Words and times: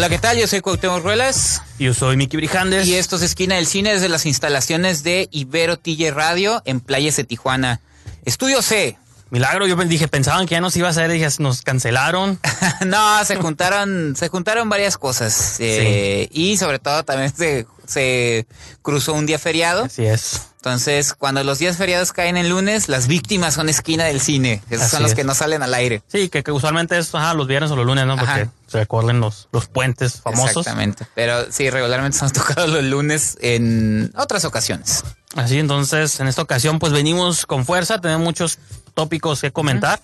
Hola, 0.00 0.08
¿qué 0.08 0.18
tal? 0.18 0.38
Yo 0.38 0.46
soy 0.46 0.62
Cuauhtémoc 0.62 1.02
Ruelas. 1.02 1.60
Yo 1.78 1.92
soy 1.92 2.16
Miki 2.16 2.38
Brijandes. 2.38 2.88
Y 2.88 2.94
esto 2.94 3.16
es 3.16 3.22
Esquina 3.22 3.56
del 3.56 3.66
Cine 3.66 3.92
desde 3.92 4.08
las 4.08 4.24
instalaciones 4.24 5.02
de 5.02 5.28
Ibero 5.30 5.78
TJ 5.78 6.10
Radio 6.10 6.62
en 6.64 6.80
Playas 6.80 7.16
de 7.16 7.24
Tijuana. 7.24 7.82
Estudio 8.24 8.62
C. 8.62 8.96
Milagro, 9.30 9.66
yo 9.66 9.76
dije, 9.76 10.08
pensaban 10.08 10.46
que 10.46 10.52
ya 10.56 10.60
nos 10.60 10.76
iba 10.76 10.88
a 10.88 10.90
hacer, 10.90 11.10
dije, 11.10 11.28
nos 11.38 11.62
cancelaron. 11.62 12.38
no, 12.86 13.24
se 13.24 13.36
juntaron, 13.36 14.14
se 14.16 14.28
juntaron 14.28 14.68
varias 14.68 14.98
cosas. 14.98 15.56
Eh, 15.60 16.28
Y 16.32 16.56
sobre 16.56 16.78
todo 16.78 17.04
también 17.04 17.32
se, 17.34 17.66
se 17.86 18.46
cruzó 18.82 19.12
un 19.14 19.26
día 19.26 19.38
feriado. 19.38 19.84
Así 19.84 20.04
es. 20.04 20.42
Entonces, 20.56 21.14
cuando 21.14 21.42
los 21.42 21.58
días 21.58 21.78
feriados 21.78 22.12
caen 22.12 22.36
en 22.36 22.50
lunes, 22.50 22.90
las 22.90 23.06
víctimas 23.06 23.54
son 23.54 23.70
esquina 23.70 24.04
del 24.04 24.20
cine. 24.20 24.60
Esos 24.68 24.82
Así 24.82 24.90
son 24.90 25.02
los 25.02 25.12
es. 25.12 25.16
que 25.16 25.24
no 25.24 25.34
salen 25.34 25.62
al 25.62 25.72
aire. 25.72 26.02
Sí, 26.06 26.28
que, 26.28 26.42
que 26.42 26.52
usualmente 26.52 26.98
es 26.98 27.14
ajá, 27.14 27.32
los 27.32 27.46
viernes 27.46 27.70
o 27.70 27.76
los 27.76 27.86
lunes, 27.86 28.04
¿no? 28.04 28.16
Porque 28.16 28.30
Ajá. 28.42 28.52
se 28.66 28.78
recuerden 28.80 29.20
los, 29.20 29.48
los 29.52 29.68
puentes 29.68 30.20
famosos. 30.20 30.58
Exactamente. 30.58 31.06
Pero 31.14 31.50
sí, 31.50 31.70
regularmente 31.70 32.18
se 32.18 32.24
nos 32.24 32.32
tocado 32.34 32.66
los 32.66 32.84
lunes 32.84 33.38
en 33.40 34.12
otras 34.16 34.44
ocasiones. 34.44 35.02
Así, 35.34 35.58
entonces, 35.58 36.20
en 36.20 36.26
esta 36.28 36.42
ocasión, 36.42 36.78
pues 36.78 36.92
venimos 36.92 37.46
con 37.46 37.64
fuerza, 37.64 37.98
tenemos 38.00 38.22
muchos 38.24 38.58
tópicos 38.92 39.40
que 39.40 39.50
comentar. 39.52 40.00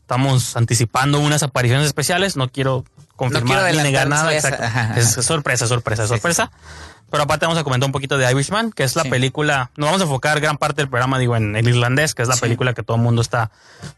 Estamos 0.00 0.56
anticipando 0.56 1.20
unas 1.20 1.42
apariciones 1.42 1.86
especiales, 1.86 2.36
no 2.36 2.48
quiero 2.48 2.84
confirmar 3.16 3.58
quiero 3.64 3.76
ni 3.76 3.82
negar 3.82 4.08
nada. 4.08 4.34
exacto. 4.34 4.64
Es 4.98 5.10
sorpresa, 5.24 5.66
sorpresa, 5.66 6.06
sorpresa. 6.06 6.50
Pero 7.10 7.22
aparte 7.22 7.46
vamos 7.46 7.58
a 7.58 7.64
comentar 7.64 7.86
un 7.88 7.92
poquito 7.92 8.18
de 8.18 8.30
Irishman, 8.30 8.70
que 8.70 8.84
es 8.84 8.94
la 8.94 9.02
Sí. 9.04 9.08
película, 9.10 9.70
nos 9.76 9.86
vamos 9.86 10.00
a 10.02 10.04
enfocar 10.04 10.40
gran 10.40 10.58
parte 10.58 10.82
del 10.82 10.88
programa, 10.90 11.18
digo, 11.18 11.36
en 11.36 11.56
el 11.56 11.66
irlandés, 11.68 12.14
que 12.14 12.22
es 12.22 12.28
la 12.28 12.34
Sí. 12.34 12.40
película 12.42 12.74
que 12.74 12.82
todo 12.82 12.96
el 12.98 13.02
mundo 13.02 13.22
está 13.22 13.50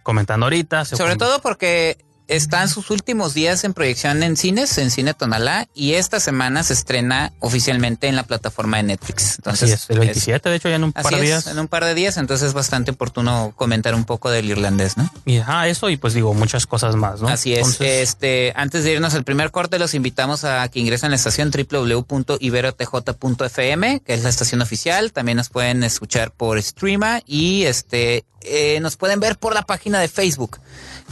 comentando 0.05 0.47
ahorita. 0.47 0.85
Sobre 0.85 1.17
todo 1.17 1.41
porque 1.41 1.99
está 2.31 2.63
en 2.63 2.69
sus 2.69 2.91
últimos 2.91 3.35
días 3.35 3.65
en 3.65 3.75
proyección 3.75 4.23
en 4.23 4.37
cines, 4.37 4.79
en 4.79 4.91
Cine 4.91 5.15
Tonalá, 5.15 5.69
y 5.75 5.95
esta 5.95 6.21
semana 6.21 6.63
se 6.63 6.75
estrena 6.75 7.33
oficialmente 7.41 8.07
en 8.07 8.15
la 8.17 8.23
plataforma 8.23 8.77
de 8.77 8.85
Netflix. 8.85 9.35
Entonces, 9.37 9.73
Así 9.73 9.83
es, 9.83 9.91
el 9.91 9.99
27, 9.99 10.49
de 10.49 10.57
hecho, 10.57 10.69
ya 10.69 10.77
en 10.77 10.85
un 10.85 10.93
así 10.95 11.03
par 11.03 11.15
de 11.15 11.21
es, 11.21 11.27
días. 11.27 11.47
en 11.49 11.59
un 11.59 11.67
par 11.69 11.85
de 11.85 11.95
días, 11.95 12.17
entonces 12.17 12.49
es 12.49 12.55
bastante 12.55 12.93
oportuno 12.93 13.53
comentar 13.57 13.95
un 13.95 14.05
poco 14.05 14.31
del 14.31 14.49
irlandés, 14.49 14.97
¿no? 14.97 15.13
Y 15.27 15.39
ajá, 15.39 15.67
eso 15.69 15.91
y 15.91 15.97
pues 15.97 16.15
digo, 16.15 16.33
muchas 16.35 16.67
cosas 16.67 16.95
más, 16.97 17.21
¿no? 17.21 17.29
Así 17.29 17.53
es. 17.53 17.59
Entonces, 17.59 17.91
Este, 18.11 18.53
antes 18.55 18.85
de 18.85 18.93
irnos 18.93 19.15
al 19.15 19.25
primer 19.25 19.51
corte, 19.51 19.79
los 19.81 19.95
invitamos 19.95 20.45
a 20.45 20.69
que 20.69 20.79
ingresen 20.81 21.09
a 21.09 21.11
la 21.11 21.17
estación 21.17 21.51
www.iberotj.fm, 21.51 24.01
que 24.01 24.15
es 24.15 24.23
la 24.23 24.29
estación 24.29 24.63
oficial. 24.63 25.13
También 25.13 25.37
nos 25.37 25.49
pueden 25.49 25.83
escuchar 25.83 26.31
por 26.31 26.63
Streama 26.63 27.23
y 27.27 27.65
este, 27.65 28.25
eh, 28.43 28.79
nos 28.81 28.97
pueden 28.97 29.19
ver 29.21 29.37
por 29.37 29.55
la 29.55 29.63
página 29.63 29.99
de 30.01 30.09
Facebook, 30.09 30.61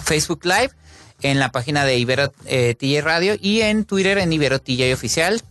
Facebook 0.02 0.44
Live, 0.44 0.70
en 1.22 1.38
la 1.38 1.50
página 1.50 1.84
de 1.84 1.98
Ibero 1.98 2.32
eh, 2.46 3.00
Radio 3.02 3.36
y 3.40 3.60
en 3.62 3.84
Twitter 3.84 4.18
en 4.18 4.32
Ibero 4.32 4.58
TJ 4.60 4.92
Oficial. 4.92 5.42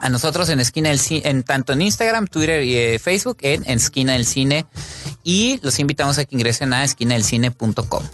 A 0.00 0.10
nosotros 0.10 0.48
en 0.48 0.60
Esquina 0.60 0.90
del 0.90 0.98
Cine, 0.98 1.28
en 1.28 1.42
tanto 1.42 1.72
en 1.72 1.82
Instagram, 1.82 2.26
Twitter 2.26 2.62
y 2.62 2.76
eh, 2.76 2.98
Facebook, 2.98 3.38
en, 3.40 3.64
Esquina 3.64 4.12
del 4.12 4.26
Cine. 4.26 4.66
Y 5.24 5.58
los 5.62 5.78
invitamos 5.78 6.18
a 6.18 6.24
que 6.24 6.36
ingresen 6.36 6.72
a 6.72 6.84
esquinadelcine.com. 6.84 8.04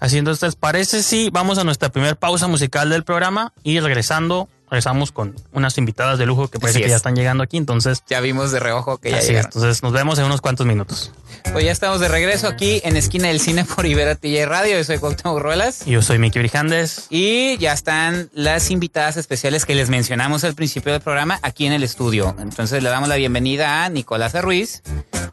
Así 0.00 0.18
entonces, 0.18 0.56
¿parece 0.56 1.02
si 1.02 1.30
vamos 1.30 1.58
a 1.58 1.64
nuestra 1.64 1.90
primera 1.90 2.14
pausa 2.14 2.46
musical 2.46 2.88
del 2.90 3.04
programa 3.04 3.52
y 3.62 3.80
regresando, 3.80 4.48
regresamos 4.70 5.12
con 5.12 5.34
unas 5.52 5.78
invitadas 5.78 6.18
de 6.18 6.26
lujo 6.26 6.48
que 6.48 6.58
parece 6.58 6.78
Así 6.78 6.82
que 6.84 6.88
ya 6.88 6.96
es. 6.96 7.00
están 7.00 7.14
llegando 7.14 7.44
aquí, 7.44 7.56
entonces, 7.56 8.02
Ya 8.08 8.20
vimos 8.20 8.50
de 8.52 8.60
reojo 8.60 8.98
que 8.98 9.10
ya 9.10 9.18
así 9.18 9.34
es. 9.34 9.44
entonces 9.44 9.82
nos 9.82 9.92
vemos 9.92 10.18
en 10.18 10.24
unos 10.24 10.40
cuantos 10.40 10.66
minutos. 10.66 11.12
Pues 11.52 11.64
ya 11.64 11.72
estamos 11.72 12.00
de 12.00 12.08
regreso 12.08 12.48
aquí 12.48 12.80
en 12.84 12.96
Esquina 12.96 13.28
del 13.28 13.38
Cine 13.40 13.64
por 13.64 13.86
Ibera 13.86 14.14
TJ 14.16 14.46
Radio. 14.46 14.76
Yo 14.78 14.84
soy 14.84 14.98
Cuauhtémoc 14.98 15.40
Ruelas. 15.40 15.86
Y 15.86 15.90
Yo 15.92 16.02
soy 16.02 16.18
Miki 16.18 16.38
Brijandes. 16.38 17.06
Y 17.10 17.56
ya 17.58 17.72
están 17.72 18.30
las 18.32 18.70
invitadas 18.70 19.16
especiales 19.16 19.64
que 19.66 19.74
les 19.74 19.90
mencionamos 19.90 20.42
al 20.44 20.54
principio 20.54 20.92
del 20.92 21.02
programa 21.02 21.38
aquí 21.42 21.66
en 21.66 21.72
el 21.72 21.82
estudio. 21.82 22.34
Entonces 22.40 22.82
le 22.82 22.88
damos 22.88 23.08
la 23.08 23.16
bienvenida 23.16 23.84
a 23.84 23.88
Nicolás 23.90 24.34
Ruiz 24.42 24.82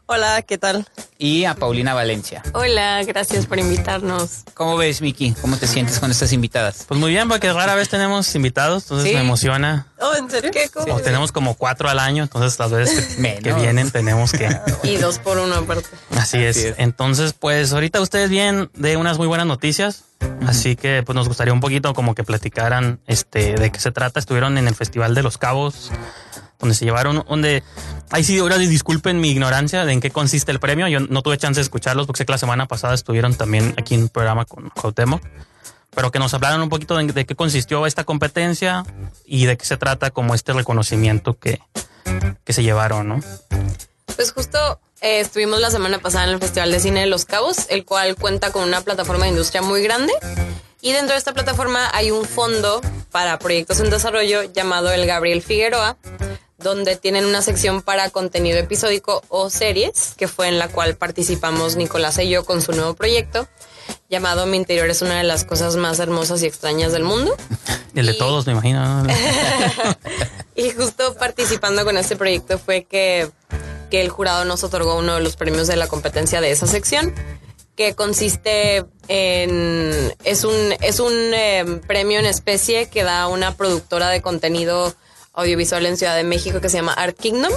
Hola, 0.06 0.42
¿qué 0.42 0.58
tal? 0.58 0.86
y 1.18 1.44
a 1.44 1.54
Paulina 1.54 1.94
Valencia. 1.94 2.42
Hola, 2.52 3.02
gracias 3.04 3.46
por 3.46 3.58
invitarnos. 3.58 4.40
¿Cómo 4.54 4.76
ves, 4.76 5.00
Miki? 5.00 5.32
¿Cómo 5.40 5.56
te 5.56 5.66
sientes 5.68 5.98
con 6.00 6.10
estas 6.10 6.32
invitadas? 6.32 6.84
Pues 6.88 6.98
muy 7.00 7.10
bien, 7.12 7.28
porque 7.28 7.52
rara 7.52 7.74
vez 7.76 7.88
tenemos 7.88 8.34
invitados, 8.34 8.82
entonces 8.84 9.10
Sí. 9.10 9.16
me 9.16 9.21
emociona. 9.22 9.86
Oh, 9.98 10.14
¿en 10.14 10.30
serio? 10.30 10.50
¿Qué? 10.52 10.68
¿Cómo? 10.68 10.94
O 10.94 11.00
tenemos 11.00 11.32
como 11.32 11.54
cuatro 11.54 11.88
al 11.88 11.98
año, 11.98 12.22
entonces 12.22 12.58
las 12.58 12.70
veces 12.70 13.16
que, 13.16 13.38
que 13.38 13.52
vienen 13.54 13.90
tenemos 13.90 14.32
que... 14.32 14.48
Y 14.82 14.96
dos 14.96 15.18
por 15.18 15.38
uno 15.38 15.54
aparte. 15.54 15.88
Así 16.16 16.38
es. 16.38 16.56
Así 16.56 16.66
es. 16.68 16.74
Entonces, 16.78 17.32
pues 17.32 17.72
ahorita 17.72 18.00
ustedes 18.00 18.28
vienen 18.28 18.70
de 18.74 18.96
unas 18.96 19.18
muy 19.18 19.26
buenas 19.26 19.46
noticias. 19.46 20.04
Así 20.46 20.76
que 20.76 21.02
pues 21.04 21.14
nos 21.14 21.28
gustaría 21.28 21.52
un 21.52 21.60
poquito 21.60 21.94
como 21.94 22.14
que 22.14 22.24
platicaran 22.24 23.00
este 23.06 23.54
de 23.54 23.70
qué 23.70 23.80
se 23.80 23.92
trata. 23.92 24.20
Estuvieron 24.20 24.58
en 24.58 24.68
el 24.68 24.74
Festival 24.74 25.14
de 25.14 25.22
los 25.22 25.38
Cabos, 25.38 25.90
donde 26.58 26.74
se 26.74 26.84
llevaron, 26.84 27.24
donde 27.28 27.62
ahí 28.10 28.24
sí 28.24 28.38
ahora 28.38 28.58
disculpen 28.58 29.20
mi 29.20 29.30
ignorancia 29.30 29.84
de 29.84 29.92
en 29.92 30.00
qué 30.00 30.10
consiste 30.10 30.52
el 30.52 30.60
premio. 30.60 30.88
Yo 30.88 31.00
no 31.00 31.22
tuve 31.22 31.38
chance 31.38 31.58
de 31.58 31.62
escucharlos 31.62 32.06
porque 32.06 32.18
sé 32.18 32.26
que 32.26 32.32
la 32.32 32.38
semana 32.38 32.66
pasada 32.66 32.94
estuvieron 32.94 33.34
también 33.34 33.74
aquí 33.78 33.94
en 33.94 34.02
un 34.02 34.08
programa 34.08 34.44
con 34.44 34.70
Cuauhtémoc. 34.70 35.22
Pero 35.94 36.10
que 36.10 36.18
nos 36.18 36.32
hablaran 36.34 36.60
un 36.60 36.68
poquito 36.68 36.96
de, 36.96 37.04
de 37.06 37.26
qué 37.26 37.34
consistió 37.34 37.86
esta 37.86 38.04
competencia 38.04 38.84
y 39.24 39.46
de 39.46 39.56
qué 39.56 39.64
se 39.64 39.76
trata 39.76 40.10
como 40.10 40.34
este 40.34 40.52
reconocimiento 40.52 41.38
que, 41.38 41.60
que 42.44 42.52
se 42.52 42.62
llevaron, 42.62 43.08
¿no? 43.08 43.20
Pues 44.16 44.32
justo 44.32 44.80
eh, 45.00 45.20
estuvimos 45.20 45.60
la 45.60 45.70
semana 45.70 45.98
pasada 45.98 46.24
en 46.24 46.30
el 46.30 46.38
Festival 46.38 46.70
de 46.70 46.80
Cine 46.80 47.00
de 47.00 47.06
Los 47.06 47.24
Cabos, 47.24 47.66
el 47.70 47.84
cual 47.84 48.14
cuenta 48.14 48.52
con 48.52 48.62
una 48.62 48.80
plataforma 48.82 49.24
de 49.24 49.30
industria 49.30 49.60
muy 49.60 49.82
grande. 49.82 50.12
Y 50.80 50.92
dentro 50.92 51.12
de 51.12 51.18
esta 51.18 51.32
plataforma 51.32 51.90
hay 51.92 52.10
un 52.10 52.24
fondo 52.24 52.80
para 53.10 53.38
proyectos 53.38 53.80
en 53.80 53.90
desarrollo 53.90 54.42
llamado 54.44 54.90
el 54.90 55.06
Gabriel 55.06 55.42
Figueroa, 55.42 55.96
donde 56.58 56.96
tienen 56.96 57.24
una 57.24 57.42
sección 57.42 57.82
para 57.82 58.10
contenido 58.10 58.58
episódico 58.58 59.22
o 59.28 59.50
series, 59.50 60.14
que 60.16 60.28
fue 60.28 60.48
en 60.48 60.58
la 60.58 60.68
cual 60.68 60.96
participamos 60.96 61.76
Nicolás 61.76 62.18
y 62.18 62.28
yo 62.28 62.44
con 62.44 62.62
su 62.62 62.72
nuevo 62.72 62.94
proyecto, 62.94 63.48
llamado 64.08 64.46
Mi 64.46 64.56
interior 64.56 64.88
es 64.90 65.02
una 65.02 65.18
de 65.18 65.24
las 65.24 65.44
cosas 65.44 65.76
más 65.76 65.98
hermosas 65.98 66.42
y 66.42 66.46
extrañas 66.46 66.92
del 66.92 67.04
mundo. 67.04 67.36
El 67.94 68.06
de 68.06 68.12
Y- 68.12 68.18
todos, 68.18 68.46
me 68.46 68.52
imagino. 68.52 69.02
¿no? 69.04 69.12
Y 70.54 70.70
justo 70.70 71.14
participando 71.14 71.84
con 71.84 71.96
este 71.96 72.14
proyecto 72.14 72.58
fue 72.58 72.84
que, 72.84 73.30
que 73.90 74.02
el 74.02 74.10
jurado 74.10 74.44
nos 74.44 74.62
otorgó 74.64 74.96
uno 74.96 75.14
de 75.14 75.20
los 75.22 75.34
premios 75.36 75.66
de 75.66 75.76
la 75.76 75.88
competencia 75.88 76.40
de 76.42 76.50
esa 76.50 76.66
sección, 76.66 77.14
que 77.74 77.94
consiste 77.94 78.84
en... 79.08 80.14
Es 80.24 80.44
un, 80.44 80.74
es 80.80 81.00
un 81.00 81.12
eh, 81.14 81.80
premio 81.86 82.18
en 82.18 82.26
especie 82.26 82.88
que 82.90 83.02
da 83.02 83.28
una 83.28 83.54
productora 83.56 84.10
de 84.10 84.20
contenido 84.20 84.94
audiovisual 85.32 85.86
en 85.86 85.96
Ciudad 85.96 86.16
de 86.16 86.24
México 86.24 86.60
que 86.60 86.68
se 86.68 86.78
llama 86.78 86.92
Art 86.92 87.16
Kingdom. 87.18 87.52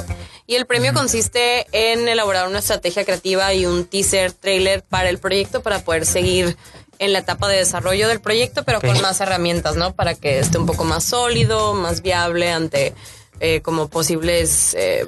Y 0.48 0.56
el 0.56 0.66
premio 0.66 0.94
consiste 0.94 1.68
en 1.72 2.08
elaborar 2.08 2.48
una 2.48 2.60
estrategia 2.60 3.04
creativa 3.04 3.54
y 3.54 3.66
un 3.66 3.86
teaser 3.86 4.32
trailer 4.32 4.84
para 4.84 5.10
el 5.10 5.18
proyecto 5.18 5.62
para 5.62 5.80
poder 5.80 6.06
seguir 6.06 6.56
en 7.00 7.14
la 7.14 7.20
etapa 7.20 7.48
de 7.48 7.58
desarrollo 7.58 8.08
del 8.08 8.22
proyecto, 8.22 8.64
pero 8.64 8.80
con 8.80 9.02
más 9.02 9.20
herramientas, 9.20 9.76
¿no? 9.76 9.94
Para 9.94 10.16
que 10.16 10.40
esté 10.40 10.58
un 10.58 10.66
poco 10.66 10.86
más 10.86 11.04
sólido, 11.04 11.74
más 11.74 12.02
viable 12.02 12.52
ante 12.52 12.94
eh, 13.42 13.62
como 13.62 13.90
posibles 13.90 14.74
eh, 14.76 15.06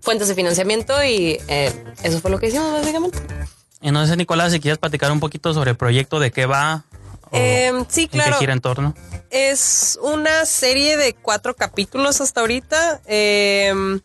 fuentes 0.00 0.28
de 0.28 0.34
financiamiento 0.34 1.04
y 1.04 1.38
eh, 1.48 1.72
eso 2.02 2.20
fue 2.20 2.30
lo 2.30 2.38
que 2.38 2.48
hicimos 2.48 2.72
básicamente. 2.72 3.18
Entonces, 3.82 4.16
Nicolás, 4.16 4.52
si 4.52 4.60
quieres 4.60 4.78
platicar 4.78 5.12
un 5.12 5.20
poquito 5.20 5.52
sobre 5.52 5.72
el 5.72 5.76
proyecto, 5.76 6.20
de 6.20 6.30
qué 6.30 6.46
va, 6.46 6.84
Em, 7.32 7.84
sí, 7.88 8.08
claro. 8.08 8.38
gira 8.38 8.52
en 8.52 8.60
torno. 8.60 8.94
Es 9.30 9.98
una 10.02 10.44
serie 10.46 10.96
de 10.96 11.14
cuatro 11.14 11.54
capítulos 11.54 12.20
hasta 12.20 12.40
ahorita. 12.40 13.00
Em, 13.06 14.00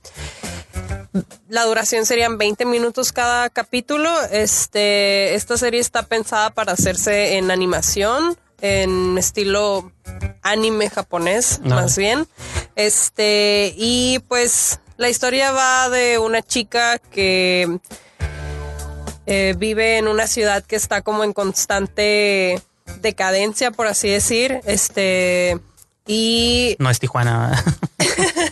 la 1.48 1.64
duración 1.64 2.06
serían 2.06 2.38
20 2.38 2.66
minutos 2.66 3.12
cada 3.12 3.50
capítulo. 3.50 4.10
Este, 4.32 5.34
esta 5.34 5.58
serie 5.58 5.80
está 5.80 6.04
pensada 6.04 6.50
para 6.52 6.74
hacerse 6.74 7.38
en 7.38 7.50
animación, 7.52 8.38
en 8.62 9.18
estilo 9.18 9.92
anime 10.44 10.90
japonés, 10.90 11.60
No. 11.64 11.76
más 11.76 11.98
bien. 11.98 12.28
Este, 12.76 13.74
y 13.78 14.20
pues 14.28 14.80
la 14.98 15.10
historia 15.10 15.52
va 15.52 15.90
de 15.90 16.20
una 16.20 16.42
chica 16.42 17.00
que 17.00 17.80
eh, 19.26 19.56
vive 19.58 19.98
en 19.98 20.08
una 20.08 20.28
ciudad 20.28 20.64
que 20.64 20.76
está 20.76 21.02
como 21.02 21.24
en 21.24 21.34
constante 21.34 22.62
decadencia, 23.02 23.72
por 23.72 23.88
así 23.88 24.10
decir. 24.10 24.62
Este. 24.66 25.60
Y 26.08 26.76
No 26.80 26.90
es 26.90 27.00
Tijuana. 27.00 27.64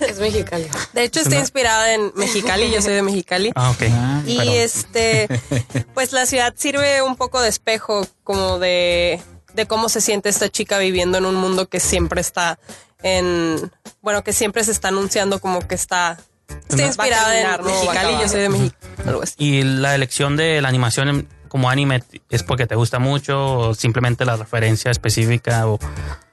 Es 0.07 0.19
mexicali. 0.19 0.67
de 0.93 1.03
hecho 1.03 1.19
está 1.21 1.37
inspirada 1.37 1.93
en 1.93 2.11
Mexicali, 2.15 2.69
yo 2.71 2.81
soy 2.81 2.93
de 2.93 3.01
Mexicali. 3.01 3.51
ah, 3.55 3.71
ok. 3.71 3.81
Y 4.25 4.37
Perdón. 4.37 4.53
este, 4.55 5.27
pues 5.93 6.11
la 6.11 6.25
ciudad 6.25 6.53
sirve 6.57 7.01
un 7.01 7.15
poco 7.15 7.39
de 7.41 7.49
espejo, 7.49 8.05
como 8.23 8.59
de, 8.59 9.21
de 9.53 9.65
cómo 9.67 9.87
se 9.89 10.01
siente 10.01 10.29
esta 10.29 10.49
chica 10.49 10.77
viviendo 10.79 11.17
en 11.17 11.25
un 11.25 11.35
mundo 11.35 11.69
que 11.69 11.79
siempre 11.79 12.21
está 12.21 12.59
en, 13.03 13.71
bueno, 14.01 14.23
que 14.23 14.33
siempre 14.33 14.63
se 14.63 14.71
está 14.71 14.89
anunciando 14.89 15.39
como 15.39 15.59
que 15.67 15.75
está, 15.75 16.11
a 16.11 16.81
inspirada 16.81 17.31
terminar, 17.31 17.59
en 17.61 17.65
Mexicali, 17.67 18.13
yo 18.21 18.27
soy 18.29 18.41
de 18.41 18.49
Mexicali. 18.49 19.19
¿Y 19.37 19.63
la 19.63 19.95
elección 19.95 20.35
de 20.35 20.61
la 20.61 20.69
animación 20.69 21.09
en- 21.09 21.27
como 21.53 21.69
anime 21.69 22.01
es 22.31 22.41
porque 22.41 22.65
te 22.65 22.73
gusta 22.73 22.97
mucho 22.97 23.57
o 23.59 23.73
simplemente 23.75 24.25
la 24.25 24.37
referencia 24.37 24.89
específica 24.89 25.67
o 25.67 25.77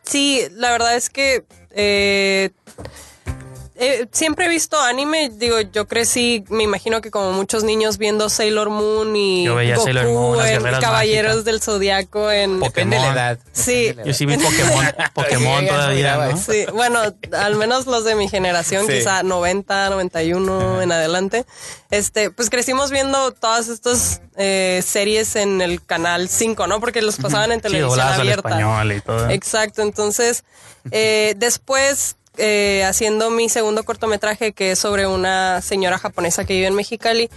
Sí, 0.01 0.41
la 0.53 0.73
verdad 0.73 0.97
es 0.97 1.11
que 1.11 1.45
eh, 1.73 2.53
eh, 3.81 4.07
siempre 4.13 4.45
he 4.47 4.49
visto 4.49 4.79
anime. 4.81 5.31
Digo, 5.31 5.59
yo 5.61 5.89
crecí, 5.89 6.45
me 6.51 6.63
imagino 6.65 7.01
que 7.01 7.11
como 7.11 7.33
muchos 7.33 7.65
niños 7.65 7.99
viendo 7.99 8.29
Sailor 8.29 8.71
Moon 8.71 9.17
y 9.17 9.45
Yo 9.45 9.55
veía 9.57 9.75
Goku 9.77 9.87
Sailor 9.87 10.07
Moon, 10.07 10.39
las 10.39 10.81
Caballeros 10.81 11.29
Mágicas. 11.37 11.45
del 11.47 11.61
Zodiaco 11.63 12.31
en 12.31 12.61
Depende 12.61 12.97
de 12.97 13.03
la 13.03 13.09
Pokémon. 13.09 13.27
edad. 13.27 13.39
Sí. 13.53 13.73
Depende 13.73 13.95
de 13.95 14.05
la 14.05 14.07
yo 14.07 14.15
sí 14.15 14.27
vi 14.27 14.37
Pokémon, 14.37 14.87
Pokémon 15.15 15.61
Sí, 15.61 15.67
todavía, 15.67 16.17
¿no? 16.17 16.37
Sí, 16.37 16.67
bueno, 16.75 17.01
al 17.33 17.57
menos 17.57 17.87
los 17.87 18.05
de 18.05 18.15
mi 18.15 18.29
generación, 18.29 18.87
Sí. 18.87 18.93
quizá 18.99 19.23
90, 19.23 19.91
91 19.91 20.83
en 20.83 20.93
adelante. 20.93 21.47
Este, 21.91 22.31
pues 22.31 22.51
crecimos 22.51 22.91
viendo 22.91 23.33
todas 23.33 23.69
estas 23.69 24.21
eh, 24.37 24.83
series 24.87 25.37
en 25.37 25.61
el 25.61 25.85
canal 25.85 26.29
5, 26.29 26.67
¿no? 26.67 26.81
Porque 26.81 27.03
los 27.03 27.17
pasaban 27.17 27.51
en 27.53 27.59
Sí, 27.59 27.63
televisión 27.63 28.01
al 28.01 28.21
abierta. 28.21 28.49
español 28.49 28.93
y 28.93 29.01
todo. 29.01 29.29
Exacto, 29.31 29.83
entonces 29.83 30.45
eh, 30.93 31.35
después 31.37 32.17
eh, 32.41 32.85
haciendo 32.85 33.31
mi 33.31 33.51
segundo 33.51 33.85
cortometraje 33.85 34.53
que 34.53 34.73
es 34.73 34.79
sobre 34.79 35.07
una 35.07 35.61
señora 35.61 35.99
japonesa 35.99 36.47
que 36.47 36.55
vive 36.55 36.69
en 36.69 36.75
Mexicali, 36.75 37.29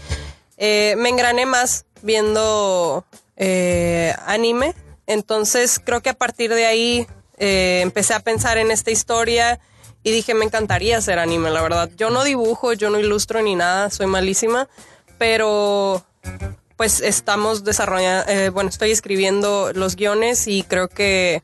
eh, 0.57 0.95
me 0.97 1.09
engrané 1.09 1.45
más 1.45 1.85
viendo 2.01 3.05
eh, 3.35 4.15
anime, 4.25 4.73
entonces 5.05 5.81
creo 5.83 6.01
que 6.01 6.09
a 6.09 6.13
partir 6.13 6.53
de 6.53 6.65
ahí 6.65 7.07
empecé 7.37 8.13
a 8.13 8.21
pensar 8.21 8.57
en 8.57 8.71
esta 8.71 8.91
historia 8.91 9.59
y 10.03 10.11
dije 10.11 10.33
me 10.33 10.45
encantaría 10.45 10.97
hacer 10.97 11.19
anime, 11.19 11.49
la 11.49 11.61
verdad. 11.61 11.89
Yo 11.97 12.09
no 12.09 12.23
dibujo, 12.23 12.71
yo 12.71 12.89
no 12.89 12.97
ilustro 12.97 13.41
ni 13.41 13.55
nada, 13.55 13.89
soy 13.89 14.07
malísima, 14.07 14.69
pero 15.17 16.05
pues 16.77 17.01
estamos 17.01 17.65
desarrollando, 17.65 18.51
bueno, 18.53 18.69
estoy 18.69 18.91
escribiendo 18.91 19.73
los 19.73 19.97
guiones 19.97 20.47
y 20.47 20.63
creo 20.63 20.87
que 20.87 21.43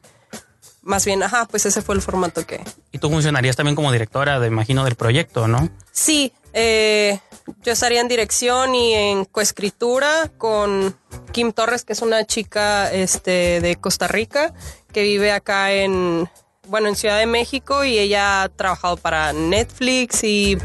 más 0.89 1.05
bien, 1.05 1.21
ajá, 1.21 1.45
pues 1.45 1.67
ese 1.67 1.83
fue 1.83 1.93
el 1.93 2.01
formato 2.01 2.47
que... 2.47 2.61
Y 2.91 2.97
tú 2.97 3.11
funcionarías 3.11 3.55
también 3.55 3.75
como 3.75 3.91
directora, 3.91 4.39
de, 4.39 4.47
imagino, 4.47 4.83
del 4.83 4.95
proyecto, 4.95 5.47
¿no? 5.47 5.69
Sí, 5.91 6.33
eh, 6.51 7.19
yo 7.63 7.73
estaría 7.73 8.01
en 8.01 8.07
dirección 8.07 8.73
y 8.73 8.95
en 8.95 9.25
coescritura 9.25 10.31
con 10.39 10.97
Kim 11.31 11.53
Torres, 11.53 11.85
que 11.85 11.93
es 11.93 12.01
una 12.01 12.25
chica 12.25 12.91
este, 12.91 13.61
de 13.61 13.75
Costa 13.75 14.07
Rica 14.07 14.51
que 14.91 15.03
vive 15.03 15.31
acá 15.31 15.71
en, 15.73 16.27
bueno, 16.67 16.87
en 16.87 16.95
Ciudad 16.95 17.19
de 17.19 17.27
México 17.27 17.83
y 17.83 17.99
ella 17.99 18.41
ha 18.41 18.49
trabajado 18.49 18.97
para 18.97 19.31
Netflix 19.31 20.23
y 20.23 20.57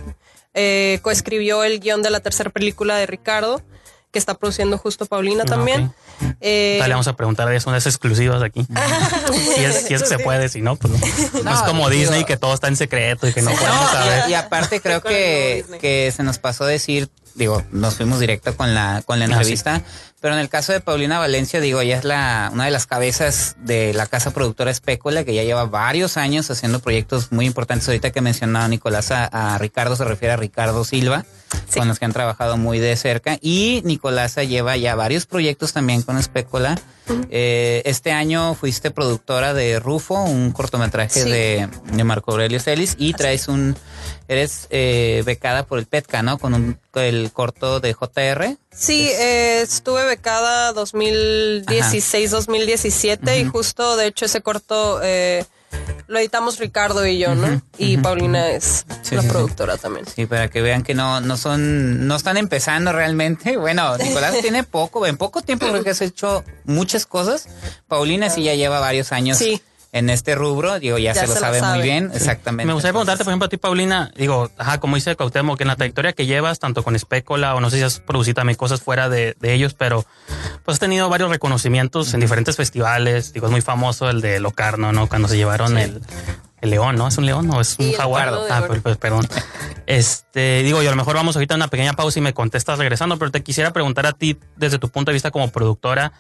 eh, 0.55 1.01
coescribió 1.03 1.65
el 1.65 1.81
guion 1.81 2.01
de 2.01 2.09
la 2.09 2.21
tercera 2.21 2.49
película 2.49 2.97
de 2.97 3.05
Ricardo, 3.05 3.61
que 4.15 4.19
está 4.21 4.33
produciendo 4.35 4.79
justo 4.79 5.05
Paulina 5.05 5.43
Ah, 5.43 5.51
también. 5.51 5.87
ok. 6.21 6.37
Eh, 6.41 6.79
Dale, 6.81 6.95
vamos 6.95 7.09
a 7.09 7.17
preguntar 7.17 7.49
de 7.49 7.57
eso, 7.57 7.69
unas 7.69 7.85
exclusivas 7.87 8.43
aquí. 8.43 8.65
si, 9.55 9.65
es, 9.65 9.87
si 9.89 9.93
es 9.95 10.03
que 10.03 10.09
se 10.09 10.19
puede, 10.21 10.49
si 10.49 10.63
no, 10.63 10.77
pues 10.77 10.93
no. 10.95 11.43
No, 11.43 11.53
es 11.55 11.61
como 11.63 11.91
digo- 11.91 12.01
Disney 12.03 12.25
que 12.25 12.37
todo 12.37 12.55
está 12.55 12.69
en 12.69 12.77
secreto 12.77 13.27
y 13.29 13.33
que 13.35 13.43
no 13.43 13.51
podemos 13.51 13.81
No, 13.83 13.93
saber. 13.93 14.23
y, 14.29 14.31
y 14.31 14.35
aparte 14.35 14.81
creo 14.81 15.03
que, 15.03 15.65
que 15.81 16.13
se 16.17 16.23
nos 16.23 16.39
pasó 16.39 16.65
decir, 16.65 17.11
digo, 17.35 17.63
nos 17.73 17.97
fuimos 17.97 18.21
directo 18.21 18.57
con 18.57 18.75
la, 18.75 19.03
con 19.05 19.19
la 19.19 19.25
Ah, 19.25 19.29
sí. 19.29 19.33
entrevista, 19.35 19.83
pero 20.21 20.35
en 20.35 20.41
el 20.41 20.49
caso 20.49 20.73
de 20.73 20.81
Paulina 20.81 21.19
Valencia, 21.19 21.61
digo, 21.61 21.81
ella 21.81 21.99
es 21.99 22.05
la, 22.05 22.51
una 22.53 22.65
de 22.65 22.71
las 22.71 22.87
cabezas 22.87 23.57
de 23.59 23.93
la 23.93 24.07
casa 24.07 24.31
productora 24.33 24.71
Especula, 24.71 25.25
que 25.25 25.35
ya 25.35 25.43
lleva 25.43 25.65
varios 25.67 26.17
años 26.17 26.51
haciendo 26.51 26.81
proyectos 26.81 27.31
muy 27.33 27.45
importantes. 27.47 27.87
Ahorita 27.89 28.11
que 28.11 28.21
mencionaba 28.23 28.67
Nicolás 28.69 29.11
a, 29.11 29.25
a 29.27 29.59
Ricardo, 29.59 29.97
se 29.97 30.05
refiere 30.05 30.33
a 30.33 30.37
Ricardo 30.37 30.85
Silva, 30.85 31.27
con 31.77 31.89
los 31.89 31.99
que 31.99 32.07
han 32.07 32.13
trabajado 32.13 32.57
muy 32.57 32.79
de 32.79 32.97
cerca. 32.97 33.37
Y 33.43 33.83
Nicolasa 33.85 34.45
lleva 34.45 34.77
ya 34.79 34.95
varios 34.95 35.27
proyectos 35.27 35.73
también 35.75 36.01
con 36.03 36.17
Eh, 37.31 37.83
este 37.85 38.13
año 38.13 38.55
fuiste 38.55 38.91
productora 38.91 39.53
de 39.55 39.79
Rufo, 39.81 40.15
un 40.23 40.53
cortometraje 40.53 41.23
Sí. 41.23 41.31
de, 41.31 41.69
de 41.93 42.05
Marco 42.05 42.33
Aurelio 42.33 42.61
Celis, 42.61 42.95
y 42.99 43.13
traes 43.13 43.49
un, 43.49 43.77
eres 44.29 44.67
eh, 44.71 45.23
becada 45.27 45.67
por 45.67 45.79
el 45.79 45.87
PETCA, 45.87 46.23
¿no? 46.23 46.39
Con 46.39 46.55
un, 46.55 46.79
el 46.95 47.31
corto 47.33 47.81
de 47.81 47.93
JR. 47.95 48.57
Sí, 48.75 49.09
eh, 49.11 49.61
estuve 49.63 50.05
becada 50.07 50.73
2016-2017 50.75 53.41
y 53.41 53.45
justo, 53.45 53.97
de 53.97 54.07
hecho, 54.07 54.25
ese 54.25 54.41
corto 54.41 55.01
eh, 55.03 55.45
lo 56.07 56.19
editamos 56.19 56.59
Ricardo 56.59 57.07
y 57.07 57.19
yo, 57.19 57.35
¿no? 57.35 57.63
Y 57.79 57.97
Paulina 57.99 58.49
es 58.51 58.85
Sí, 59.03 59.15
la 59.15 59.23
sí, 59.23 59.27
sí. 59.29 59.33
productora 59.33 59.77
también. 59.77 60.07
Sí, 60.07 60.27
para 60.27 60.49
que 60.49 60.61
vean 60.63 60.83
que 60.83 60.95
no, 60.95 61.21
no 61.21 61.37
son, 61.37 62.07
no 62.07 62.17
están 62.17 62.37
empezando 62.37 62.93
realmente. 62.93 63.57
Bueno, 63.65 63.97
Nicolás 63.97 64.35
tiene 64.41 64.63
poco, 64.65 65.07
en 65.07 65.17
poco 65.17 65.41
tiempo 65.43 65.67
creo 65.69 65.83
que 65.83 65.91
has 65.91 66.01
hecho 66.03 66.45
muchas 66.65 67.07
cosas. 67.07 67.49
Paulina 67.89 68.29
sí 68.31 68.43
ya 68.43 68.55
lleva 68.55 68.79
varios 68.81 69.13
años 69.13 69.39
Sí. 69.39 69.63
En 69.95 70.11
este 70.11 70.35
rubro, 70.35 70.81
digo, 70.81 70.99
ya, 70.99 71.13
Ya 71.13 71.21
se 71.21 71.29
lo 71.29 71.35
se 71.35 71.41
lo 71.41 71.47
sabe, 71.47 71.63
muy 71.63 71.81
bien, 71.83 72.11
exactamente. 72.13 72.67
Me 72.67 72.73
gustaría 72.73 72.95
preguntarte, 72.95 73.23
por 73.23 73.31
ejemplo, 73.31 73.47
a 73.47 73.49
ti, 73.49 73.59
Paulina, 73.59 74.11
digo, 74.17 74.51
ajá, 74.59 74.81
como 74.81 74.97
dice 74.97 75.15
Cuauhtémoc, 75.15 75.57
que 75.57 75.63
en 75.63 75.69
la 75.69 75.77
trayectoria 75.77 76.13
que 76.13 76.27
llevas, 76.27 76.59
tanto 76.59 76.83
con 76.83 76.97
Espécola 76.97 77.55
o 77.55 77.61
no 77.61 77.71
sé 77.71 77.77
si 77.77 77.85
has 77.85 78.01
producido 78.01 78.35
también 78.35 78.57
cosas 78.57 78.83
fuera 78.83 79.09
de, 79.09 79.37
de 79.39 79.55
ellos, 79.55 79.75
pero 79.75 80.05
pues 80.65 80.75
has 80.75 80.81
tenido 80.81 81.09
varios 81.09 81.31
reconocimientos 81.31 82.13
en 82.13 82.19
diferentes 82.19 82.57
festivales. 82.57 83.33
Digo, 83.33 83.47
es 83.47 83.53
muy 83.53 83.61
famoso 83.61 84.11
el 84.11 84.21
de 84.21 84.41
Locarno, 84.41 84.91
¿no? 84.91 85.09
Cuando 85.09 85.29
se 85.29 85.37
llevaron 85.37 85.79
el, 85.79 86.01
el 86.61 86.71
león, 86.71 86.97
¿no? 86.97 87.07
¿Es 87.07 87.17
un 87.17 87.27
león 87.27 87.49
o 87.53 87.61
es 87.61 87.77
un 87.79 87.87
Sí, 87.87 87.95
jaguar? 87.95 88.35
Ah, 88.51 88.65
pues, 88.67 88.83
pues, 88.83 88.97
perdón. 88.97 89.29
Este, 89.87 90.65
digo, 90.65 90.83
yo 90.83 90.89
a 90.89 90.93
lo 90.93 90.97
mejor 90.97 91.15
vamos 91.15 91.37
ahorita 91.37 91.55
a 91.55 91.57
una 91.57 91.69
pequeña 91.69 91.93
pausa 91.93 92.19
y 92.19 92.23
me 92.23 92.35
contestas 92.35 92.81
regresando, 92.81 93.17
pero 93.17 93.31
te 93.31 93.45
quisiera 93.45 93.73
preguntar 93.73 94.07
a 94.07 94.13
ti, 94.13 94.37
desde 94.57 94.81
tu 94.81 94.89
punto 94.89 95.13
de 95.13 95.15
vista 95.15 95.31
como 95.31 95.53
productora, 95.53 96.13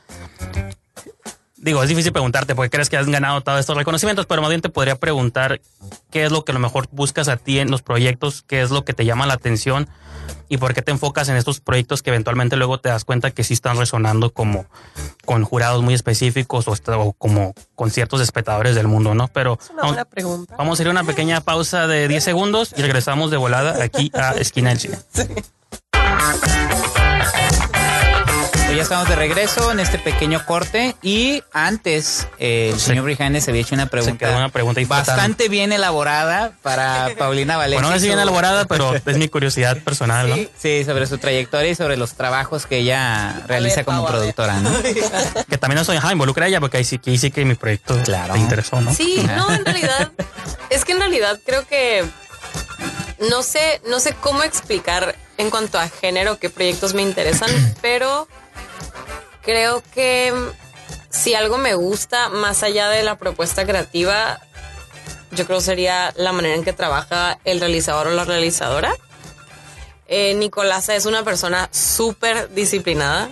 Digo, 1.64 1.82
es 1.82 1.88
difícil 1.88 2.12
preguntarte 2.12 2.54
porque 2.54 2.68
crees 2.68 2.90
que 2.90 2.98
has 2.98 3.06
ganado 3.06 3.40
todos 3.40 3.58
estos 3.58 3.74
reconocimientos, 3.74 4.26
pero 4.26 4.42
más 4.42 4.50
bien 4.50 4.60
te 4.60 4.68
podría 4.68 4.96
preguntar 4.96 5.62
qué 6.10 6.26
es 6.26 6.30
lo 6.30 6.44
que 6.44 6.52
a 6.52 6.54
lo 6.54 6.58
mejor 6.60 6.88
buscas 6.92 7.28
a 7.28 7.38
ti 7.38 7.58
en 7.58 7.70
los 7.70 7.80
proyectos, 7.80 8.44
qué 8.46 8.60
es 8.60 8.70
lo 8.70 8.84
que 8.84 8.92
te 8.92 9.06
llama 9.06 9.24
la 9.26 9.32
atención 9.32 9.88
y 10.50 10.58
por 10.58 10.74
qué 10.74 10.82
te 10.82 10.90
enfocas 10.90 11.30
en 11.30 11.36
estos 11.36 11.60
proyectos 11.60 12.02
que 12.02 12.10
eventualmente 12.10 12.56
luego 12.56 12.80
te 12.80 12.90
das 12.90 13.06
cuenta 13.06 13.30
que 13.30 13.44
sí 13.44 13.54
están 13.54 13.78
resonando 13.78 14.28
como 14.28 14.66
con 15.24 15.42
jurados 15.42 15.82
muy 15.82 15.94
específicos 15.94 16.68
o, 16.68 17.12
como 17.14 17.54
con 17.74 17.90
ciertos 17.90 18.20
espectadores 18.20 18.74
del 18.74 18.86
mundo, 18.86 19.14
¿no? 19.14 19.28
Pero 19.28 19.58
Es 19.58 19.70
una 19.70 19.76
vamos, 19.76 19.92
buena 19.96 20.04
pregunta. 20.04 20.56
vamos 20.58 20.78
a 20.78 20.82
ir 20.82 20.88
a 20.88 20.90
una 20.90 21.04
pequeña 21.04 21.40
pausa 21.40 21.86
de 21.86 22.08
10 22.08 22.22
segundos 22.22 22.74
y 22.76 22.82
regresamos 22.82 23.30
de 23.30 23.38
volada 23.38 23.82
aquí 23.82 24.12
a 24.12 24.32
Esquina 24.32 24.68
del 24.68 24.80
Cine. 24.80 24.98
Pues 25.94 26.83
ya 28.76 28.82
estamos 28.82 29.08
de 29.08 29.14
regreso 29.14 29.70
en 29.70 29.78
este 29.78 29.98
pequeño 29.98 30.44
corte 30.46 30.96
y 31.00 31.42
antes 31.52 32.26
eh, 32.38 32.70
el 32.72 32.80
Se- 32.80 32.86
señor 32.86 33.04
Brijandes 33.04 33.48
había 33.48 33.60
hecho 33.62 33.74
una 33.76 33.86
pregunta, 33.86 34.30
una 34.36 34.48
pregunta 34.48 34.80
bastante 34.88 35.48
bien 35.48 35.72
elaborada 35.72 36.52
para 36.62 37.10
Paulina 37.18 37.56
Valencia. 37.56 37.78
Bueno, 37.78 37.90
no 37.90 37.96
es 37.96 38.02
bien 38.02 38.18
elaborada, 38.18 38.64
pero 38.64 38.94
es 39.06 39.16
mi 39.16 39.28
curiosidad 39.28 39.76
personal, 39.82 40.28
¿no? 40.28 40.36
Sí, 40.58 40.84
sobre 40.84 41.06
su 41.06 41.18
trayectoria 41.18 41.70
y 41.70 41.74
sobre 41.76 41.96
los 41.96 42.14
trabajos 42.14 42.66
que 42.66 42.78
ella 42.78 43.42
realiza 43.46 43.76
ver, 43.76 43.84
como 43.84 44.06
productora, 44.06 44.54
¿no? 44.60 44.70
Que 45.48 45.58
también 45.58 45.78
no 45.78 45.84
soy, 45.84 45.96
ajá, 45.98 46.12
involucra 46.12 46.46
a 46.46 46.48
ella 46.48 46.60
porque 46.60 46.78
ahí 46.78 46.84
sí, 46.84 46.98
que 46.98 47.10
ahí 47.10 47.18
sí 47.18 47.30
que 47.30 47.44
mi 47.44 47.54
proyecto 47.54 47.96
Claro. 48.02 48.34
te 48.34 48.40
interesó, 48.40 48.80
¿no? 48.80 48.92
Sí, 48.92 49.22
no, 49.36 49.52
en 49.52 49.64
realidad, 49.64 50.10
es 50.70 50.84
que 50.84 50.92
en 50.92 50.98
realidad 50.98 51.38
creo 51.46 51.64
que 51.66 52.04
no 53.30 53.42
sé, 53.42 53.80
no 53.88 54.00
sé 54.00 54.14
cómo 54.20 54.42
explicar 54.42 55.14
en 55.38 55.50
cuanto 55.50 55.78
a 55.78 55.88
género 55.88 56.38
qué 56.38 56.50
proyectos 56.50 56.94
me 56.94 57.02
interesan, 57.02 57.50
pero 57.82 58.26
creo 59.44 59.82
que 59.94 60.32
si 61.10 61.34
algo 61.34 61.58
me 61.58 61.74
gusta 61.74 62.28
más 62.28 62.62
allá 62.62 62.88
de 62.88 63.02
la 63.02 63.16
propuesta 63.16 63.64
creativa, 63.64 64.40
yo 65.30 65.46
creo 65.46 65.60
sería 65.60 66.12
la 66.16 66.32
manera 66.32 66.54
en 66.54 66.64
que 66.64 66.72
trabaja 66.72 67.38
el 67.44 67.60
realizador 67.60 68.08
o 68.08 68.10
la 68.10 68.24
realizadora. 68.24 68.94
Eh, 70.06 70.34
Nicolasa 70.34 70.94
es 70.94 71.06
una 71.06 71.22
persona 71.22 71.68
súper 71.72 72.52
disciplinada 72.54 73.30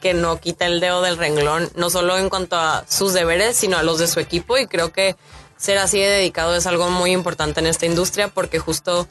que 0.00 0.14
no 0.14 0.40
quita 0.40 0.66
el 0.66 0.80
dedo 0.80 1.02
del 1.02 1.18
renglón, 1.18 1.70
no 1.74 1.90
solo 1.90 2.18
en 2.18 2.30
cuanto 2.30 2.56
a 2.56 2.84
sus 2.88 3.12
deberes, 3.12 3.56
sino 3.56 3.76
a 3.76 3.82
los 3.82 3.98
de 3.98 4.06
su 4.06 4.18
equipo. 4.18 4.58
Y 4.58 4.66
creo 4.66 4.92
que 4.92 5.16
ser 5.56 5.78
así 5.78 5.98
de 6.00 6.06
dedicado 6.06 6.56
es 6.56 6.66
algo 6.66 6.88
muy 6.90 7.12
importante 7.12 7.60
en 7.60 7.66
esta 7.66 7.86
industria 7.86 8.28
porque 8.28 8.58
justo, 8.58 9.06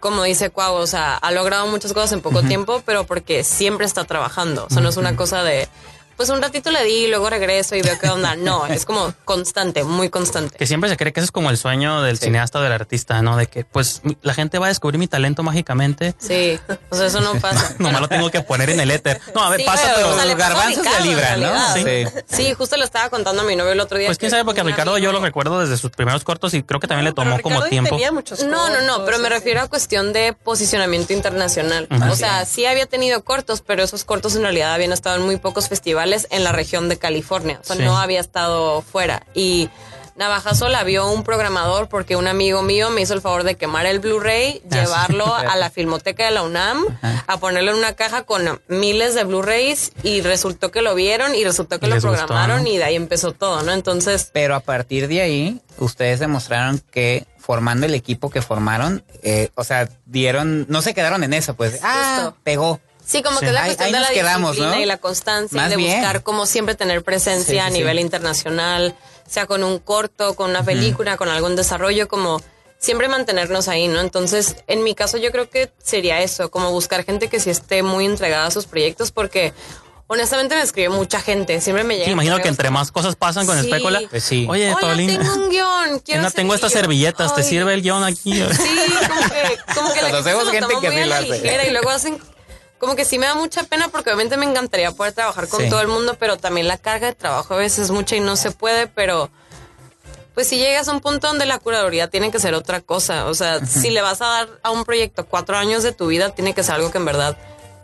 como 0.00 0.22
dice 0.22 0.50
Cuau, 0.50 0.74
o 0.74 0.86
sea, 0.86 1.16
ha 1.16 1.30
logrado 1.30 1.66
muchas 1.66 1.92
cosas 1.92 2.12
en 2.12 2.20
poco 2.20 2.42
tiempo, 2.42 2.82
pero 2.84 3.04
porque 3.04 3.44
siempre 3.44 3.86
está 3.86 4.04
trabajando. 4.04 4.66
O 4.66 4.70
sea, 4.70 4.80
no 4.82 4.88
es 4.88 4.96
una 4.96 5.16
cosa 5.16 5.42
de, 5.42 5.68
pues 6.18 6.28
un 6.28 6.42
ratito 6.42 6.70
le 6.70 6.84
di 6.84 7.04
y 7.04 7.08
luego 7.08 7.30
regreso 7.30 7.74
y 7.76 7.80
veo 7.80 7.98
qué 7.98 8.10
onda. 8.10 8.36
No, 8.36 8.66
es 8.66 8.84
como 8.84 9.14
constante, 9.24 9.84
muy 9.84 10.10
constante. 10.10 10.58
Que 10.58 10.66
siempre 10.66 10.90
se 10.90 10.96
cree 10.98 11.14
que 11.14 11.20
ese 11.20 11.24
es 11.26 11.32
como 11.32 11.48
el 11.48 11.56
sueño 11.56 12.02
del 12.02 12.18
cineasta 12.18 12.58
o 12.58 12.62
del 12.62 12.72
artista, 12.72 13.22
¿no? 13.22 13.36
De 13.36 13.46
que 13.46 13.64
pues 13.64 14.00
mi- 14.02 14.18
la 14.22 14.34
gente 14.34 14.58
va 14.58 14.66
a 14.66 14.68
descubrir 14.68 14.98
mi 14.98 15.06
talento 15.06 15.42
mágicamente. 15.42 16.14
Sí, 16.18 16.58
o 16.90 16.96
sea, 16.96 17.06
eso 17.06 17.20
no 17.20 17.34
pasa. 17.40 17.74
Nomás 17.78 18.00
lo 18.02 18.08
tengo 18.08 18.30
que 18.30 18.42
poner 18.42 18.68
en 18.70 18.80
el 18.80 18.90
éter. 18.90 19.20
No, 19.34 19.42
a 19.44 19.50
ver, 19.50 19.60
Sí, 19.60 19.66
pasa, 19.66 19.92
pero, 19.94 20.14
pero... 20.16 20.36
garbanzos 20.36 20.82
de 20.82 20.90
Ricardo, 20.90 20.98
en 21.04 21.08
libra, 21.08 21.36
¿no? 21.38 21.74
Sí. 21.74 22.22
Sí, 22.28 22.54
justo 22.54 22.76
le 22.76 22.84
estaba 22.84 23.08
contando 23.10 23.42
a 23.42 23.44
mi 23.44 23.54
novio 23.56 23.72
el 23.72 23.80
otro 23.80 23.96
día. 23.96 24.08
Pues 24.08 24.18
quién 24.18 24.30
sabe, 24.32 24.44
porque 24.44 24.60
a 24.60 24.64
Ricardo 24.64 24.98
yo 24.98 25.12
lo 25.12 25.20
recuerdo 25.20 25.60
desde 25.60 25.76
sus 25.76 25.92
primeros 25.92 26.24
cortos 26.24 26.52
y 26.52 26.62
creo 26.64 26.80
que 26.80 26.88
también 26.88 27.04
le 27.04 27.12
Pero 27.12 27.30
tomó 27.30 27.40
como 27.40 27.62
tiempo. 27.68 27.90
tenía 27.90 28.10
muchos 28.12 28.42
No, 28.42 28.68
no, 28.70 28.80
no, 28.82 29.04
pero 29.04 29.18
me 29.18 29.28
sí. 29.28 29.34
refiero 29.34 29.60
a 29.60 29.68
cuestión 29.68 30.12
de 30.12 30.32
posicionamiento 30.32 31.12
internacional. 31.12 31.86
O 32.10 32.16
sea, 32.16 32.44
sí 32.44 32.66
había 32.66 32.86
tenido 32.86 33.22
cortos, 33.22 33.62
pero 33.64 33.84
esos 33.84 34.02
cortos 34.04 34.34
en 34.34 34.42
realidad 34.42 34.74
habían 34.74 34.92
estado 34.92 35.16
en 35.16 35.22
muy 35.22 35.36
pocos 35.36 35.68
festivales 35.68 36.07
en 36.30 36.44
la 36.44 36.52
región 36.52 36.88
de 36.88 36.98
California. 36.98 37.58
O 37.62 37.64
sea, 37.64 37.76
Sí. 37.76 37.82
no 37.82 37.98
había 37.98 38.20
estado 38.20 38.82
fuera. 38.82 39.22
Y 39.34 39.68
Navajazo 40.16 40.68
la 40.68 40.82
vio 40.82 41.08
un 41.12 41.22
programador 41.22 41.88
porque 41.88 42.16
un 42.16 42.26
amigo 42.26 42.62
mío 42.62 42.90
me 42.90 43.02
hizo 43.02 43.14
el 43.14 43.20
favor 43.20 43.44
de 43.44 43.54
quemar 43.54 43.86
el 43.86 44.00
Blu-ray, 44.00 44.60
Ah, 44.64 44.68
sí. 44.72 44.78
llevarlo 44.80 45.32
a 45.34 45.54
la 45.54 45.70
filmoteca 45.70 46.24
de 46.24 46.32
la 46.32 46.42
UNAM, 46.42 46.84
a 47.26 47.36
ponerlo 47.38 47.70
en 47.70 47.76
una 47.76 47.92
caja 47.92 48.24
con 48.24 48.60
miles 48.66 49.14
de 49.14 49.22
Blu-rays 49.22 49.92
y 50.02 50.22
resultó 50.22 50.72
que 50.72 50.82
lo 50.82 50.96
vieron 50.96 51.36
y 51.36 51.44
resultó 51.44 51.78
que 51.78 51.86
Y 51.86 51.90
lo 51.90 51.94
gustó, 51.96 52.08
programaron 52.08 52.64
¿no? 52.64 52.68
y 52.68 52.78
de 52.78 52.82
ahí 52.84 52.96
empezó 52.96 53.30
todo, 53.32 53.62
¿no? 53.62 53.72
Entonces, 53.72 54.30
Pero 54.32 54.56
a 54.56 54.60
partir 54.60 55.06
de 55.06 55.20
ahí, 55.22 55.60
ustedes 55.78 56.18
demostraron 56.18 56.82
que 56.90 57.24
formando 57.38 57.86
el 57.86 57.94
equipo 57.94 58.28
que 58.28 58.42
formaron, 58.42 59.04
eh, 59.22 59.50
o 59.54 59.62
sea, 59.62 59.88
dieron, 60.04 60.66
no 60.68 60.82
se 60.82 60.94
quedaron 60.94 61.22
en 61.22 61.32
eso, 61.32 61.54
pues, 61.54 61.78
ah, 61.84 62.22
Justo. 62.24 62.36
pegó. 62.42 62.80
Sí, 63.10 63.22
como 63.22 63.38
Sí. 63.38 63.46
que 63.46 63.46
es 63.46 63.52
la 63.54 63.64
cuestión 63.64 63.86
ahí 63.86 63.92
de 63.94 64.00
la 64.00 64.10
quedamos, 64.10 64.50
disciplina 64.52 64.76
¿no? 64.76 64.82
y 64.82 64.86
la 64.86 64.98
constancia 64.98 65.56
Más 65.56 65.68
y 65.68 65.70
de 65.70 65.76
bien. 65.76 65.92
buscar 65.98 66.22
como 66.22 66.44
siempre 66.44 66.74
tener 66.74 67.02
presencia 67.02 67.52
Sí, 67.54 67.58
a 67.58 67.70
nivel 67.70 67.96
sí. 67.96 68.02
internacional, 68.02 68.94
sea 69.26 69.46
con 69.46 69.64
un 69.64 69.78
corto, 69.78 70.34
con 70.36 70.50
una 70.50 70.62
película, 70.62 71.16
con 71.16 71.28
algún 71.30 71.56
desarrollo, 71.56 72.06
como 72.06 72.42
siempre 72.78 73.08
mantenernos 73.08 73.66
ahí, 73.68 73.88
¿no? 73.88 74.00
Entonces, 74.00 74.56
en 74.66 74.84
mi 74.84 74.94
caso 74.94 75.16
yo 75.16 75.32
creo 75.32 75.48
que 75.48 75.72
sería 75.82 76.20
eso, 76.20 76.50
como 76.50 76.70
buscar 76.70 77.02
gente 77.04 77.28
que 77.28 77.40
sí 77.40 77.48
esté 77.50 77.82
muy 77.82 78.04
entregada 78.04 78.46
a 78.46 78.50
sus 78.50 78.66
proyectos 78.66 79.10
porque 79.10 79.54
honestamente 80.06 80.54
me 80.54 80.62
escribe 80.62 80.90
mucha 80.90 81.20
gente, 81.20 81.60
siempre 81.62 81.84
me 81.84 81.94
llega. 81.94 82.06
Sí, 82.06 82.12
imagino 82.12 82.38
que 82.40 82.48
entre 82.48 82.70
más 82.70 82.92
cosas 82.92 83.16
pasan 83.16 83.46
con 83.46 83.58
Sí. 83.60 83.66
Espécula. 83.68 84.00
Pues 84.10 84.22
sí. 84.22 84.46
Oye, 84.48 84.68
Hola, 84.70 84.80
Paulina, 84.80 85.18
tengo 85.18 85.34
un 85.34 85.48
guion, 85.50 85.98
quiero 86.04 86.20
no 86.22 86.28
hacer-" 86.28 86.36
tengo 86.42 86.54
estas 86.54 86.72
servilletas, 86.72 87.34
¿te 87.34 87.40
"Ay, 87.42 87.48
sirve 87.48 87.72
el 87.74 87.82
guion 87.82 88.04
aquí? 88.04 88.32
Sí, 88.34 88.38
como 89.08 89.20
que, 89.28 89.74
como 89.74 89.92
que 89.94 90.02
la 90.02 90.08
gente 90.08 90.10
Conocemos 90.10 90.40
se 90.40 90.44
lo 90.46 90.52
gente 90.52 90.60
toma 90.74 90.80
que 90.80 90.88
muy 90.90 90.96
sí 90.96 91.02
a 91.02 91.06
la 91.06 91.20
ligera 91.22 91.66
y 91.66 91.70
luego 91.70 91.90
hacen 91.90 92.18
como 92.78 92.94
que 92.96 93.04
sí 93.04 93.18
me 93.18 93.26
da 93.26 93.34
mucha 93.34 93.62
pena 93.64 93.88
porque 93.88 94.10
obviamente 94.10 94.36
me 94.36 94.46
encantaría 94.46 94.92
poder 94.92 95.12
trabajar 95.12 95.48
con 95.48 95.60
Sí. 95.62 95.68
todo 95.70 95.80
el 95.80 95.88
mundo, 95.88 96.16
pero 96.18 96.36
también 96.36 96.68
la 96.68 96.78
carga 96.78 97.08
de 97.08 97.14
trabajo 97.14 97.54
a 97.54 97.56
veces 97.58 97.86
es 97.86 97.90
mucha 97.90 98.16
y 98.16 98.20
no 98.20 98.36
se 98.36 98.50
puede, 98.52 98.86
pero 98.86 99.30
pues 100.34 100.46
si 100.48 100.56
llegas 100.58 100.86
a 100.86 100.92
un 100.92 101.00
punto 101.00 101.26
donde 101.26 101.46
la 101.46 101.58
curaduría 101.58 102.08
tiene 102.08 102.30
que 102.30 102.38
ser 102.38 102.54
otra 102.54 102.80
cosa, 102.80 103.26
o 103.26 103.34
sea, 103.34 103.64
si 103.66 103.90
le 103.90 104.00
vas 104.02 104.22
a 104.22 104.26
dar 104.26 104.48
a 104.62 104.70
un 104.70 104.84
proyecto 104.84 105.26
cuatro 105.26 105.56
años 105.56 105.82
de 105.82 105.90
tu 105.92 106.06
vida, 106.06 106.30
tiene 106.30 106.54
que 106.54 106.62
ser 106.62 106.76
algo 106.76 106.92
que 106.92 106.98
en 106.98 107.04
verdad 107.04 107.36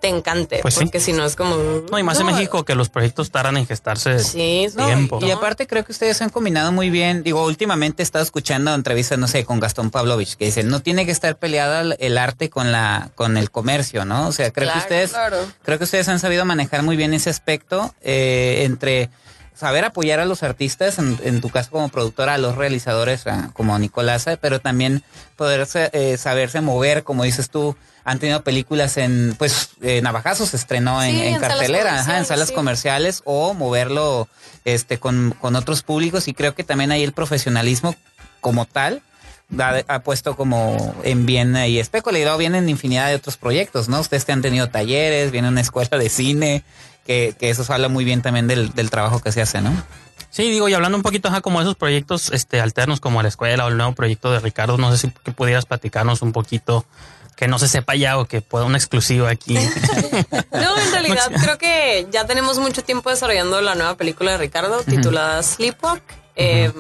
te 0.05 0.11
encante, 0.11 0.59
Pues 0.61 0.75
sí. 0.75 0.81
porque 0.81 1.01
si 1.01 1.15
no 1.15 1.25
es 1.25 1.35
como... 1.35 1.57
No, 1.91 1.99
y 1.99 2.03
más 2.03 2.21
en 2.21 2.27
México 2.27 2.63
que 2.67 2.75
los 2.75 2.91
proyectos 2.91 3.31
tardan 3.31 3.57
en 3.57 3.67
gestarse 3.67 4.19
Sí, 4.19 4.67
no, 4.77 4.85
tiempo. 4.85 5.19
Y 5.23 5.31
aparte 5.31 5.67
creo 5.67 5.83
que 5.83 5.93
ustedes 5.93 6.21
han 6.21 6.29
combinado 6.29 6.73
muy 6.73 6.91
bien. 6.91 7.23
Digo, 7.23 7.43
últimamente 7.47 8.03
he 8.03 8.05
estado 8.05 8.23
escuchando 8.23 8.75
entrevistas, 8.75 9.19
no 9.19 9.27
sé, 9.29 9.47
con 9.47 9.61
Gastón 9.61 9.91
Pavlovich, 9.91 10.37
que 10.37 10.45
dicen, 10.45 10.69
no 10.69 10.81
tiene 10.81 11.07
que 11.07 11.13
estar 11.13 11.37
peleada 11.39 11.81
el- 11.81 11.97
el 12.01 12.19
arte 12.19 12.51
con 12.51 12.71
la 12.71 13.09
con 13.15 13.39
el 13.39 13.51
comercio, 13.51 14.05
¿no? 14.05 14.29
O 14.29 14.33
sea, 14.33 14.51
creo 14.51 14.67
Claro, 14.67 14.81
que 14.81 14.85
ustedes 14.85 15.11
claro. 15.13 15.39
creo 15.63 15.79
que 15.79 15.85
ustedes 15.85 16.07
han 16.09 16.19
sabido 16.21 16.45
manejar 16.45 16.83
muy 16.83 16.97
bien 16.97 17.15
ese 17.15 17.31
aspecto 17.31 17.95
eh, 18.03 18.65
entre 18.67 19.09
saber 19.55 19.85
apoyar 19.85 20.19
a 20.21 20.25
los 20.25 20.43
artistas, 20.43 20.99
en, 20.99 21.19
en 21.23 21.41
tu 21.41 21.49
caso 21.49 21.71
como 21.71 21.89
productora, 21.89 22.35
a 22.35 22.39
los 22.39 22.57
realizadores 22.57 23.27
a- 23.27 23.51
como 23.53 23.79
Nicolasa, 23.79 24.37
pero 24.37 24.61
también 24.61 25.03
poder 25.37 25.67
eh, 25.93 26.17
saberse 26.19 26.61
mover, 26.61 27.05
como 27.05 27.23
dices 27.25 27.51
tú, 27.51 27.77
han 28.05 28.19
tenido 28.19 28.43
películas 28.43 28.97
en, 28.97 29.35
pues, 29.39 29.71
eh, 29.81 30.03
Navajazos 30.03 30.51
se 30.51 30.57
estrenó 30.57 31.03
en, 31.03 31.15
Sí, 31.17 31.23
en 31.23 31.41
cartelera, 31.41 32.01
ajá, 32.01 32.19
en 32.19 32.27
salas 32.27 32.49
sí. 32.49 32.55
comerciales 32.55 33.23
o 33.25 33.55
moverlo 33.55 34.29
este 34.65 34.99
con, 34.99 35.35
con 35.41 35.57
otros 35.57 35.83
públicos 35.83 36.29
y 36.29 36.35
creo 36.35 36.55
que 36.55 36.65
también 36.65 36.91
ahí 36.93 37.03
el 37.03 37.13
profesionalismo 37.13 37.95
como 38.41 38.67
tal 38.67 39.03
ha, 39.59 39.83
ha 39.89 39.99
puesto 40.01 40.37
como 40.37 40.95
en 41.05 41.27
bien 41.27 41.55
ahí 41.57 41.79
especula 41.79 42.19
y 42.19 42.23
luego 42.23 42.39
vienen 42.39 42.69
infinidad 42.69 43.09
de 43.09 43.15
otros 43.15 43.37
proyectos, 43.37 43.89
¿no? 43.89 44.01
Ustedes 44.01 44.25
que 44.25 44.33
han 44.33 44.43
tenido 44.43 44.69
talleres, 44.69 45.31
viene 45.31 45.49
una 45.49 45.61
escuela 45.61 45.97
de 45.97 46.09
cine, 46.09 46.63
que, 47.05 47.35
que 47.39 47.51
eso 47.51 47.65
habla 47.73 47.89
muy 47.89 48.05
bien 48.05 48.23
también 48.23 48.47
del, 48.47 48.73
del 48.73 48.91
trabajo 48.91 49.21
que 49.21 49.33
se 49.33 49.43
hace, 49.43 49.61
¿no? 49.61 49.73
Sí, 50.31 50.51
digo, 50.51 50.69
y 50.69 50.75
hablando 50.75 50.97
un 50.97 51.03
poquito 51.03 51.29
ajá, 51.29 51.41
como 51.43 51.61
de 51.61 51.65
esos 51.65 51.77
proyectos 51.77 52.33
este, 52.33 52.61
alternos 52.61 52.99
como 52.99 53.23
la 53.23 53.29
escuela 53.29 53.65
o 53.65 53.69
el 53.69 53.77
nuevo 53.77 53.95
proyecto 53.95 54.33
de 54.33 54.41
Ricardo, 54.41 54.77
no 54.79 54.91
sé 54.91 54.99
si 54.99 55.15
que 55.23 55.31
pudieras 55.31 55.65
platicarnos 55.65 56.23
un 56.23 56.33
poquito 56.33 56.85
que 57.37 57.49
no 57.49 57.59
se 57.59 57.69
sepa 57.69 57.95
ya 57.95 58.19
o 58.19 58.25
que 58.25 58.41
pueda 58.41 58.65
una 58.65 58.79
exclusiva 58.79 59.31
aquí. 59.31 59.57
No, 60.53 60.79
en 60.79 60.93
realidad 60.93 61.31
creo 61.43 61.59
que 61.59 62.07
ya 62.11 62.27
tenemos 62.27 62.59
mucho 62.59 62.83
tiempo 62.83 63.11
desarrollando 63.11 63.61
la 63.61 63.75
nueva 63.75 63.97
película 63.97 64.33
de 64.33 64.39
Ricardo 64.39 64.83
titulada 64.83 65.43
Sleepwalk. 65.43 66.03
Eh, 66.37 66.73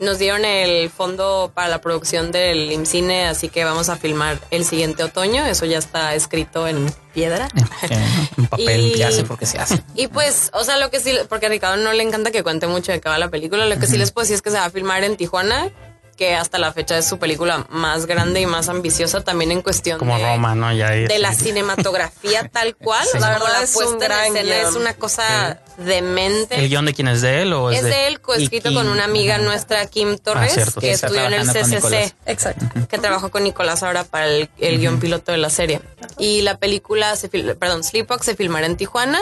nos 0.00 0.18
dieron 0.18 0.44
el 0.44 0.90
fondo 0.90 1.52
para 1.54 1.68
la 1.68 1.80
producción 1.80 2.32
del 2.32 2.70
IMCINE, 2.72 3.26
así 3.26 3.48
que 3.48 3.64
vamos 3.64 3.88
a 3.88 3.96
filmar 3.96 4.38
el 4.50 4.64
siguiente 4.64 5.02
otoño. 5.02 5.44
Eso 5.46 5.66
ya 5.66 5.78
está 5.78 6.14
escrito 6.14 6.66
en 6.66 6.92
piedra. 7.12 7.48
un 8.36 8.46
papel. 8.46 8.96
Y- 8.96 9.02
hace 9.02 9.24
porque 9.24 9.46
se 9.46 9.58
hace. 9.58 9.82
Y 9.94 10.08
pues, 10.08 10.50
o 10.52 10.64
sea, 10.64 10.78
lo 10.78 10.90
que 10.90 11.00
sí, 11.00 11.12
porque 11.28 11.46
a 11.46 11.48
Ricardo 11.48 11.76
no 11.76 11.92
le 11.92 12.02
encanta 12.02 12.30
que 12.30 12.42
cuente 12.42 12.66
mucho 12.66 12.92
de 12.92 13.00
qué 13.00 13.08
va 13.08 13.18
la 13.18 13.30
película, 13.30 13.66
lo 13.66 13.78
que 13.78 13.86
sí 13.86 13.96
les 13.96 14.10
puedo 14.10 14.24
decir 14.24 14.36
es 14.36 14.42
que 14.42 14.50
se 14.50 14.56
va 14.56 14.64
a 14.66 14.70
filmar 14.70 15.04
en 15.04 15.16
Tijuana, 15.16 15.70
que 16.14 16.34
hasta 16.34 16.58
la 16.58 16.72
fecha 16.72 16.96
es 16.98 17.06
su 17.08 17.18
película 17.18 17.66
más 17.70 18.06
grande 18.06 18.40
y 18.40 18.46
más 18.46 18.68
ambiciosa 18.68 19.22
también 19.22 19.50
en 19.52 19.62
cuestión 19.62 19.98
Como 19.98 20.16
de, 20.16 20.22
Roma, 20.24 20.54
¿no? 20.54 20.72
Ya 20.72 20.88
ahí, 20.88 21.06
de 21.06 21.18
la 21.18 21.32
sí. 21.34 21.46
cinematografía 21.46 22.48
tal 22.52 22.76
cual. 22.76 23.06
Sí. 23.10 23.18
La 23.18 23.30
verdad 23.30 23.48
la 23.52 23.62
es 23.62 23.74
un 23.76 23.84
puesta 23.84 23.94
en 23.94 23.98
gran 24.00 24.36
escena 24.36 24.54
guion. 24.56 24.68
es 24.68 24.76
una 24.76 24.94
cosa 24.94 25.60
demente. 25.78 26.56
¿El 26.58 26.68
guion 26.68 26.84
de 26.86 26.94
quién 26.94 27.08
es 27.08 27.20
de 27.22 27.42
él 27.42 27.52
o 27.52 27.70
es, 27.70 27.78
es 27.78 27.84
de 27.84 28.06
él, 28.08 28.20
coescrito 28.20 28.70
Y 28.70 28.74
con 28.74 28.88
una 28.88 29.04
amiga 29.04 29.34
ajá. 29.36 29.44
nuestra, 29.44 29.86
Kim 29.86 30.18
Torres, 30.18 30.52
cierto. 30.54 30.80
que 30.80 30.92
estudió 30.92 31.24
en 31.26 31.32
el. 31.34 31.46
CCC 31.48 32.14
Exacto. 32.26 32.64
que 32.88 32.98
trabajó 32.98 33.30
con 33.30 33.44
Nicolás 33.44 33.82
ahora 33.82 34.04
para 34.04 34.26
el, 34.28 34.48
el 34.58 34.78
guion 34.78 35.00
piloto 35.00 35.32
de 35.32 35.38
la 35.38 35.50
serie. 35.50 35.80
Y 36.18 36.42
la 36.42 36.58
película, 36.58 37.16
se 37.16 37.30
fil- 37.30 37.54
perdón, 37.56 37.84
Sleepwalk 37.84 38.22
se 38.22 38.34
filmará 38.36 38.66
en 38.66 38.76
Tijuana. 38.76 39.20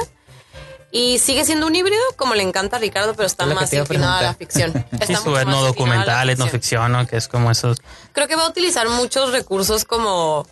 Y 0.94 1.18
sigue 1.18 1.46
siendo 1.46 1.66
un 1.66 1.74
híbrido, 1.74 2.02
como 2.16 2.34
le 2.34 2.42
encanta 2.42 2.76
a 2.76 2.78
Ricardo, 2.78 3.14
pero 3.14 3.26
está 3.26 3.46
más 3.46 3.72
a 3.72 3.76
inclinado 3.76 4.18
a 4.18 4.22
la 4.22 4.34
ficción. 4.34 4.84
Está 4.92 5.16
su 5.16 5.34
etno 5.38 5.62
documental, 5.62 6.28
etnoficción, 6.28 6.92
¿no? 6.92 7.06
Que 7.06 7.16
es 7.16 7.28
como 7.28 7.50
esos. 7.50 7.78
Creo 8.12 8.28
que 8.28 8.36
va 8.36 8.44
a 8.44 8.48
utilizar 8.50 8.86
muchos 8.90 9.32
recursos 9.32 9.86
como... 9.86 10.46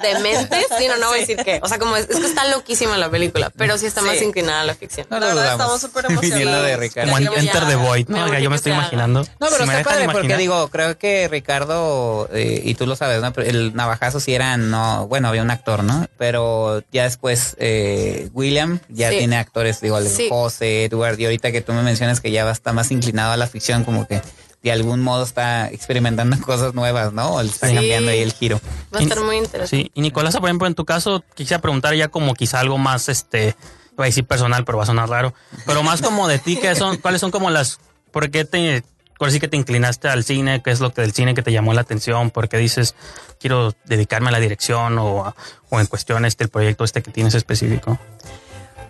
Dementes, 0.00 0.66
sí, 0.78 0.86
no, 0.88 0.96
no 0.96 1.08
voy 1.08 1.18
a 1.18 1.20
decir 1.20 1.36
qué. 1.44 1.60
O 1.62 1.68
sea, 1.68 1.78
como 1.78 1.96
es, 1.96 2.08
es 2.08 2.16
que 2.18 2.26
está 2.26 2.48
loquísima 2.48 2.96
la 2.96 3.10
película, 3.10 3.50
pero 3.56 3.76
sí 3.76 3.86
está 3.86 4.00
más 4.02 4.16
Sí. 4.18 4.24
inclinada 4.24 4.62
a 4.62 4.64
la 4.64 4.74
ficción. 4.74 5.06
No 5.10 5.18
La 5.20 5.28
lo 5.30 5.34
verdad, 5.36 5.52
estamos 5.52 5.80
súper 5.80 6.06
Viniendo 6.08 6.36
de 6.36 6.42
emocionados. 6.72 6.78
Ricardo. 6.80 7.12
Como 7.12 7.18
en 7.18 7.38
Enter 7.46 7.66
the 7.66 7.76
Void, 7.76 8.08
¿no? 8.08 8.38
yo 8.38 8.50
me 8.50 8.56
estoy 8.56 8.72
imaginando. 8.72 9.20
No, 9.40 9.48
pero 9.50 9.64
Si 9.64 9.66
me 9.66 9.78
está 9.78 9.90
padre 9.90 10.08
porque 10.10 10.36
digo, 10.36 10.68
creo 10.68 10.96
que 10.96 11.28
Ricardo, 11.28 12.28
eh, 12.32 12.62
y 12.64 12.74
tú 12.74 12.86
lo 12.86 12.96
sabes, 12.96 13.20
¿no? 13.20 13.32
Pero 13.32 13.48
El 13.48 13.74
navajazo 13.74 14.20
sí 14.20 14.34
era, 14.34 14.56
no, 14.56 15.06
bueno, 15.08 15.28
había 15.28 15.42
un 15.42 15.50
actor, 15.50 15.82
¿no? 15.84 16.06
Pero 16.18 16.82
ya 16.92 17.04
después 17.04 17.56
eh, 17.58 18.30
William 18.32 18.80
ya 18.88 19.10
Sí. 19.10 19.18
tiene 19.18 19.36
actores, 19.36 19.80
digo. 19.80 19.98
José, 20.30 20.84
Edward, 20.84 21.18
y 21.20 21.24
ahorita 21.26 21.52
que 21.52 21.60
tú 21.60 21.72
me 21.72 21.82
mencionas 21.82 22.20
que 22.20 22.30
ya 22.30 22.44
va 22.44 22.50
a 22.50 22.54
estar 22.54 22.72
más 22.72 22.90
inclinado 22.90 23.32
a 23.32 23.36
la 23.36 23.46
ficción, 23.46 23.84
como 23.84 24.06
que 24.06 24.22
de 24.62 24.72
algún 24.72 25.00
modo 25.00 25.24
está 25.24 25.68
experimentando 25.70 26.36
cosas 26.46 26.74
nuevas, 26.74 27.12
¿no? 27.12 27.34
O 27.34 27.40
está 27.40 27.68
Sí. 27.68 27.74
cambiando 27.74 28.10
ahí 28.10 28.20
el 28.20 28.32
giro. 28.32 28.60
Va 28.94 29.00
a 29.00 29.02
estar 29.02 29.20
muy 29.20 29.36
interesante. 29.36 29.84
Sí, 29.86 29.90
y 29.94 30.00
Nicolás, 30.02 30.36
por 30.36 30.44
ejemplo, 30.48 30.66
en 30.66 30.74
tu 30.74 30.84
caso, 30.84 31.24
quisiera 31.34 31.60
preguntar 31.60 31.94
ya 31.94 32.08
como 32.08 32.34
quizá 32.34 32.60
algo 32.60 32.78
más, 32.78 33.08
este, 33.08 33.56
iba 33.92 34.04
a 34.04 34.06
decir 34.06 34.24
personal, 34.24 34.64
pero 34.64 34.78
va 34.78 34.84
a 34.84 34.86
sonar 34.86 35.08
raro, 35.08 35.34
pero 35.66 35.82
más 35.82 36.00
como 36.02 36.28
de 36.28 36.38
ti, 36.38 36.56
¿qué 36.56 36.74
son, 36.74 36.96
cuáles 36.98 37.20
son 37.20 37.30
como 37.30 37.50
las, 37.50 37.78
por 38.10 38.30
qué 38.30 38.44
te, 38.44 38.82
por 39.18 39.30
sí 39.32 39.38
que 39.40 39.48
te 39.48 39.56
inclinaste 39.56 40.08
al 40.08 40.24
cine, 40.24 40.62
qué 40.62 40.70
es 40.70 40.80
lo 40.80 40.92
que 40.94 41.02
del 41.02 41.12
cine 41.12 41.34
que 41.34 41.42
te 41.42 41.52
llamó 41.52 41.74
la 41.74 41.80
atención, 41.82 42.30
por 42.30 42.48
qué 42.48 42.56
dices, 42.58 42.94
quiero 43.40 43.74
dedicarme 43.84 44.28
a 44.28 44.32
la 44.32 44.40
dirección 44.40 44.98
o, 44.98 45.26
a- 45.26 45.34
o 45.70 45.80
en 45.80 45.86
cuestión 45.86 46.24
este, 46.24 46.44
el 46.44 46.50
proyecto 46.50 46.84
este 46.84 47.02
que 47.02 47.10
tienes 47.10 47.34
específico? 47.34 47.98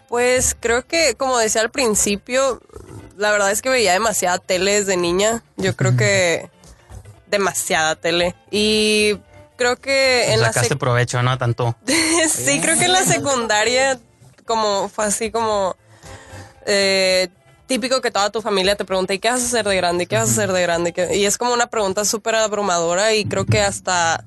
Pues 0.08 0.54
creo 0.60 0.86
que, 0.86 1.14
como 1.16 1.38
decía 1.38 1.62
al 1.62 1.70
principio, 1.70 2.60
la 3.16 3.30
verdad 3.30 3.50
es 3.50 3.62
que 3.62 3.68
veía 3.68 3.92
demasiada 3.92 4.38
tele 4.38 4.74
desde 4.80 4.96
niña. 4.96 5.42
Yo 5.56 5.76
creo 5.76 5.96
que 5.96 6.48
demasiada 7.26 7.96
tele. 7.96 8.34
Y 8.50 9.18
creo 9.56 9.76
que 9.76 10.32
en 10.32 10.40
la 10.40 10.52
sec- 10.52 10.78
provecho, 10.78 11.22
¿no? 11.22 11.36
Tanto. 11.38 11.76
sí, 12.28 12.60
creo 12.60 12.78
que 12.78 12.84
en 12.86 12.92
la 12.92 13.04
secundaria, 13.04 13.98
como 14.46 14.88
fue 14.88 15.04
así 15.06 15.30
como 15.30 15.76
eh, 16.66 17.28
típico 17.66 18.00
que 18.00 18.10
toda 18.10 18.30
tu 18.30 18.42
familia 18.42 18.76
te 18.76 18.84
pregunta, 18.84 19.14
¿y 19.14 19.18
qué 19.18 19.30
vas 19.30 19.40
a 19.42 19.46
hacer 19.46 19.66
de 19.66 19.76
grande? 19.76 20.04
¿Y 20.04 20.06
qué 20.06 20.16
vas 20.16 20.28
a 20.28 20.32
hacer 20.32 20.52
de 20.52 20.62
grande? 20.62 20.92
¿Qué-?" 20.92 21.16
Y 21.16 21.24
es 21.24 21.38
como 21.38 21.52
una 21.52 21.66
pregunta 21.68 22.04
súper 22.04 22.34
abrumadora 22.34 23.14
y 23.14 23.24
creo 23.24 23.46
que 23.46 23.60
hasta 23.60 24.24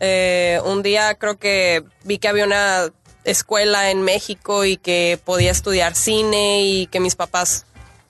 eh, 0.00 0.60
un 0.64 0.82
día 0.82 1.14
creo 1.14 1.38
que 1.38 1.84
vi 2.04 2.18
que 2.18 2.28
había 2.28 2.44
una 2.44 2.90
escuela 3.24 3.90
en 3.90 4.02
México 4.02 4.64
y 4.64 4.76
que 4.76 5.18
podía 5.24 5.50
estudiar 5.50 5.94
cine 5.94 6.62
y 6.62 6.86
que 6.86 7.00
mis 7.00 7.16
papás 7.16 7.64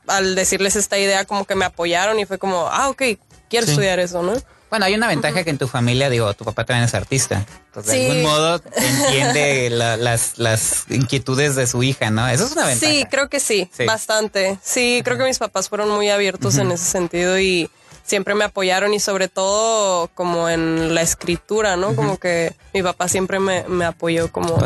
al 0.09 0.35
decirles 0.35 0.77
esta 0.77 0.99
idea 0.99 1.25
como 1.25 1.45
que 1.45 1.55
me 1.55 1.65
apoyaron 1.65 2.19
y 2.19 2.27
fue 2.27 2.39
como, 2.39 2.69
ah, 2.69 2.89
ok, 2.89 3.03
quiero 3.49 3.67
Sí. 3.67 3.73
estudiar 3.73 3.99
eso, 4.01 4.23
¿no? 4.23 4.35
Bueno, 4.71 4.85
hay 4.85 4.95
una 4.95 5.07
ventaja 5.09 5.45
que 5.45 5.49
en 5.51 5.57
tu 5.57 5.67
familia, 5.67 6.11
digo, 6.11 6.33
tu 6.35 6.45
papá 6.45 6.65
también 6.67 6.85
es 6.85 6.95
artista. 6.95 7.47
Entonces, 7.69 7.93
de 7.95 8.07
algún 8.11 8.23
modo 8.23 8.61
entiende 8.77 9.71
la- 9.71 9.97
las, 9.97 10.37
las 10.39 10.85
inquietudes 10.91 11.57
de 11.57 11.67
su 11.67 11.83
hija, 11.83 12.11
¿no? 12.11 12.29
Eso 12.29 12.45
es 12.45 12.53
una 12.53 12.67
ventaja. 12.67 12.93
Sí, 12.93 13.07
creo 13.11 13.29
que 13.31 13.41
sí, 13.41 13.71
Sí. 13.75 13.87
bastante. 13.87 14.59
Sí, 14.63 15.01
creo 15.05 15.17
que 15.17 15.25
mis 15.25 15.39
papás 15.39 15.71
fueron 15.71 15.89
muy 15.91 16.11
abiertos 16.11 16.59
en 16.59 16.71
ese 16.71 16.85
sentido 16.85 17.39
y 17.39 17.71
siempre 18.05 18.35
me 18.35 18.45
apoyaron 18.45 18.93
y 18.93 19.01
sobre 19.01 19.29
todo 19.29 20.09
como 20.15 20.51
en 20.51 20.95
la 20.95 21.01
escritura, 21.01 21.77
¿no? 21.77 21.97
Como 21.97 22.19
que 22.19 22.55
mi 22.75 22.83
papá 22.83 23.09
siempre 23.09 23.39
me, 23.41 23.65
me 23.69 23.87
apoyó 23.87 24.31
como, 24.31 24.59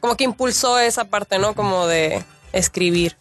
como 0.00 0.16
que 0.16 0.24
impulsó 0.24 0.78
esa 0.78 1.04
parte, 1.04 1.38
¿no? 1.38 1.54
Como 1.54 1.86
de 1.86 2.24
escribir. 2.52 3.16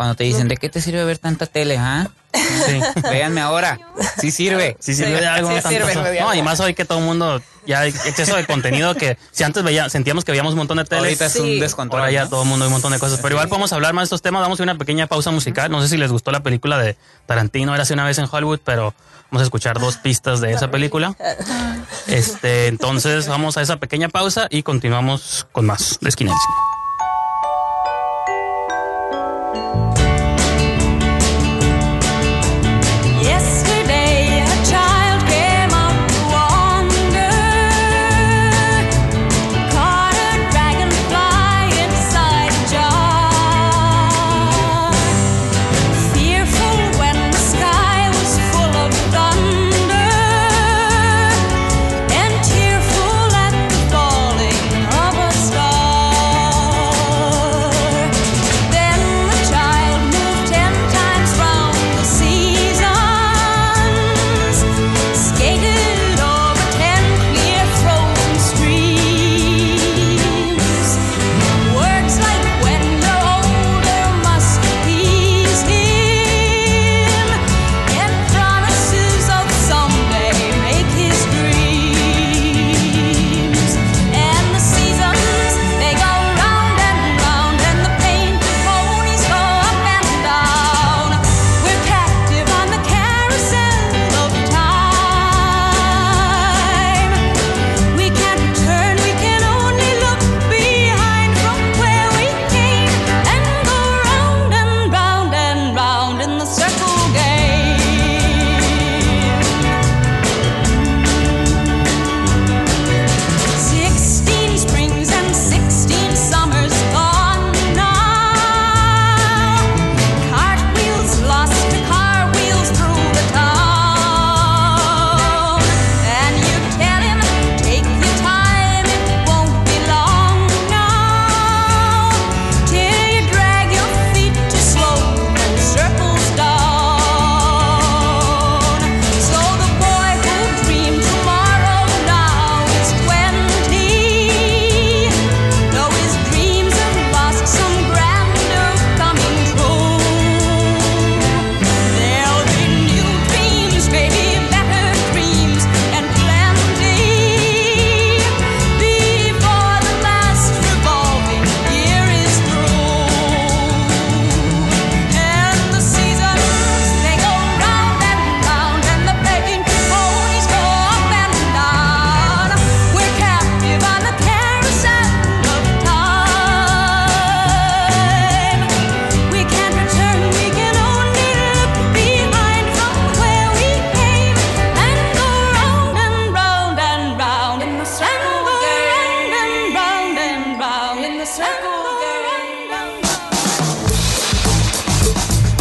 Cuando 0.00 0.14
te 0.14 0.24
dicen, 0.24 0.48
¿de 0.48 0.56
qué 0.56 0.70
te 0.70 0.80
sirve 0.80 1.04
ver 1.04 1.18
tanta 1.18 1.44
tele, 1.44 1.76
ah? 1.76 2.08
Sí. 2.32 2.80
Véanme 3.02 3.42
ahora. 3.42 3.78
Sí 4.18 4.30
sirve. 4.30 4.78
Sí 4.80 4.94
sirve 4.94 5.16
Sí, 5.16 5.20
de 5.20 5.26
algo. 5.26 5.50
sí 5.50 5.68
sirve, 5.68 6.20
No, 6.22 6.34
y 6.34 6.40
más 6.40 6.58
hoy 6.60 6.72
que 6.72 6.86
todo 6.86 7.00
el 7.00 7.04
mundo 7.04 7.42
ya 7.66 7.80
hay 7.80 7.90
exceso 7.90 8.34
de 8.34 8.46
contenido 8.46 8.94
que 8.94 9.18
si 9.30 9.44
antes 9.44 9.62
veía, 9.62 9.90
sentíamos 9.90 10.24
que 10.24 10.32
veíamos 10.32 10.54
un 10.54 10.60
montón 10.60 10.78
de 10.78 10.86
tele. 10.86 11.02
Ahorita 11.02 11.26
es 11.26 11.36
un 11.36 11.60
descontrol. 11.60 12.00
Ahora 12.00 12.10
ya 12.12 12.24
¿no? 12.24 12.30
todo 12.30 12.44
el 12.44 12.48
mundo 12.48 12.64
hay 12.64 12.68
un 12.68 12.72
montón 12.72 12.92
de 12.92 12.98
cosas. 12.98 13.20
Pero 13.20 13.34
igual 13.34 13.48
podemos 13.50 13.74
hablar 13.74 13.92
más 13.92 14.04
de 14.04 14.04
estos 14.04 14.22
temas. 14.22 14.40
Vamos 14.40 14.58
a 14.58 14.62
una 14.62 14.78
pequeña 14.78 15.06
pausa 15.06 15.32
musical. 15.32 15.70
No 15.70 15.82
sé 15.82 15.88
si 15.88 15.98
les 15.98 16.10
gustó 16.10 16.30
la 16.30 16.42
película 16.42 16.78
de 16.78 16.96
Tarantino. 17.26 17.74
Era 17.74 17.82
hace 17.82 17.92
una 17.92 18.06
vez 18.06 18.16
en 18.16 18.24
Hollywood, 18.32 18.60
pero 18.64 18.94
vamos 19.30 19.42
a 19.42 19.44
escuchar 19.44 19.78
dos 19.78 19.98
pistas 19.98 20.40
de 20.40 20.52
esa 20.52 20.70
película. 20.70 21.14
Este, 22.06 22.68
entonces 22.68 23.28
vamos 23.28 23.58
a 23.58 23.60
esa 23.60 23.76
pequeña 23.76 24.08
pausa 24.08 24.46
y 24.48 24.62
continuamos 24.62 25.46
con 25.52 25.66
más 25.66 25.98
de 26.00 26.08
Esquina 26.08 26.32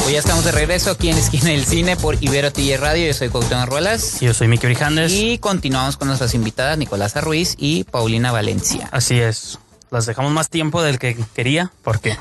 Pues 0.09 0.15
ya 0.15 0.19
estamos 0.21 0.43
de 0.43 0.51
regreso 0.51 0.89
aquí 0.89 1.11
en 1.11 1.19
Esquina 1.19 1.51
del 1.51 1.63
Cine 1.65 1.95
por 1.95 2.17
Ibero 2.19 2.51
TJ 2.51 2.77
Radio. 2.77 3.05
Yo 3.05 3.13
soy 3.13 3.29
Cuauhtémoc 3.29 3.69
Ruelas. 3.69 4.19
Yo 4.19 4.33
soy 4.33 4.47
Miki 4.47 4.65
Brijandes. 4.65 5.11
Y 5.11 5.37
continuamos 5.37 5.97
con 5.97 6.07
nuestras 6.07 6.33
invitadas 6.33 6.79
Nicolasa 6.79 7.21
Ruiz 7.21 7.53
y 7.59 7.83
Paulina 7.83 8.31
Valencia. 8.31 8.89
Así 8.91 9.19
es. 9.19 9.59
Las 9.91 10.07
dejamos 10.07 10.31
más 10.31 10.49
tiempo 10.49 10.81
del 10.81 10.97
que 10.97 11.15
quería, 11.35 11.71
porque 11.83 12.17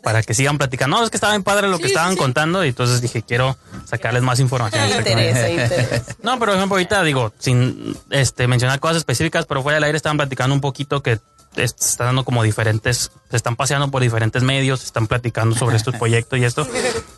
para 0.00 0.22
que 0.22 0.32
sigan 0.32 0.58
platicando. 0.58 0.96
No, 0.96 1.02
es 1.02 1.10
que 1.10 1.16
estaba 1.16 1.32
bien 1.32 1.42
padre 1.42 1.66
lo 1.66 1.80
que 1.80 1.88
estaban 1.88 2.14
contando 2.14 2.64
y 2.64 2.68
entonces 2.68 3.00
dije, 3.00 3.22
quiero 3.22 3.58
sacarles 3.84 4.22
más 4.22 4.38
información. 4.38 4.88
Interesa, 4.88 5.50
interesa. 5.50 6.04
No, 6.22 6.38
pero 6.38 6.52
por 6.52 6.56
ejemplo, 6.58 6.76
ahorita 6.76 7.02
digo, 7.02 7.32
sin 7.40 7.96
este 8.10 8.46
mencionar 8.46 8.78
cosas 8.78 8.98
específicas, 8.98 9.44
pero 9.44 9.64
fuera 9.64 9.74
del 9.74 9.84
aire 9.84 9.96
estaban 9.96 10.18
platicando 10.18 10.54
un 10.54 10.60
poquito 10.60 11.02
que 11.02 11.18
es- 11.58 11.74
están 11.78 12.08
dando 12.08 12.24
como 12.24 12.42
diferentes, 12.42 13.10
se 13.30 13.36
están 13.36 13.56
paseando 13.56 13.90
por 13.90 14.02
diferentes 14.02 14.42
medios, 14.42 14.84
están 14.84 15.06
platicando 15.06 15.56
sobre 15.56 15.76
estos 15.76 15.94
proyectos 15.96 16.38
y 16.38 16.44
esto. 16.44 16.66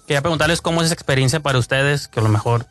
Quería 0.07 0.23
preguntarles 0.23 0.61
cómo 0.61 0.81
es 0.81 0.87
esa 0.87 0.95
experiencia 0.95 1.41
para 1.41 1.59
ustedes, 1.59 2.09
que 2.09 2.21
a 2.21 2.23
lo 2.23 2.29
mejor, 2.29 2.67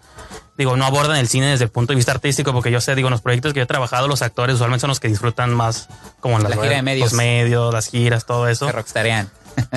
digo, 0.58 0.76
no 0.76 0.86
abordan 0.86 1.18
el 1.18 1.28
cine 1.30 1.48
desde 1.48 1.64
el 1.66 1.72
punto 1.72 1.94
de 1.94 1.96
vista 1.98 2.12
artístico, 2.12 2.52
porque 2.54 2.72
yo 2.72 2.82
sé, 2.82 2.96
digo, 2.96 3.08
en 3.08 3.12
los 3.14 3.22
proyectos 3.22 3.54
que 3.54 3.60
yo 3.60 3.64
he 3.64 3.68
trabajado, 3.68 4.08
los 4.08 4.22
actores 4.22 4.56
usualmente 4.56 4.82
son 4.82 4.90
los 4.90 5.00
que 5.00 5.08
disfrutan 5.08 5.54
más, 5.54 5.88
como 6.20 6.38
en 6.38 6.44
las 6.44 6.56
La 6.56 6.62
gira 6.62 6.76
de 6.76 6.82
medios. 6.82 7.12
los 7.12 7.18
medios, 7.18 7.74
las 7.74 7.88
giras, 7.88 8.26
todo 8.26 8.48
eso. 8.48 8.66
Se 8.66 8.72
rockstarean. 8.72 9.30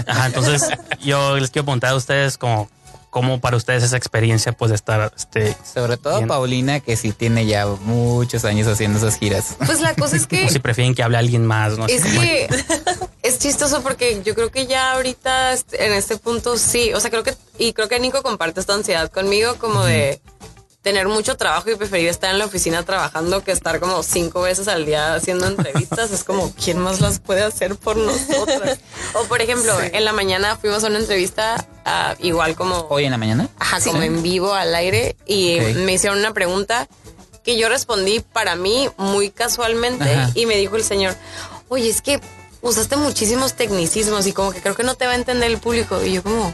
Ajá, 0.07 0.27
entonces 0.27 0.69
yo 1.01 1.37
les 1.39 1.51
quiero 1.51 1.65
preguntar 1.67 1.91
a 1.91 1.95
ustedes 1.97 2.39
como 2.39 2.69
cómo 3.12 3.40
para 3.40 3.59
ustedes 3.59 3.83
esa 3.83 3.98
experiencia 3.98 4.53
pues 4.53 4.70
de 4.70 4.75
estar 4.75 5.12
este 5.14 5.55
Sobre 5.75 5.98
todo 5.98 6.16
Bien. 6.16 6.29
Paulina, 6.29 6.81
que 6.81 6.96
sí 6.96 7.12
tiene 7.12 7.44
ya 7.44 7.66
muchos 7.66 8.46
años 8.46 8.66
haciendo 8.66 8.98
esas 8.98 9.18
giras. 9.18 9.55
Pues 9.64 9.83
la 9.83 9.94
cosa 9.94 10.16
es 10.16 10.27
que 10.27 10.46
o 10.46 10.48
si 10.48 10.59
prefieren 10.61 10.94
que 10.94 11.03
hable 11.03 11.18
alguien 11.18 11.44
más, 11.46 11.77
¿no? 11.77 11.85
Así 11.85 11.92
Es 11.96 12.03
como- 12.05 12.20
que 12.22 12.48
es 13.22 13.38
chistoso 13.38 13.83
porque 13.83 14.22
yo 14.25 14.35
creo 14.35 14.51
que 14.51 14.66
ya 14.66 14.92
ahorita 14.94 15.53
en 15.53 15.92
este 15.92 16.16
punto 16.16 16.57
sí, 16.57 16.94
o 16.94 17.01
sea, 17.01 17.11
creo 17.11 17.22
que 17.22 17.35
y 17.59 17.75
creo 17.75 17.87
que 17.87 18.01
Nico 18.01 18.22
comparte 18.22 18.61
esta 18.61 18.72
ansiedad 18.72 19.11
conmigo 19.12 19.57
como 19.59 19.85
de 19.85 20.18
tener 20.83 21.07
mucho 21.07 21.37
trabajo 21.37 21.71
y 21.71 21.77
preferir 21.77 22.09
estar 22.09 22.31
en 22.31 22.38
la 22.38 22.45
oficina 22.45 22.83
trabajando 22.83 23.42
que 23.45 23.53
estar 23.53 23.79
como 23.79 24.03
cinco 24.03 24.42
veces 24.42 24.66
al 24.66 24.85
día 24.85 25.14
haciendo 25.14 25.47
entrevistas. 25.47 26.11
es 26.11 26.25
como, 26.25 26.53
¿quién 26.53 26.79
más 26.79 27.01
las 27.01 27.21
puede 27.21 27.42
hacer 27.42 27.77
por 27.77 27.97
nosotras? 27.97 28.79
O 29.14 29.25
por 29.25 29.40
ejemplo, 29.40 29.73
en 29.81 30.05
la 30.05 30.12
mañana 30.12 30.57
fuimos 30.57 30.83
a 30.83 30.88
una 30.88 30.99
entrevista 30.99 31.66
ah, 31.85 32.16
igual 32.18 32.57
como... 32.57 32.87
Hoy 32.88 33.05
en 33.05 33.12
la 33.12 33.18
mañana. 33.18 33.49
Ajá, 33.59 33.81
como 33.81 34.03
en 34.03 34.23
vivo 34.23 34.55
al 34.55 34.75
aire 34.75 35.16
y 35.27 35.59
me 35.77 35.92
hicieron 35.92 36.18
una 36.18 36.35
pregunta 36.35 36.88
que 37.45 37.57
yo 37.57 37.68
respondí 37.68 38.21
para 38.21 38.57
mí 38.57 38.88
muy 38.97 39.31
casualmente 39.31 40.12
Ajá. 40.12 40.31
y 40.35 40.47
me 40.47 40.57
dijo 40.57 40.77
el 40.77 40.85
señor, 40.85 41.14
oye, 41.68 41.88
es 41.88 42.03
que 42.03 42.21
usaste 42.61 42.97
muchísimos 42.97 43.55
tecnicismos 43.55 44.27
y 44.27 44.33
como 44.33 44.53
que 44.53 44.61
creo 44.61 44.75
que 44.75 44.85
no 44.85 44.95
te 44.95 45.07
va 45.07 45.12
a 45.12 45.16
entender 45.16 45.51
el 45.51 45.59
público. 45.59 46.03
Y 46.03 46.14
yo 46.14 46.23
como, 46.23 46.53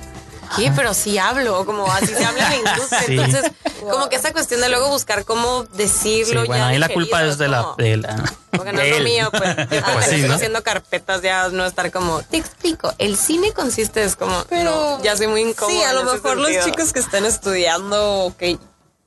¿qué? 0.57 0.73
Pero 0.75 0.95
sí 0.95 1.19
hablo, 1.19 1.65
como 1.67 1.91
así 1.91 2.07
se 2.09 2.25
habla 2.25 2.55
en 2.55 2.65
la 2.65 2.71
industria. 2.73 3.03
Sí. 3.07 3.13
Entonces, 3.19 3.53
como 3.81 4.09
que 4.09 4.17
esa 4.17 4.33
cuestión 4.33 4.61
de 4.61 4.69
luego 4.69 4.89
buscar 4.89 5.25
cómo 5.25 5.63
Sí, 5.63 5.69
decirlo. 5.75 6.45
bueno, 6.47 6.65
ya 6.65 6.69
ahí 6.69 6.79
la 6.79 6.89
culpa 6.89 7.25
es 7.25 7.39
de 7.39 7.49
la... 7.49 7.75
De 7.77 7.97
la 7.97 8.17
porque 8.51 8.73
no 8.73 8.81
de 8.81 8.91
es 8.91 8.99
lo 8.99 9.05
mío, 9.05 9.31
pues. 9.31 9.57
Yo 9.57 9.83
Pues 9.93 10.07
sí, 10.07 10.23
¿no? 10.23 10.35
haciendo 10.35 10.63
carpetas 10.63 11.21
ya 11.23 11.49
no 11.51 11.67
estar 11.67 11.91
como, 11.93 12.23
te 12.23 12.39
explico, 12.39 12.93
el 12.99 13.17
cine 13.17 13.53
consiste, 13.53 14.03
es 14.03 14.17
como, 14.17 14.45
Pero 14.49 14.65
no, 14.97 15.03
ya 15.03 15.17
soy 15.17 15.27
muy 15.27 15.43
incómodo. 15.43 15.77
Sí, 15.77 15.83
a 15.85 15.93
lo 15.93 16.05
mejor 16.05 16.37
los 16.39 16.65
chicos 16.65 16.93
que 16.93 17.01
estén 17.01 17.25
estudiando 17.27 18.25
o 18.25 18.37
que 18.37 18.59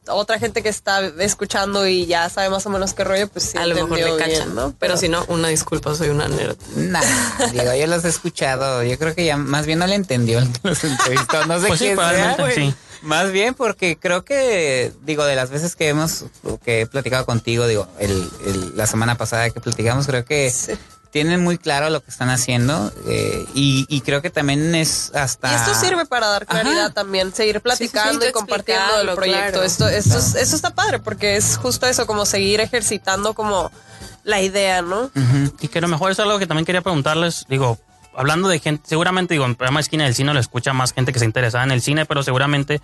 otra 0.08 0.40
gente 0.40 0.64
que 0.64 0.70
está 0.70 1.00
escuchando 1.20 1.88
y 1.88 2.06
ya 2.08 2.28
sabe 2.30 2.50
más 2.50 2.66
o 2.66 2.70
menos 2.70 2.94
qué 2.94 3.04
rollo, 3.04 3.28
pues 3.28 3.52
sí 3.52 3.58
a 3.58 3.66
lo 3.68 3.76
mejor 3.76 3.98
le 4.00 4.06
bien, 4.06 4.18
cachan, 4.18 4.56
¿no? 4.56 4.74
Pero 4.80 4.98
si 4.98 5.10
no, 5.10 5.24
una 5.28 5.48
disculpa, 5.50 5.94
soy 5.96 6.10
una 6.10 6.28
nerd. 6.28 6.58
Nah, 6.76 7.02
digo, 7.52 7.74
yo 7.76 7.88
los 7.88 8.04
he 8.06 8.10
escuchado. 8.10 8.84
Yo 8.84 8.98
creo 8.98 9.14
que 9.16 9.26
ya 9.26 9.38
más 9.38 9.66
bien 9.66 9.80
no 9.80 9.88
le 9.88 9.96
entendió 9.96 10.40
el 10.40 10.52
que 10.52 10.60
los 10.70 10.84
entrevistó. 10.84 11.46
No 11.46 11.60
sé 11.62 11.68
Pues 11.68 11.80
sí, 11.80 11.86
quién 11.86 11.98
sea, 11.98 12.08
probablemente, 12.10 12.42
güey. 12.42 12.56
sí. 12.56 12.76
Más 13.04 13.32
bien 13.32 13.54
porque 13.56 13.98
creo 13.98 14.24
que, 14.26 14.92
digo, 15.04 15.24
de 15.26 15.36
las 15.36 15.50
veces 15.50 15.76
que 15.76 15.88
hemos, 15.90 16.26
que 16.64 16.82
he 16.82 16.86
platicado 16.88 17.26
contigo, 17.26 17.66
digo, 17.66 17.88
el, 18.00 18.30
el- 18.46 18.78
la 18.78 18.86
semana 18.86 19.18
pasada 19.18 19.50
que 19.50 19.60
platicamos, 19.60 20.06
creo 20.06 20.24
que 20.24 20.52
Sí. 20.52 20.74
Tienen 21.12 21.44
muy 21.44 21.58
claro 21.58 21.90
lo 21.90 22.02
que 22.02 22.10
están 22.10 22.30
haciendo 22.30 22.92
eh, 23.06 23.46
y, 23.54 23.86
y 23.90 24.02
creo 24.02 24.22
que 24.22 24.30
también 24.30 24.74
es 24.76 25.12
hasta... 25.14 25.52
Y 25.52 25.56
esto 25.56 25.76
sirve 25.76 26.06
para 26.06 26.28
dar 26.28 26.46
claridad 26.48 26.86
Ajá. 26.86 26.94
también, 26.94 27.34
seguir 27.34 27.60
platicando 27.62 28.22
sí, 28.22 28.30
y 28.30 28.32
compartiendo 28.32 29.02
el 29.02 29.14
proyecto. 29.16 29.52
claro. 29.52 29.64
Esto, 29.64 29.88
esto, 29.90 30.18
es- 30.18 30.36
eso 30.36 30.56
está 30.56 30.70
padre 30.72 31.00
porque 31.00 31.36
es 31.36 31.58
justo 31.58 31.86
eso, 31.86 32.08
como 32.08 32.26
seguir 32.26 32.62
ejercitando 32.62 33.34
como 33.34 33.72
la 34.24 34.42
idea, 34.42 34.82
¿no? 34.82 35.12
Y 35.60 35.68
que 35.68 35.80
a 35.80 35.82
lo 35.82 35.88
mejor 35.88 36.12
es 36.12 36.20
algo 36.20 36.40
que 36.40 36.48
también 36.48 36.66
quería 36.66 36.82
preguntarles, 36.82 37.46
digo, 37.50 37.78
hablando 38.16 38.50
de 38.50 38.60
gente, 38.60 38.84
seguramente 38.88 39.34
digo, 39.34 39.46
en 39.46 39.52
el 39.52 39.58
programa 39.58 39.80
de 39.80 39.84
Esquina 39.84 40.04
del 40.04 40.16
Cine 40.16 40.34
lo 40.34 40.40
escucha 40.40 40.74
más 40.74 40.94
gente 40.94 41.14
que 41.14 41.20
se 41.20 41.26
interesada 41.26 41.64
en 41.64 41.72
el 41.72 41.82
cine, 41.82 42.06
pero 42.06 42.24
seguramente 42.24 42.82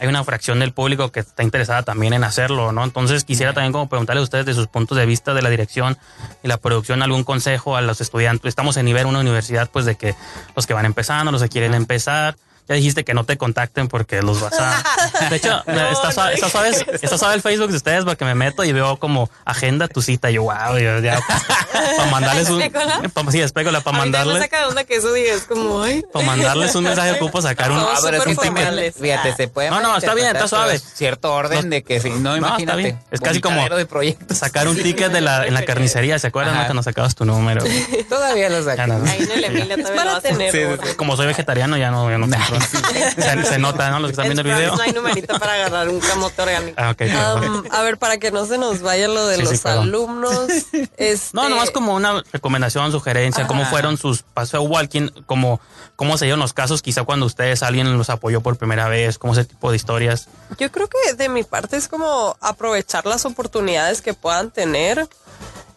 hay 0.00 0.08
una 0.08 0.24
fracción 0.24 0.58
del 0.58 0.72
público 0.72 1.12
que 1.12 1.20
está 1.20 1.42
interesada 1.42 1.82
también 1.82 2.14
en 2.14 2.24
hacerlo, 2.24 2.72
¿no? 2.72 2.82
Entonces 2.82 3.24
quisiera 3.24 3.52
también 3.52 3.72
como 3.72 3.88
preguntarle 3.88 4.20
a 4.20 4.24
ustedes 4.24 4.46
de 4.46 4.54
sus 4.54 4.66
puntos 4.66 4.98
de 4.98 5.06
vista 5.06 5.34
de 5.34 5.42
la 5.42 5.50
dirección 5.50 5.96
y 6.42 6.48
la 6.48 6.56
producción, 6.56 7.02
algún 7.02 7.24
consejo 7.24 7.76
a 7.76 7.80
los 7.80 8.00
estudiantes. 8.00 8.48
Estamos 8.48 8.76
en 8.76 8.86
nivel 8.86 9.06
una 9.06 9.20
universidad, 9.20 9.70
pues 9.70 9.84
de 9.84 9.96
que 9.96 10.14
los 10.56 10.66
que 10.66 10.74
van 10.74 10.86
empezando, 10.86 11.30
los 11.30 11.42
que 11.42 11.48
quieren 11.48 11.74
empezar. 11.74 12.36
Ya 12.66 12.74
dijiste 12.76 13.04
que 13.04 13.12
no 13.12 13.24
te 13.24 13.36
contacten 13.36 13.88
porque 13.88 14.22
los 14.22 14.40
vas 14.40 14.54
a... 14.58 14.82
De 15.30 15.36
hecho, 15.36 15.62
está, 15.66 16.12
suave, 16.12 16.34
está, 16.34 16.48
suave, 16.48 16.70
está 16.70 17.18
suave 17.18 17.34
el 17.34 17.42
Facebook 17.42 17.70
de 17.70 17.76
ustedes 17.76 18.04
porque 18.04 18.24
me 18.24 18.34
meto 18.34 18.64
y 18.64 18.72
veo 18.72 18.96
como 18.96 19.28
agenda 19.44 19.86
tu 19.86 20.00
cita. 20.00 20.30
Y 20.30 20.34
yo, 20.34 20.44
wow, 20.44 20.78
yo 20.78 20.98
ya... 21.00 21.20
Para 21.96 22.10
mandarles 22.10 22.48
un... 22.48 22.62
¿Espécola? 22.62 23.02
pa- 23.12 23.30
sí, 23.30 23.40
espécola, 23.40 23.80
para 23.82 23.98
mandarles... 23.98 24.38
saca 24.38 24.60
de 24.60 24.64
onda 24.66 24.84
que 24.84 24.96
eso 24.96 25.12
diga, 25.12 25.34
es 25.34 25.42
como, 25.42 25.82
ay. 25.82 26.02
Para 26.12 26.24
mandarles 26.24 26.74
un 26.74 26.84
mensaje 26.84 27.12
ocupo 27.12 27.42
sacar 27.42 27.70
un... 27.70 27.78
Ah, 27.78 27.98
pero 28.02 28.16
es 28.18 28.24
que 28.24 28.34
formales. 28.34 28.94
fíjate, 28.98 29.34
se 29.34 29.48
puede 29.48 29.68
No, 29.70 29.80
no, 29.80 29.96
está 29.96 30.14
bien, 30.14 30.28
está 30.28 30.48
suave. 30.48 30.78
Cierto 30.78 31.34
orden 31.34 31.64
No, 31.64 31.70
de 31.70 31.82
que 31.82 32.00
si 32.00 32.10
no, 32.10 32.34
está 32.34 32.48
imagínate. 32.48 32.78
bien. 32.78 33.00
Es 33.10 33.20
casi 33.20 33.40
como 33.40 33.56
vomitadero 33.56 33.76
de 33.76 33.86
proyectos. 33.86 34.38
sacar 34.38 34.68
un 34.68 34.76
ticket 34.76 35.12
de 35.12 35.20
la, 35.20 35.46
en 35.46 35.52
la 35.54 35.62
carnicería. 35.66 36.18
¿Se 36.18 36.28
acuerdan 36.28 36.54
Ajá. 36.54 36.62
no? 36.62 36.68
cuando 36.68 36.82
sacabas 36.82 37.14
tu 37.14 37.24
número? 37.24 37.62
Todavía 38.08 38.48
lo 38.48 38.62
no. 38.86 39.04
Ahí 39.10 39.20
no 39.28 39.36
le 39.36 39.76
todavía 39.76 39.96
para 39.96 40.12
lo 40.14 40.20
tener. 40.20 40.96
Como 40.96 41.16
soy 41.16 41.26
vegetariano 41.26 41.76
ya 41.76 41.90
no, 41.90 42.08
ya 42.10 42.18
no 42.18 42.26
se, 43.16 43.44
se 43.44 43.58
nota, 43.58 43.90
¿no? 43.90 44.00
Los 44.00 44.08
que 44.08 44.12
están 44.12 44.26
viendo 44.26 44.42
el 44.42 44.48
video. 44.48 44.76
No 44.76 44.82
hay 44.82 44.92
numerito 44.92 45.38
para 45.38 45.54
agarrar 45.54 45.88
un 45.88 46.00
camote 46.00 46.42
orgánico. 46.42 46.76
Ah. 46.80 46.94
Um, 47.42 47.64
a 47.70 47.82
ver, 47.82 47.98
para 47.98 48.18
que 48.18 48.30
no 48.30 48.46
se 48.46 48.58
nos 48.58 48.82
vaya 48.82 49.08
lo 49.08 49.26
de 49.26 49.36
Sí, 49.36 49.42
los 49.42 49.66
alumnos. 49.66 50.48
Este, 50.96 51.30
No, 51.32 51.48
nomás 51.48 51.70
como 51.70 51.94
una 51.94 52.22
recomendación, 52.32 52.90
sugerencia, 52.92 53.46
cómo 53.46 53.62
Ajá. 53.62 53.70
fueron 53.70 53.96
sus 53.96 54.22
pasos 54.22 54.60
o 54.62 54.78
alguien, 54.78 55.10
como 55.26 55.60
cómo 55.96 56.18
se 56.18 56.24
dieron 56.24 56.40
los 56.40 56.52
casos, 56.52 56.82
quizá 56.82 57.04
cuando 57.04 57.26
ustedes 57.26 57.62
alguien 57.62 57.96
los 57.96 58.10
apoyó 58.10 58.40
por 58.40 58.56
primera 58.56 58.88
vez, 58.88 59.18
como 59.18 59.32
ese 59.32 59.44
tipo 59.44 59.70
de 59.70 59.76
historias. 59.76 60.28
Yo 60.58 60.70
creo 60.70 60.88
que 60.88 61.14
de 61.14 61.28
mi 61.28 61.44
parte 61.44 61.76
es 61.76 61.88
como 61.88 62.36
aprovechar 62.40 63.06
las 63.06 63.24
oportunidades 63.24 64.02
que 64.02 64.14
puedan 64.14 64.50
tener, 64.50 65.08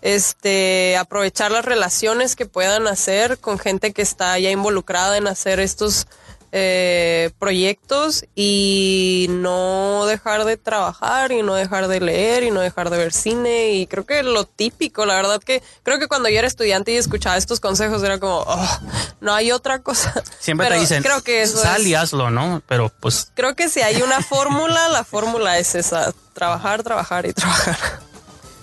este, 0.01 0.97
aprovechar 0.97 1.51
las 1.51 1.65
relaciones 1.65 2.35
que 2.35 2.45
puedan 2.45 2.87
hacer 2.87 3.39
con 3.39 3.59
gente 3.59 3.93
que 3.93 4.01
está 4.01 4.37
ya 4.39 4.49
involucrada 4.51 5.17
en 5.17 5.27
hacer 5.27 5.59
estos 5.59 6.07
eh, 6.51 7.31
proyectos 7.39 8.25
y 8.35 9.27
no 9.29 10.05
dejar 10.05 10.45
de 10.45 10.57
trabajar 10.57 11.31
y 11.31 11.41
no 11.43 11.55
dejar 11.55 11.87
de 11.87 11.99
leer 11.99 12.43
y 12.43 12.51
no 12.51 12.61
dejar 12.61 12.89
de 12.89 12.97
ver 12.97 13.11
cine 13.13 13.73
y 13.73 13.87
creo 13.87 14.05
que 14.05 14.23
lo 14.23 14.45
típico, 14.45 15.05
la 15.05 15.15
verdad 15.15 15.41
que 15.41 15.61
creo 15.83 15.99
que 15.99 16.07
cuando 16.07 16.29
yo 16.29 16.39
era 16.39 16.47
estudiante 16.47 16.91
y 16.91 16.97
escuchaba 16.97 17.37
estos 17.37 17.59
consejos 17.59 18.01
era 18.03 18.19
como, 18.19 18.43
"Oh, 18.47 18.79
no 19.19 19.33
hay 19.33 19.51
otra 19.51 19.79
cosa. 19.79 20.13
Siempre 20.39 20.65
Pero 20.67 20.75
te 20.77 20.81
dicen, 20.81 21.03
creo 21.03 21.21
que 21.21 21.41
eso 21.41 21.57
sal 21.57 21.81
es- 21.81 21.87
y 21.87 21.95
hazlo, 21.95 22.29
¿no? 22.31 22.61
Pero 22.67 22.91
pues 23.01 23.31
creo 23.35 23.55
que 23.55 23.69
si 23.69 23.81
hay 23.81 24.01
una 24.01 24.21
fórmula, 24.23 24.87
la 24.89 25.03
fórmula 25.03 25.57
es 25.59 25.75
esa, 25.75 26.13
trabajar, 26.33 26.83
trabajar 26.83 27.25
y 27.25 27.33
trabajar. 27.33 27.77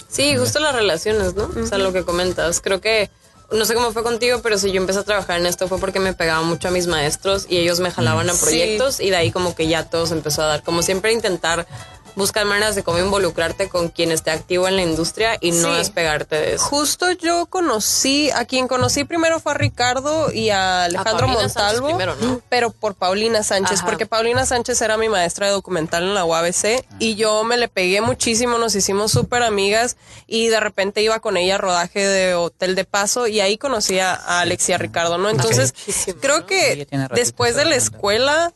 Sí, 0.09 0.37
justo 0.37 0.61
las 0.61 0.75
relaciones, 0.75 1.35
¿no? 1.35 1.51
O 1.61 1.67
sea, 1.67 1.77
lo 1.79 1.93
que 1.93 2.05
comentas. 2.05 2.61
Creo 2.61 2.81
que, 2.81 3.11
no 3.55 3.65
sé 3.65 3.75
cómo 3.75 3.93
fue 3.93 4.03
contigo, 4.03 4.41
pero 4.43 4.59
si 4.59 4.71
yo 4.73 4.81
empecé 4.81 4.99
a 5.01 5.03
trabajar 5.05 5.39
en 5.39 5.47
esto 5.47 5.69
fue 5.69 5.79
porque 5.79 6.01
me 6.01 6.13
pegaba 6.15 6.43
mucho 6.43 6.69
a 6.69 6.71
mis 6.71 6.87
maestros 6.87 7.47
y 7.49 7.59
ellos 7.59 7.81
me 7.81 7.91
jalaban 7.91 8.29
a 8.31 8.35
Sí. 8.35 8.41
proyectos 8.43 9.01
y 9.01 9.11
de 9.11 9.17
ahí 9.17 9.31
como 9.31 9.55
que 9.55 9.67
ya 9.69 9.85
todo 9.85 10.07
se 10.07 10.15
empezó 10.15 10.43
a 10.43 10.47
dar. 10.47 10.63
Como 10.63 10.83
siempre 10.83 11.13
intentar 11.13 11.67
buscar 12.17 12.45
maneras 12.47 12.75
de 12.75 12.83
cómo 12.83 12.99
involucrarte 12.99 13.69
con 13.69 13.89
quien 13.89 14.13
esté 14.13 14.31
activo 14.31 14.69
en 14.69 14.77
la 14.77 14.83
industria 14.83 15.37
y 15.41 15.51
no 15.53 15.73
Sí. 15.73 15.79
despegarte 15.79 16.37
de 16.37 16.55
eso. 16.55 16.65
Justo 16.65 17.11
yo 17.13 17.47
conocí, 17.47 18.31
a 18.31 18.45
quien 18.45 18.69
conocí 18.69 19.05
primero 19.05 19.41
fue 19.41 19.53
a 19.53 19.55
Ricardo 19.57 20.31
y 20.33 20.51
a 20.51 20.85
Alejandro 20.85 21.27
Sánchez 21.27 21.43
Montalvo, 21.43 21.87
primero, 21.87 22.17
¿no? 22.21 22.41
pero 22.49 22.71
por 22.71 22.95
Paulina 22.95 23.43
Sánchez, 23.43 23.79
Ajá. 23.81 23.87
porque 23.87 24.07
Paulina 24.07 24.47
Sánchez 24.47 24.81
era 24.83 24.97
mi 24.97 25.09
maestra 25.09 25.47
de 25.47 25.53
documental 25.53 26.03
en 26.05 26.15
la 26.15 26.25
UABC 26.25 26.85
y 26.99 27.15
yo 27.17 27.45
me 27.45 27.57
le 27.57 27.69
pegué 27.69 28.01
muchísimo, 28.01 28.59
nos 28.59 28.75
hicimos 28.75 29.11
súper 29.13 29.43
amigas 29.43 29.97
y 30.27 30.49
de 30.49 30.61
repente 30.61 31.03
iba 31.03 31.21
con 31.21 31.37
ella 31.37 31.57
a 31.57 31.59
rodaje 31.59 32.07
de 32.07 32.35
Hotel 32.35 32.75
de 32.75 32.85
Paso 32.85 33.27
y 33.27 33.41
ahí 33.41 33.59
conocí 33.59 33.99
a 33.99 34.15
a 34.15 34.41
Alex 34.41 34.69
y 34.69 34.73
a 34.73 34.79
Ricardo, 34.79 35.19
¿no? 35.19 35.29
Entonces, 35.29 35.75
creo 36.21 36.47
que 36.47 36.87
después 37.15 37.57
de 37.57 37.65
la 37.65 37.75
escuela 37.77 38.53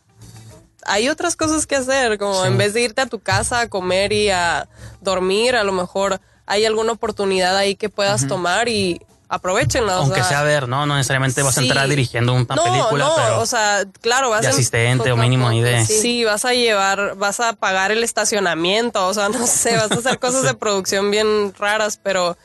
hay 0.88 1.09
otras 1.09 1.37
cosas 1.37 1.66
que 1.66 1.77
hacer, 1.77 2.18
como 2.18 2.44
en 2.44 2.59
vez 2.59 2.74
de 2.74 2.83
irte 2.83 3.03
a 3.03 3.07
tu 3.07 3.20
casa 3.20 3.61
a 3.61 3.68
comer 3.68 4.12
y 4.12 4.31
a 4.31 4.68
dormir, 5.01 5.57
a 5.57 5.64
lo 5.64 5.72
mejor 5.72 6.20
hay 6.46 6.64
alguna 6.64 6.92
oportunidad 6.92 7.57
ahí 7.57 7.77
que 7.77 7.88
puedas 7.88 8.27
tomar 8.27 8.68
y 8.68 9.01
aprovechenla. 9.29 9.98
o 9.98 10.03
aunque 10.03 10.20
sea, 10.20 10.29
sea 10.29 10.42
ver, 10.42 10.68
¿no? 10.68 10.87
No 10.87 10.96
necesariamente 10.96 11.42
vas 11.42 11.59
a 11.59 11.61
entrar 11.61 11.87
dirigiendo 11.88 12.33
una 12.33 12.55
no, 12.55 12.64
película, 12.64 13.05
no, 13.05 13.14
pero 13.16 13.40
o 13.40 13.46
sea, 13.46 13.85
claro, 14.01 14.31
vas 14.31 14.42
de 14.42 14.48
a 14.48 14.51
asistente 14.51 15.12
o 15.12 15.16
mínimo 15.16 15.48
ahí 15.48 15.61
de... 15.61 15.85
Sí. 15.85 16.24
vas 16.24 16.44
a 16.44 16.55
llevar, 16.55 17.14
vas 17.16 17.40
a 17.40 17.53
pagar 17.53 17.92
el 17.92 18.03
estacionamiento, 18.03 19.07
o 19.07 19.14
sea, 19.14 19.29
no 19.29 19.46
sé, 19.46 19.77
vas 19.77 19.92
a 19.92 19.96
hacer 19.96 20.18
cosas 20.18 20.42
de 20.42 20.55
producción 20.59 21.11
bien 21.11 21.53
raras, 21.59 22.01
pero 22.03 22.37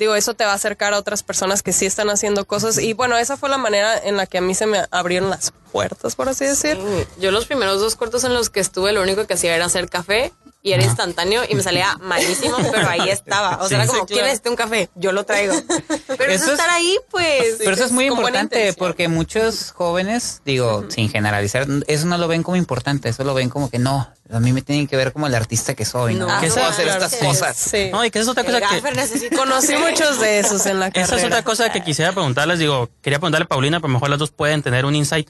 digo, 0.00 0.16
eso 0.16 0.34
te 0.34 0.44
va 0.44 0.50
a 0.52 0.54
acercar 0.56 0.94
a 0.94 0.98
otras 0.98 1.22
personas 1.22 1.62
que 1.62 1.72
sí 1.72 1.86
están 1.86 2.10
haciendo 2.10 2.44
cosas 2.46 2.78
y 2.78 2.92
bueno, 2.94 3.16
esa 3.16 3.36
fue 3.36 3.48
la 3.48 3.58
manera 3.58 3.96
en 3.96 4.16
la 4.16 4.26
que 4.26 4.38
a 4.38 4.40
mí 4.40 4.54
se 4.54 4.66
me 4.66 4.80
abrieron 4.90 5.30
las 5.30 5.52
puertas, 5.70 6.16
por 6.16 6.28
así 6.28 6.44
decir. 6.44 6.78
Yo 7.20 7.30
los 7.30 7.46
primeros 7.46 7.80
dos 7.80 7.94
cortos 7.94 8.24
en 8.24 8.34
los 8.34 8.50
que 8.50 8.58
estuve, 8.60 8.92
lo 8.92 9.02
único 9.02 9.26
que 9.28 9.34
hacía 9.34 9.54
era 9.54 9.66
hacer 9.66 9.88
café 9.88 10.32
y 10.62 10.72
era 10.72 10.82
instantáneo 10.82 11.42
y 11.48 11.54
me 11.54 11.62
salía 11.62 11.96
malísimo, 12.00 12.56
pero 12.72 12.88
ahí 12.88 13.08
estaba. 13.10 13.56
O 13.62 13.68
sea, 13.68 13.68
Sí. 13.68 13.74
era 13.76 13.86
como, 13.86 14.00
Sí, 14.00 14.06
¿quién 14.08 14.16
claro. 14.18 14.26
necesita 14.26 14.50
un 14.50 14.56
café? 14.56 14.90
Yo 14.94 15.12
lo 15.12 15.24
traigo. 15.24 15.54
Pero 16.18 16.24
Eso 16.32 16.44
eso 16.44 16.46
es- 16.46 16.50
estar 16.58 16.70
ahí, 16.70 16.98
pues. 17.10 17.56
Pero 17.58 17.72
eso 17.72 17.84
es 17.84 17.92
muy 17.92 18.06
importante 18.06 18.72
porque 18.74 19.08
muchos 19.08 19.70
jóvenes, 19.70 20.42
digo, 20.44 20.84
sin 20.90 21.08
generalizar, 21.08 21.66
eso 21.86 22.06
no 22.06 22.18
lo 22.18 22.26
ven 22.28 22.42
como 22.42 22.56
importante, 22.56 23.08
eso 23.10 23.22
lo 23.24 23.32
ven 23.34 23.48
como 23.48 23.70
que 23.70 23.78
no, 23.78 24.12
a 24.32 24.40
mí 24.40 24.52
me 24.52 24.62
tienen 24.62 24.86
que 24.86 24.96
ver 24.96 25.12
como 25.12 25.26
el 25.26 25.34
artista 25.34 25.74
que 25.74 25.84
soy, 25.84 26.14
¿no? 26.14 26.26
No, 26.26 26.40
Que 26.40 26.48
puedo 26.48 26.66
hacer 26.66 26.88
estas 26.88 27.12
sí, 27.12 27.24
cosas. 27.24 27.56
sí. 27.56 27.88
No, 27.90 28.04
y 28.04 28.10
que 28.10 28.20
esa 28.20 28.30
es 28.30 28.38
otra 28.38 28.44
cosa 28.44 28.58
El 28.58 28.82
que... 28.82 29.36
Conocí 29.36 29.74
muchos 29.76 30.20
de 30.20 30.38
esos 30.38 30.66
en 30.66 30.78
la 30.78 30.90
carrera. 30.90 31.06
Esa 31.06 31.16
es 31.16 31.24
otra 31.24 31.42
cosa 31.42 31.70
que 31.72 31.82
quisiera 31.82 32.12
preguntarles. 32.12 32.58
Digo, 32.58 32.90
quería 33.02 33.18
preguntarle 33.18 33.44
a 33.44 33.48
Paulina, 33.48 33.80
pero 33.80 33.92
mejor 33.92 34.10
las 34.10 34.18
dos 34.18 34.30
pueden 34.30 34.62
tener 34.62 34.84
un 34.84 34.94
insight. 34.94 35.28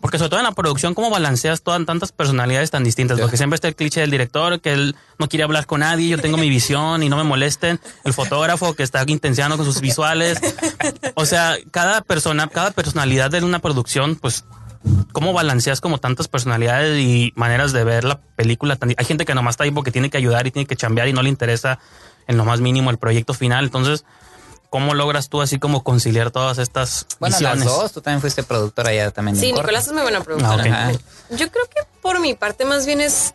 Porque 0.00 0.18
sobre 0.18 0.30
todo 0.30 0.40
en 0.40 0.44
la 0.46 0.52
producción, 0.52 0.94
¿cómo 0.94 1.10
balanceas 1.10 1.62
todas 1.62 1.84
tantas 1.86 2.12
personalidades 2.12 2.70
tan 2.70 2.84
distintas? 2.84 3.18
Porque 3.20 3.36
siempre 3.36 3.54
está 3.54 3.68
el 3.68 3.76
cliché 3.76 4.00
del 4.00 4.10
director, 4.10 4.60
que 4.60 4.72
él 4.72 4.96
no 5.18 5.28
quiere 5.28 5.44
hablar 5.44 5.66
con 5.66 5.80
nadie, 5.80 6.08
yo 6.08 6.18
tengo 6.18 6.36
mi 6.36 6.48
visión 6.48 7.02
y 7.02 7.08
no 7.08 7.16
me 7.16 7.24
molesten. 7.24 7.80
El 8.04 8.12
fotógrafo 8.12 8.74
que 8.74 8.82
está 8.82 9.04
intenseando 9.06 9.56
con 9.56 9.64
sus 9.64 9.80
visuales. 9.80 10.38
O 11.14 11.24
sea, 11.26 11.56
cada 11.70 12.02
persona, 12.02 12.48
cada 12.48 12.70
personalidad 12.70 13.30
de 13.30 13.42
una 13.42 13.60
producción, 13.60 14.16
pues 14.16 14.44
¿cómo 15.12 15.32
balanceas 15.32 15.80
como 15.80 15.98
tantas 15.98 16.28
personalidades 16.28 16.98
y 16.98 17.32
maneras 17.36 17.72
de 17.72 17.84
ver 17.84 18.04
la 18.04 18.20
película? 18.20 18.78
Hay 18.96 19.04
gente 19.04 19.24
que 19.24 19.34
nomás 19.34 19.54
está 19.54 19.64
ahí 19.64 19.70
porque 19.70 19.90
tiene 19.90 20.10
que 20.10 20.16
ayudar 20.18 20.46
y 20.46 20.50
tiene 20.50 20.66
que 20.66 20.76
chambear 20.76 21.08
y 21.08 21.12
no 21.12 21.22
le 21.22 21.28
interesa 21.28 21.78
en 22.26 22.36
lo 22.36 22.44
más 22.44 22.60
mínimo 22.60 22.90
el 22.90 22.98
proyecto 22.98 23.34
final. 23.34 23.64
Entonces, 23.64 24.04
¿cómo 24.70 24.94
logras 24.94 25.28
tú 25.28 25.42
así 25.42 25.58
como 25.58 25.82
conciliar 25.84 26.30
todas 26.30 26.58
estas 26.58 27.06
Bueno, 27.20 27.36
visiones? 27.36 27.64
las 27.64 27.74
dos, 27.74 27.92
tú 27.92 28.00
también 28.00 28.20
fuiste 28.20 28.42
productora 28.42 28.92
ya 28.92 29.10
también. 29.10 29.36
Sí. 29.36 29.52
Nicolás 29.52 29.86
es 29.86 29.92
muy 29.92 30.02
buena 30.02 30.22
productora. 30.22 30.88
Ah. 30.88 30.92
Yo 31.30 31.50
creo 31.50 31.64
que 31.66 31.82
por 32.02 32.20
mi 32.20 32.34
parte 32.34 32.64
más 32.64 32.86
bien 32.86 33.00
es 33.00 33.34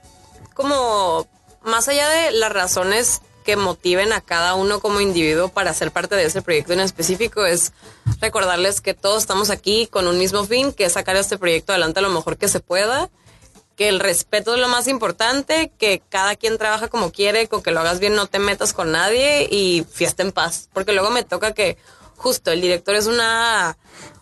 como 0.54 1.28
más 1.64 1.88
allá 1.88 2.08
de 2.10 2.32
las 2.32 2.52
razones 2.52 3.22
que 3.44 3.56
motiven 3.56 4.14
a 4.14 4.22
cada 4.22 4.56
uno 4.56 4.80
como 4.80 5.02
individuo 5.02 5.50
para 5.50 5.74
ser 5.74 5.92
parte 5.92 6.16
de 6.16 6.26
ese 6.26 6.42
proyecto 6.42 6.74
en 6.74 6.80
específico 6.80 7.46
es 7.46 7.74
recordarles 8.20 8.82
que 8.82 8.94
todos 8.94 9.24
estamos 9.24 9.50
aquí 9.50 9.88
con 9.88 10.08
un 10.08 10.18
mismo 10.18 10.46
fin, 10.46 10.74
que 10.74 10.86
es 10.86 10.94
sacar 10.94 11.16
este 11.16 11.38
proyecto 11.38 11.72
adelante 11.72 12.02
lo 12.02 12.10
mejor 12.10 12.38
que 12.38 12.48
se 12.48 12.60
pueda, 12.60 13.10
que 13.76 13.90
el 13.90 14.00
respeto 14.00 14.54
es 14.54 14.60
lo 14.60 14.68
más 14.68 14.88
importante, 14.88 15.72
que 15.78 16.02
cada 16.10 16.36
quien 16.36 16.58
trabaja 16.58 16.88
como 16.88 17.12
quiere, 17.12 17.48
con 17.48 17.64
que 17.64 17.72
lo 17.72 17.80
hagas 17.80 18.00
bien, 18.00 18.16
no 18.16 18.28
te 18.28 18.40
metas 18.40 18.74
con 18.74 18.92
nadie 18.92 19.48
y 19.50 19.86
fiesta 19.92 20.24
en 20.24 20.32
paz, 20.32 20.70
porque 20.74 20.94
luego 20.94 21.10
me 21.10 21.24
toca 21.24 21.54
que 21.54 21.78
justo 22.18 22.52
el 22.52 22.62
director 22.62 22.96
es 22.96 23.08
una 23.08 23.78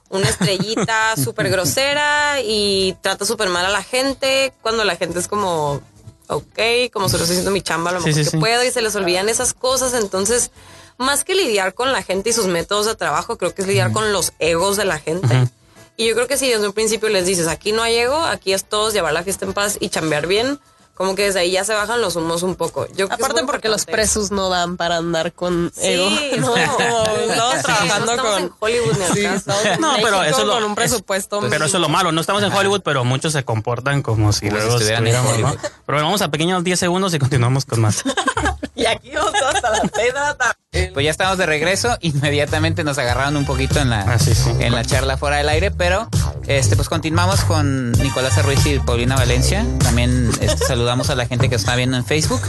una 0.10 0.28
estrellita 0.28 1.16
súper 1.24 1.50
grosera 1.50 2.42
y 2.42 2.96
trata 3.02 3.26
súper 3.26 3.50
mal 3.50 3.66
a 3.66 3.70
la 3.70 3.84
gente 3.84 4.54
cuando 4.62 4.84
la 4.84 4.96
gente 4.96 5.20
es 5.20 5.28
como, 5.28 5.82
ok, 6.30 6.92
como 6.94 7.10
solo 7.10 7.24
estoy 7.24 7.36
haciendo 7.36 7.52
mi 7.52 7.62
chamba 7.62 7.92
lo 7.92 8.00
Sí, 8.00 8.10
mejor 8.10 8.24
sí, 8.24 8.32
que 8.32 8.38
puedo 8.38 8.64
y 8.64 8.72
se 8.72 8.82
les 8.82 8.96
olvidan 8.96 9.30
esas 9.30 9.54
cosas. 9.54 9.94
Entonces, 9.94 10.52
más 10.98 11.24
que 11.24 11.34
lidiar 11.36 11.74
con 11.74 11.92
la 11.92 12.04
gente 12.04 12.30
y 12.30 12.34
sus 12.34 12.46
métodos 12.46 12.86
de 12.86 12.96
trabajo, 12.96 13.38
creo 13.38 13.54
que 13.54 13.64
es 13.64 13.68
lidiar 13.68 13.92
con 13.92 14.14
los 14.14 14.34
egos 14.40 14.78
de 14.78 14.86
la 14.86 15.00
gente. 15.00 15.50
Y 15.98 16.08
yo 16.08 16.16
creo 16.16 16.28
que 16.28 16.38
si 16.38 16.48
desde 16.48 16.66
un 16.66 16.74
principio 16.74 17.10
les 17.10 17.26
dices, 17.26 17.48
aquí 17.48 17.72
no 17.72 17.82
hay 17.82 17.96
ego, 17.98 18.16
aquí 18.16 18.54
es 18.54 18.64
todos 18.64 18.94
llevar 18.94 19.12
la 19.12 19.24
fiesta 19.24 19.46
en 19.46 19.54
paz 19.54 19.78
y 19.80 19.90
chambear 19.90 20.28
bien, 20.28 20.60
como 21.00 21.16
que 21.16 21.24
desde 21.24 21.40
ahí 21.40 21.52
ya 21.52 21.64
se 21.64 21.74
bajan 21.74 22.02
los 22.02 22.18
humos 22.18 22.44
un 22.44 22.56
poco. 22.56 22.86
Yo 22.94 23.06
Aparte 23.10 23.46
porque 23.46 23.70
los 23.70 23.86
presos 23.86 24.32
no 24.32 24.50
dan 24.50 24.76
para 24.76 24.98
andar 24.98 25.32
con 25.32 25.72
Sí, 25.74 25.82
ego. 25.88 26.10
no, 26.40 26.56
Sí, 26.56 27.62
trabajando 27.64 28.06
no 28.06 28.12
estamos 28.12 28.34
con 28.34 28.44
en 28.44 28.52
Hollywood 28.60 28.98
ni 28.98 29.06
Sí, 29.16 29.26
en 29.26 29.80
No, 29.80 29.94
pero 29.96 30.20
México 30.20 30.24
eso 30.24 30.40
es 30.42 30.46
lo- 30.48 30.54
con 30.56 30.64
un 30.66 30.76
presupuesto. 30.76 31.40
Pero 31.50 31.66
eso 31.66 31.78
es 31.78 31.82
lo 31.82 31.88
malo, 31.88 32.12
no 32.12 32.20
estamos 32.20 32.44
en 32.44 32.52
Hollywood, 32.52 32.82
pero 32.84 33.06
muchos 33.06 33.32
se 33.32 33.46
comportan 33.46 34.02
como 34.02 34.34
si 34.34 34.50
Como 34.50 34.60
si 34.60 34.66
luego 34.68 34.74
estuvieran 34.76 35.08
en 35.08 35.16
estuviéramos, 35.16 35.40
¿no? 35.42 35.48
Hollywood. 35.52 35.62
Pero 35.86 35.96
bueno, 35.96 36.06
vamos 36.08 36.22
a 36.22 36.32
pequeños 36.32 36.64
10 36.66 36.78
segundos 36.80 37.14
y 37.14 37.20
continuamos 37.20 37.64
con 37.64 37.80
más. 37.80 38.04
Y 38.80 38.86
aquí 38.86 39.12
vamos 39.14 39.34
hasta 39.54 39.70
la 39.72 39.82
peda. 39.90 40.38
Pues 40.94 41.04
ya 41.04 41.12
estamos 41.12 41.38
de 41.38 41.46
regreso, 41.46 41.98
inmediatamente 42.02 42.84
nos 42.84 42.98
agarraron 42.98 43.36
un 43.38 43.46
poquito 43.46 43.80
en 43.80 43.90
la, 43.90 44.02
Ah, 44.02 44.20
sí, 44.20 44.34
sí. 44.36 44.50
en 44.60 44.74
la 44.74 44.86
charla 44.86 45.18
fuera 45.18 45.38
del 45.38 45.50
aire, 45.50 45.72
pero 45.72 46.08
este 46.48 46.76
pues 46.76 46.88
continuamos 46.90 47.42
con 47.42 47.92
Nicolás 47.94 48.44
Ruiz 48.46 48.66
y 48.68 48.80
Paulina 48.80 49.16
Valencia. 49.16 49.66
También 49.80 50.30
este, 50.42 50.66
saludamos 50.66 51.10
a 51.10 51.16
la 51.16 51.26
gente 51.26 51.50
que 51.50 51.56
está 51.56 51.76
viendo 51.76 51.98
en 51.98 52.06
Facebook. 52.06 52.42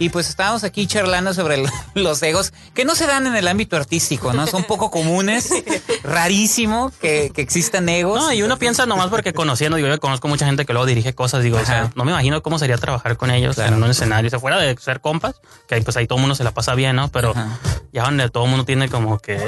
Y 0.00 0.10
pues 0.10 0.28
estábamos 0.28 0.62
aquí 0.64 0.86
charlando 0.86 1.34
sobre 1.34 1.62
los 1.94 2.22
egos 2.22 2.52
que 2.74 2.84
no 2.84 2.94
se 2.94 3.06
dan 3.06 3.26
en 3.26 3.34
el 3.34 3.48
ámbito 3.48 3.76
artístico, 3.76 4.32
¿no? 4.32 4.46
Son 4.46 4.64
poco 4.64 4.90
comunes, 4.90 5.50
rarísimo 6.04 6.92
que, 7.00 7.30
que 7.34 7.42
existan 7.42 7.88
egos. 7.88 8.20
No, 8.20 8.32
y 8.32 8.42
uno 8.42 8.58
piensa 8.58 8.86
nomás 8.86 9.08
porque 9.08 9.32
conociendo, 9.32 9.76
digo, 9.76 9.88
yo 9.88 9.98
conozco 10.00 10.28
mucha 10.28 10.46
gente 10.46 10.64
que 10.64 10.72
luego 10.72 10.86
dirige 10.86 11.14
cosas, 11.14 11.42
digo, 11.42 11.58
o 11.58 11.64
sea, 11.64 11.82
Ajá. 11.84 11.92
no 11.94 12.04
me 12.04 12.12
imagino 12.12 12.42
cómo 12.42 12.58
sería 12.58 12.76
trabajar 12.78 13.16
con 13.16 13.30
ellos 13.30 13.56
Claro. 13.56 13.76
en 13.76 13.82
un 13.82 13.90
escenario, 13.90 14.28
o 14.28 14.30
sea, 14.30 14.38
fuera 14.40 14.58
de 14.58 14.76
ser 14.78 15.00
compas, 15.00 15.34
que 15.68 15.74
ahí 15.74 15.80
pues 15.82 15.96
ahí 15.96 16.06
todo 16.06 16.18
el 16.18 16.22
mundo 16.22 16.34
se 16.34 16.44
la 16.44 16.52
pasa 16.52 16.74
bien, 16.74 16.96
¿no? 16.96 17.08
Pero 17.08 17.30
Ajá. 17.32 17.58
ya 17.92 18.04
donde 18.04 18.28
todo 18.30 18.44
el 18.44 18.50
mundo 18.50 18.64
tiene 18.64 18.88
como 18.88 19.18
que 19.18 19.44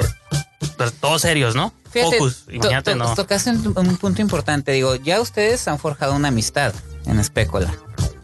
pues, 0.77 0.93
todos 0.99 1.21
serios, 1.21 1.55
¿no? 1.55 1.73
Fíjate, 1.91 2.17
Focus, 2.17 2.45
to- 2.45 2.51
imagínate, 2.53 2.91
to- 2.91 2.97
no. 2.97 3.15
Tocaste 3.15 3.49
un, 3.51 3.73
un 3.75 3.97
punto 3.97 4.21
importante. 4.21 4.71
Digo, 4.71 4.95
ya 4.95 5.19
ustedes 5.21 5.67
han 5.67 5.79
forjado 5.79 6.13
una 6.15 6.27
amistad 6.29 6.73
en 7.05 7.19
Espécola. 7.19 7.73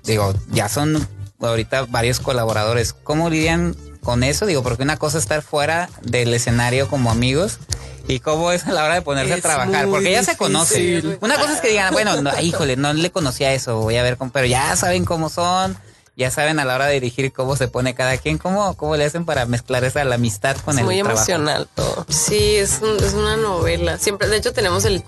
Digo, 0.04 0.34
ya 0.52 0.70
son 0.70 1.06
ahorita 1.40 1.86
varios 1.86 2.20
colaboradores. 2.20 2.94
¿Cómo 2.94 3.30
lidian 3.30 3.76
con 4.02 4.24
eso? 4.24 4.46
Digo, 4.46 4.64
porque 4.64 4.84
una 4.84 4.98
cosa 4.98 5.18
es 5.18 5.24
estar 5.24 5.42
fuera 5.42 5.90
del 6.02 6.34
escenario 6.34 6.88
como 6.88 7.12
amigos. 7.12 7.60
¿Y 8.08 8.22
cómo 8.22 8.54
es 8.54 8.66
a 8.66 8.72
la 8.72 8.86
hora 8.86 8.96
de 8.96 9.02
ponerse 9.02 9.34
a 9.34 9.42
trabajar? 9.42 9.88
Porque 9.88 10.12
ya 10.12 10.24
se 10.24 10.38
conocen. 10.38 11.18
Una 11.20 11.36
cosa 11.36 11.54
es 11.54 11.62
que 11.62 11.70
digan, 11.70 11.92
bueno, 11.92 12.22
no, 12.22 12.32
híjole, 12.40 12.78
no 12.78 12.94
le 12.94 13.12
conocía 13.12 13.54
eso, 13.54 13.82
voy 13.82 13.98
a 13.98 14.04
ver 14.04 14.16
cómo, 14.16 14.32
pero 14.32 14.46
ya 14.46 14.74
saben 14.78 15.04
cómo 15.04 15.30
son, 15.30 15.78
ya 16.18 16.32
saben 16.32 16.60
a 16.60 16.66
la 16.66 16.74
hora 16.76 16.88
de 16.88 16.96
dirigir 16.96 17.32
cómo 17.32 17.56
se 17.56 17.68
pone 17.68 17.94
cada 17.96 18.18
quien, 18.18 18.38
cómo, 18.40 18.76
cómo 18.76 18.96
le 18.98 19.06
hacen 19.06 19.24
para 19.24 19.46
mezclar 19.46 19.84
esa 19.84 20.04
la 20.04 20.16
amistad 20.16 20.58
con 20.58 20.74
Es 20.74 20.80
el 20.80 20.86
muy 20.86 20.96
trabajo. 20.96 21.16
emocional 21.18 21.68
todo. 21.76 22.06
Sí, 22.10 22.56
es, 22.56 22.80
un- 22.82 22.98
es 23.04 23.14
una 23.14 23.38
novela. 23.38 23.98
Siempre, 24.00 24.28
de 24.28 24.38
hecho, 24.38 24.52
tenemos 24.52 24.84
el 24.86 25.04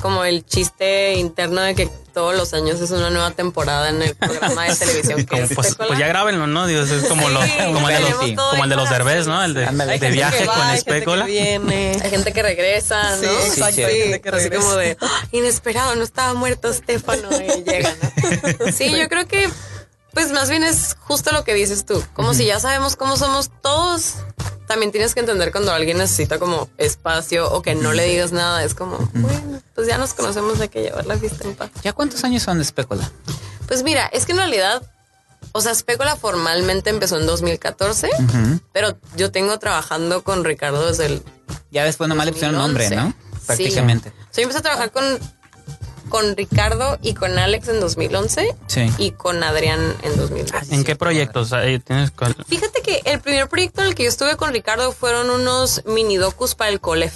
como 0.00 0.24
el 0.24 0.44
chiste 0.46 1.14
interno 1.14 1.60
de 1.60 1.74
que 1.76 1.88
todos 2.12 2.34
los 2.36 2.52
años 2.54 2.80
es 2.80 2.90
una 2.90 3.08
nueva 3.10 3.30
temporada 3.30 3.88
en 3.88 4.02
el 4.02 4.14
programa 4.16 4.64
de 4.64 4.74
televisión 4.76 5.18
que 5.20 5.26
Como, 5.26 5.42
es 5.42 5.54
pues, 5.54 5.74
pues 5.76 5.98
ya 5.98 6.06
grábenlo, 6.08 6.46
¿no? 6.46 6.66
Digo, 6.66 6.82
es 6.82 6.90
como, 7.08 7.28
lo, 7.28 7.42
Sí, 7.42 7.50
como, 7.72 7.88
el 7.88 7.94
de 7.96 8.10
los, 8.10 8.50
como 8.50 8.64
el 8.64 8.70
de 8.70 8.76
los 8.76 8.90
derbés, 8.90 9.26
¿no? 9.26 9.42
El 9.44 9.54
de, 9.54 9.66
Ándale. 9.66 9.98
De 9.98 10.10
viaje 10.10 10.44
va, 10.44 10.54
con 10.54 10.62
hay 10.62 10.68
gente 10.76 10.84
que 10.90 10.98
espécula. 10.98 11.24
viene. 11.24 11.96
Hay 12.02 12.10
gente 12.10 12.32
que 12.32 12.42
regresa, 12.42 13.16
Sí, 13.18 13.26
¿no? 13.26 13.32
exacto, 13.32 13.74
Sí, 13.74 13.82
hay 13.84 13.94
sí. 13.94 14.00
gente 14.02 14.20
que 14.20 14.28
Así 14.28 14.38
regresa. 14.38 14.62
como 14.62 14.76
de 14.76 14.96
"Ah, 15.00 15.24
inesperado, 15.32 15.94
no 15.96 16.04
estaba 16.04 16.34
muerto 16.34 16.68
Estefano 16.68 17.28
y 17.40 17.62
llega, 17.64 17.92
¿no? 18.02 18.72
Sí, 18.72 18.90
yo 18.96 19.08
creo 19.08 19.26
que 19.26 19.48
pues 20.12 20.32
más 20.32 20.50
bien 20.50 20.62
es 20.62 20.96
justo 21.00 21.32
lo 21.32 21.44
que 21.44 21.54
dices 21.54 21.86
tú, 21.86 22.02
como 22.12 22.34
si 22.34 22.44
ya 22.44 22.60
sabemos 22.60 22.96
cómo 22.96 23.16
somos 23.16 23.50
todos. 23.62 24.14
También 24.66 24.92
tienes 24.92 25.12
que 25.12 25.20
entender 25.20 25.52
cuando 25.52 25.72
alguien 25.72 25.98
necesita 25.98 26.38
como 26.38 26.68
espacio 26.78 27.50
o 27.52 27.62
que 27.62 27.74
no 27.74 27.92
le 27.92 28.04
digas 28.04 28.32
nada, 28.32 28.64
es 28.64 28.74
como, 28.74 28.96
bueno, 29.12 29.60
pues 29.74 29.86
ya 29.86 29.98
nos 29.98 30.14
conocemos, 30.14 30.60
hay 30.60 30.68
que 30.68 30.82
llevar 30.82 31.04
la 31.04 31.16
fiesta 31.18 31.46
en 31.46 31.54
paz. 31.54 31.70
¿Ya 31.82 31.92
cuántos 31.92 32.24
años 32.24 32.42
son 32.42 32.58
de 32.58 32.62
Espécola? 32.62 33.10
Pues 33.66 33.82
mira, 33.82 34.06
es 34.06 34.24
que 34.24 34.32
en 34.32 34.38
realidad, 34.38 34.82
o 35.52 35.60
sea, 35.60 35.74
Spécula 35.74 36.16
formalmente 36.16 36.90
empezó 36.90 37.18
en 37.18 37.26
2014, 37.26 38.08
pero 38.72 38.96
yo 39.16 39.30
tengo 39.30 39.58
trabajando 39.58 40.22
con 40.22 40.44
Ricardo 40.44 40.86
desde 40.86 41.06
el 41.06 41.22
Ya 41.70 41.84
después 41.84 42.08
nomás 42.08 42.26
le 42.26 42.32
pusieron 42.32 42.56
nombre, 42.56 42.84
2011. 42.84 43.08
¿no? 43.08 43.40
Prácticamente. 43.46 44.10
Sí. 44.10 44.16
O 44.16 44.34
sea, 44.34 44.36
yo 44.36 44.42
empecé 44.42 44.58
a 44.58 44.62
trabajar 44.62 44.92
con, 44.92 45.04
con 46.12 46.36
Ricardo 46.36 46.98
y 47.00 47.14
con 47.14 47.38
Alex 47.38 47.68
en 47.68 47.80
2011 47.80 48.54
Sí. 48.66 48.92
y 48.98 49.12
con 49.12 49.42
Adrián 49.42 49.96
en 50.02 50.14
2012. 50.18 50.74
¿En 50.74 50.84
qué 50.84 50.94
proyectos? 50.94 51.54
Ahí 51.54 51.78
tienes 51.78 52.10
cuál- 52.10 52.36
Fíjate 52.46 52.82
que 52.82 53.00
el 53.06 53.18
primer 53.20 53.48
proyecto 53.48 53.80
en 53.80 53.88
el 53.88 53.94
que 53.94 54.02
yo 54.02 54.10
estuve 54.10 54.36
con 54.36 54.52
Ricardo 54.52 54.92
fueron 54.92 55.30
unos 55.30 55.82
mini 55.86 56.18
docus 56.18 56.54
para 56.54 56.70
el 56.70 56.80
Colef. 56.80 57.14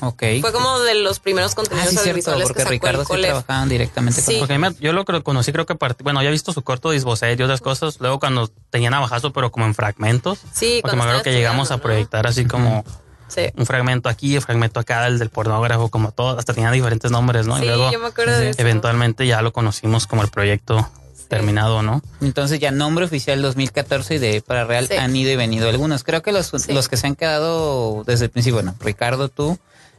Ok. 0.00 0.22
Fue 0.40 0.52
como 0.52 0.80
de 0.80 0.94
los 0.94 1.20
primeros 1.20 1.52
Ah, 1.52 1.56
contenidos 1.56 1.90
sí, 1.90 1.96
cierto, 1.96 2.08
audiovisuales 2.30 2.44
porque 2.48 2.54
que 2.56 2.62
sacó 2.62 2.70
Ricardo 2.72 3.00
el 3.02 3.06
sí 3.06 3.22
trabajaban 3.22 3.68
directamente 3.68 4.20
Sí. 4.22 4.38
con 4.40 4.48
Porque 4.48 4.74
yo 4.80 4.92
lo 4.94 5.04
que 5.04 5.22
conocí, 5.22 5.52
creo 5.52 5.66
que 5.66 5.74
partí, 5.74 6.02
bueno, 6.02 6.22
ya 6.22 6.28
he 6.28 6.32
visto 6.32 6.52
su 6.54 6.62
corto 6.62 6.90
de 6.90 6.96
Isbosé 6.96 7.36
y 7.38 7.42
otras 7.42 7.60
cosas, 7.60 7.98
luego 8.00 8.18
cuando 8.18 8.48
tenía 8.70 8.88
navajazo, 8.90 9.32
pero 9.34 9.52
como 9.52 9.66
en 9.66 9.74
fragmentos. 9.74 10.38
Sí, 10.52 10.78
porque 10.80 10.96
me 10.96 11.02
acuerdo 11.02 11.22
que 11.22 11.32
llegamos 11.32 11.70
a 11.70 11.76
proyectar 11.78 12.26
así 12.26 12.46
como 12.46 12.84
Sí. 13.34 13.42
un 13.56 13.66
fragmento 13.66 14.08
aquí, 14.08 14.36
un 14.36 14.42
fragmento 14.42 14.80
acá, 14.80 15.06
el 15.06 15.18
del 15.18 15.30
pornógrafo, 15.30 15.88
como 15.88 16.12
todo, 16.12 16.38
hasta 16.38 16.52
tenía 16.54 16.70
diferentes 16.70 17.10
nombres, 17.10 17.46
¿no? 17.46 17.56
Sí, 17.56 17.62
y 17.64 17.66
luego 17.66 17.90
yo 17.92 17.98
me 17.98 18.06
acuerdo 18.08 18.36
de 18.38 18.50
eso. 18.50 18.60
eventualmente 18.60 19.26
ya 19.26 19.40
lo 19.42 19.52
conocimos 19.52 20.06
como 20.06 20.22
el 20.22 20.28
proyecto 20.28 20.88
terminado, 21.28 21.82
¿no? 21.82 22.02
Entonces 22.20 22.60
ya 22.60 22.70
nombre 22.70 23.06
oficial 23.06 23.40
2014 23.40 24.16
y 24.16 24.18
de 24.18 24.42
para 24.42 24.64
real 24.64 24.86
Sí. 24.88 24.94
han 24.96 25.16
ido 25.16 25.30
y 25.30 25.36
venido 25.36 25.68
algunos. 25.70 26.04
Creo 26.04 26.22
que 26.22 26.30
los, 26.30 26.48
Sí. 26.58 26.72
los 26.74 26.88
que 26.90 26.98
se 26.98 27.06
han 27.06 27.14
quedado 27.16 28.04
desde 28.06 28.26
el 28.26 28.30
principio, 28.30 28.56
bueno, 28.56 28.74
Ricardo, 28.80 29.30
tú, 29.30 29.58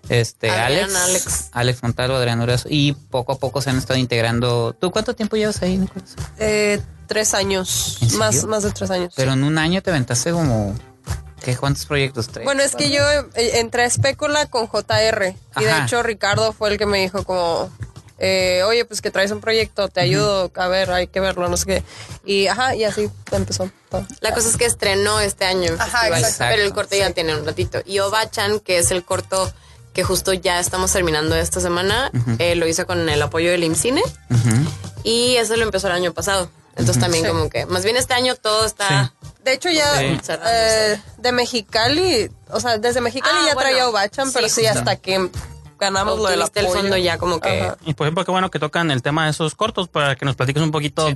este, 0.09 0.51
Adrián, 0.51 0.89
Alex, 0.95 0.95
Alex. 0.95 1.49
Alex 1.53 1.81
Montalvo, 1.83 2.15
Adrián 2.17 2.39
Urazo, 2.41 2.67
y 2.69 2.91
poco 2.91 3.31
a 3.31 3.39
poco 3.39 3.61
se 3.61 3.71
han 3.71 3.77
estado 3.79 3.97
integrando. 3.99 4.75
¿Tú 4.79 4.91
cuánto 4.91 5.15
tiempo 5.15 5.35
llevas 5.35 5.59
ahí, 5.63 5.77
Nicolás? 5.77 6.15
Eh, 6.37 6.79
tres 7.07 7.33
años. 7.33 7.97
Más, 8.17 8.43
más 8.45 8.61
de 8.63 8.71
tres 8.71 8.91
años. 8.91 9.13
Pero 9.15 9.33
en 9.33 9.43
un 9.43 9.57
año 9.57 9.81
te 9.81 9.89
aventaste 9.89 10.31
como, 10.31 10.75
¿qué? 11.43 11.55
¿Cuántos 11.57 11.85
proyectos? 11.85 12.27
¿Tres? 12.29 12.45
Bueno, 12.45 12.63
es 12.63 12.75
que 12.75 12.89
yo 12.89 13.01
eh, 13.35 13.59
entré 13.59 13.83
a 13.83 13.85
Espécula 13.85 14.47
con 14.47 14.67
JR. 14.67 15.35
Y 15.59 15.63
de 15.63 15.77
hecho, 15.83 16.01
Ricardo 16.01 16.53
fue 16.53 16.69
el 16.69 16.77
que 16.77 16.85
me 16.85 16.99
dijo 17.01 17.23
como. 17.23 17.69
eh, 18.19 18.63
oye, 18.65 18.85
pues 18.85 19.01
que 19.01 19.11
traes 19.11 19.31
un 19.31 19.41
proyecto, 19.41 19.89
te 19.89 19.99
ayudo, 19.99 20.49
a 20.55 20.67
ver, 20.67 20.91
hay 20.91 21.07
que 21.07 21.19
verlo, 21.19 21.49
no 21.49 21.57
sé 21.57 21.65
qué. 21.65 21.83
Y 22.25 22.47
ajá, 22.47 22.73
y 22.75 22.85
así 22.85 23.09
empezó 23.31 23.69
todo. 23.89 24.05
La 24.21 24.33
cosa 24.33 24.47
es 24.47 24.55
que 24.57 24.65
estrenó 24.65 25.19
este 25.19 25.43
año 25.45 25.73
Ajá, 25.77 26.07
exacto. 26.07 26.45
pero 26.49 26.63
el 26.63 26.73
corto 26.73 26.95
ya 26.95 27.11
tiene 27.11 27.35
un 27.35 27.45
ratito. 27.45 27.81
Y 27.85 27.99
Obachan, 27.99 28.59
que 28.61 28.77
es 28.77 28.91
el 28.91 29.03
corto 29.03 29.51
que 29.93 30.03
justo 30.03 30.31
ya 30.33 30.59
estamos 30.59 30.91
terminando 30.91 31.35
esta 31.35 31.59
semana, 31.59 32.09
eh, 32.39 32.55
lo 32.55 32.65
hice 32.65 32.85
con 32.85 33.07
el 33.09 33.21
apoyo 33.21 33.51
del 33.51 33.63
IMCINE 33.63 34.01
y 35.03 35.35
eso 35.35 35.55
lo 35.55 35.63
empezó 35.63 35.87
el 35.87 35.93
año 35.93 36.13
pasado. 36.13 36.49
Entonces 36.75 36.99
también 37.01 37.23
Sí. 37.25 37.29
como 37.29 37.49
que, 37.49 37.65
más 37.67 37.83
bien 37.83 37.97
este 37.97 38.13
año 38.13 38.35
todo 38.35 38.65
está... 38.65 39.13
De 39.43 39.53
hecho, 39.53 39.69
ya 39.69 39.97
Sí. 39.97 40.17
eh, 40.45 40.99
de 41.17 41.31
Mexicali, 41.31 42.29
o 42.49 42.59
sea, 42.59 42.77
desde 42.77 43.01
Mexicali 43.01 43.35
Ah, 43.41 43.45
ya 43.47 43.53
bueno. 43.55 43.69
traía 43.69 43.87
Obachan, 43.89 44.31
pero 44.31 44.47
Sí, 44.49 44.65
hasta 44.65 44.95
que 44.95 45.29
ganamos 45.79 46.17
lo 46.19 46.25
del 46.29 46.35
el 46.35 46.41
apoyo. 46.43 46.69
fondo 46.71 46.95
ya 46.97 47.17
como 47.17 47.39
que... 47.41 47.61
Ajá. 47.61 47.77
Y 47.85 47.93
por 47.93 48.07
ejemplo, 48.07 48.23
qué 48.23 48.31
bueno 48.31 48.49
que 48.49 48.59
tocan 48.59 48.89
el 48.91 49.01
tema 49.01 49.25
de 49.25 49.31
esos 49.31 49.53
cortos 49.55 49.89
para 49.89 50.15
que 50.15 50.23
nos 50.25 50.35
platiques 50.35 50.63
un 50.63 50.71
poquito 50.71 51.09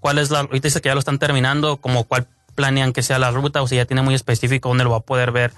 cuál 0.00 0.18
es 0.18 0.30
la. 0.30 0.40
Ahorita 0.40 0.66
dice 0.66 0.80
que 0.80 0.88
ya 0.88 0.94
lo 0.94 0.98
están 0.98 1.18
terminando, 1.20 1.76
como 1.76 2.04
cuál 2.04 2.26
planean 2.56 2.92
que 2.92 3.02
sea 3.04 3.20
la 3.20 3.30
ruta 3.30 3.62
o 3.62 3.68
si 3.68 3.76
ya 3.76 3.84
tiene 3.84 4.02
muy 4.02 4.14
específico 4.14 4.68
dónde 4.68 4.82
lo 4.82 4.90
va 4.90 4.96
a 4.96 5.00
poder 5.00 5.30
ver 5.30 5.52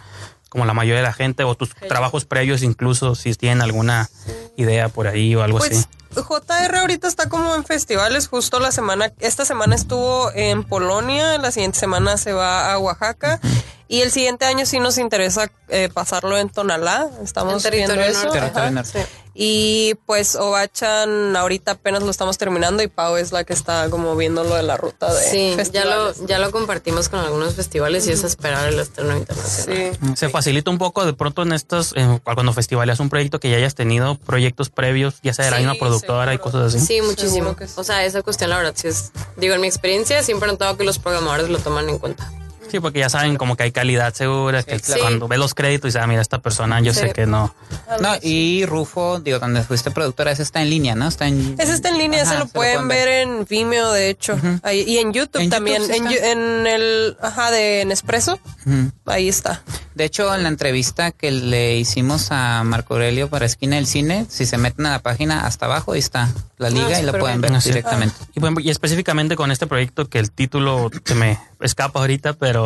como 0.51 0.67
la 0.67 0.75
mayoría 0.75 0.99
de 0.99 1.07
la 1.07 1.15
gente 1.15 1.45
o 1.45 1.55
tus 1.55 1.75
trabajos 1.75 2.27
previos 2.27 2.63
incluso 2.63 3.15
si 3.15 3.33
tienen 3.35 3.63
alguna 3.63 4.11
idea 4.59 4.91
por 4.91 5.07
ahí 5.07 5.35
o 5.35 5.43
algo 5.43 5.59
así. 5.59 5.83
Pues 6.13 6.27
JR 6.27 6.77
ahorita 6.77 7.07
está 7.09 7.29
como 7.29 7.55
en 7.55 7.65
festivales, 7.65 8.29
justo 8.29 8.59
la 8.61 8.73
semana, 8.73 9.13
esta 9.21 9.45
semana 9.45 9.77
estuvo 9.77 10.31
en 10.35 10.65
Polonia, 10.65 11.39
la 11.39 11.53
siguiente 11.53 11.79
semana 11.79 12.17
se 12.19 12.33
va 12.33 12.73
a 12.73 12.79
Oaxaca 12.79 13.41
y 13.87 14.01
el 14.03 14.11
siguiente 14.11 14.45
año 14.45 14.67
sí 14.67 14.81
nos 14.81 14.99
interesa 14.99 15.51
eh, 15.69 15.89
pasarlo 15.93 16.37
en 16.37 16.49
Tonalá, 16.49 17.09
estamos 17.23 17.65
En 17.65 17.71
viendo 17.71 17.95
territorio 17.95 18.05
eso. 18.19 18.25
norte. 18.25 18.39
Territorio 18.41 18.69
ajá. 18.69 18.71
norte. 18.73 19.07
Y 19.43 19.95
pues 20.05 20.37
Ovachan 20.37 21.35
ahorita 21.35 21.73
apenas 21.73 22.03
lo 22.03 22.11
estamos 22.11 22.37
terminando 22.37 22.83
y 22.83 22.89
Pau 22.89 23.17
es 23.17 23.33
la 23.33 23.45
que 23.45 23.55
está 23.55 23.89
como 23.89 24.15
viendo 24.15 24.45
lo 24.45 24.55
de 24.55 24.63
la 24.63 24.77
ruta 24.77 25.11
de 25.11 25.23
Sí, 25.31 25.57
ya 25.73 25.87
lo, 25.87 26.13
ya 26.27 26.39
lo 26.39 26.51
compartimos 26.51 27.09
con 27.09 27.21
algunos 27.21 27.55
festivales 27.55 28.07
y 28.07 28.13
es 28.13 28.23
esperar 28.23 28.69
el 28.69 28.79
estreno 28.79 29.17
internacional. 29.17 29.97
Sí. 29.99 30.15
Se 30.17 30.29
facilita 30.29 30.71
un 30.71 30.77
poco 30.77 31.07
de 31.07 31.15
pronto 31.15 31.41
en 31.41 31.55
estas, 31.55 31.95
eh, 31.97 32.21
cuando 32.23 32.53
festivales 32.53 33.01
un 33.01 33.09
proyecto 33.09 33.41
que 33.41 33.49
ya 33.49 33.57
hayas 33.57 33.75
tenido 33.75 34.17
proyectos 34.17 34.69
previos, 34.69 35.15
ya 35.23 35.33
sea 35.33 35.47
de 35.47 35.53
la 35.53 35.57
Sí, 35.57 35.63
misma 35.63 35.79
productora 35.79 36.35
y 36.35 36.39
cosas 36.39 36.75
así. 36.75 36.85
Sí, 36.85 37.01
muchísimo. 37.01 37.57
Sí. 37.59 37.65
O 37.77 37.83
sea, 37.83 38.05
esa 38.05 38.21
cuestión, 38.21 38.51
la 38.51 38.59
verdad, 38.59 38.75
sí 38.77 38.89
es. 38.89 39.11
Digo, 39.39 39.55
en 39.55 39.63
mi 39.63 39.69
experiencia, 39.69 40.23
siempre 40.23 40.51
he 40.51 40.53
notado 40.53 40.77
que 40.77 40.85
los 40.85 40.99
programadores 40.99 41.49
lo 41.49 41.57
toman 41.61 41.89
en 41.89 41.99
cuenta. 41.99 42.31
Sí, 42.71 42.81
porque 42.81 43.01
ya 43.01 43.09
saben 43.09 43.37
como 43.37 43.57
que 43.57 43.65
hay 43.65 43.73
calidad 43.73 44.15
segura, 44.15 44.63
que 44.63 44.79
claro. 44.81 45.01
cuando 45.03 45.29
ves 45.29 45.39
los 45.39 45.55
créditos 45.55 45.95
y 45.95 45.99
ah, 45.99 46.07
mira, 46.07 46.23
esta 46.23 46.39
persona, 46.39 46.81
yo 46.81 46.95
sé 46.95 47.13
que 47.13 47.27
no. 47.27 47.55
No, 48.01 48.15
y 48.23 48.65
Rufo, 48.67 49.19
digo, 49.21 49.39
donde 49.39 49.63
fuiste 49.63 49.91
productora, 49.91 50.31
ese 50.33 50.43
está 50.43 50.63
en 50.63 50.71
línea, 50.71 50.95
¿no? 50.95 51.09
Está 51.09 51.27
en... 51.27 51.57
Ese 51.59 51.73
está 51.73 51.89
en 51.89 51.99
línea, 51.99 52.23
Ajá, 52.23 52.33
se 52.33 52.39
lo 52.39 52.47
pueden 52.47 52.87
ver 52.89 53.09
en 53.09 53.45
Vimeo, 53.49 53.93
de 53.93 54.11
hecho. 54.11 54.39
Ahí- 54.63 54.85
y 54.87 54.99
en 54.99 55.13
YouTube 55.13 55.41
En 55.41 55.51
YouTube 55.51 55.51
también. 55.51 55.83
sí 55.87 56.17
en, 56.23 56.67
el, 56.67 57.17
ajá, 57.21 57.51
de 57.51 57.85
Nespresso. 57.87 58.39
Ujú. 58.67 58.93
Ahí 59.07 59.29
está. 59.29 59.63
De 59.95 60.05
hecho, 60.05 60.33
en 60.35 60.43
la 60.45 60.49
entrevista 60.49 61.11
que 61.11 61.31
le 61.31 61.77
hicimos 61.77 62.29
a 62.31 62.63
Marco 62.65 62.95
Aurelio 62.95 63.29
para 63.29 63.45
Esquina 63.47 63.77
del 63.77 63.87
Cine, 63.87 64.27
si 64.29 64.47
se 64.47 64.57
meten 64.57 64.87
a 64.87 64.91
la 64.91 64.99
página 65.01 65.47
hasta 65.47 65.67
abajo, 65.67 65.93
ahí 65.93 65.99
está 65.99 66.29
la 66.59 66.71
liga 66.71 66.99
y 66.99 67.03
lo 67.03 67.09
súper 67.09 67.21
pueden 67.21 67.41
bien. 67.41 67.53
ver 67.53 67.59
Ah, 67.59 67.61
sí. 67.61 67.69
directamente. 67.71 68.15
Y, 68.35 68.39
ejemplo, 68.39 68.65
y 68.65 68.71
específicamente 68.71 69.37
con 69.37 69.51
este 69.51 69.67
proyecto 69.67 70.09
que 70.09 70.19
el 70.19 70.31
título 70.31 70.91
se 71.05 71.15
me 71.15 71.39
escapa 71.61 72.01
ahorita, 72.01 72.35
pero 72.35 72.60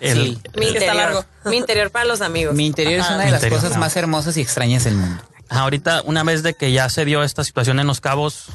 el, 0.00 0.14
Sí. 0.18 0.40
Mi 0.56 0.66
está 0.66 0.78
interior. 0.78 0.94
largo. 0.96 1.24
Mi 1.44 1.56
interior 1.56 1.90
para 1.90 2.04
los 2.04 2.20
amigos. 2.20 2.54
Mi 2.54 2.66
interior 2.66 3.00
es 3.00 3.06
una 3.08 3.18
de 3.18 3.24
Mi 3.26 3.30
las 3.30 3.40
interior, 3.42 3.60
cosas 3.60 3.74
no. 3.76 3.80
más 3.80 3.96
hermosas 3.96 4.36
y 4.36 4.40
extrañas 4.40 4.84
del 4.84 4.94
mundo. 4.94 5.22
ahorita, 5.48 6.02
una 6.04 6.22
vez 6.24 6.42
de 6.42 6.54
que 6.54 6.72
ya 6.72 6.88
se 6.88 7.04
dio 7.04 7.22
esta 7.22 7.44
situación 7.44 7.78
en 7.80 7.86
Los 7.86 8.00
Cabos, 8.00 8.46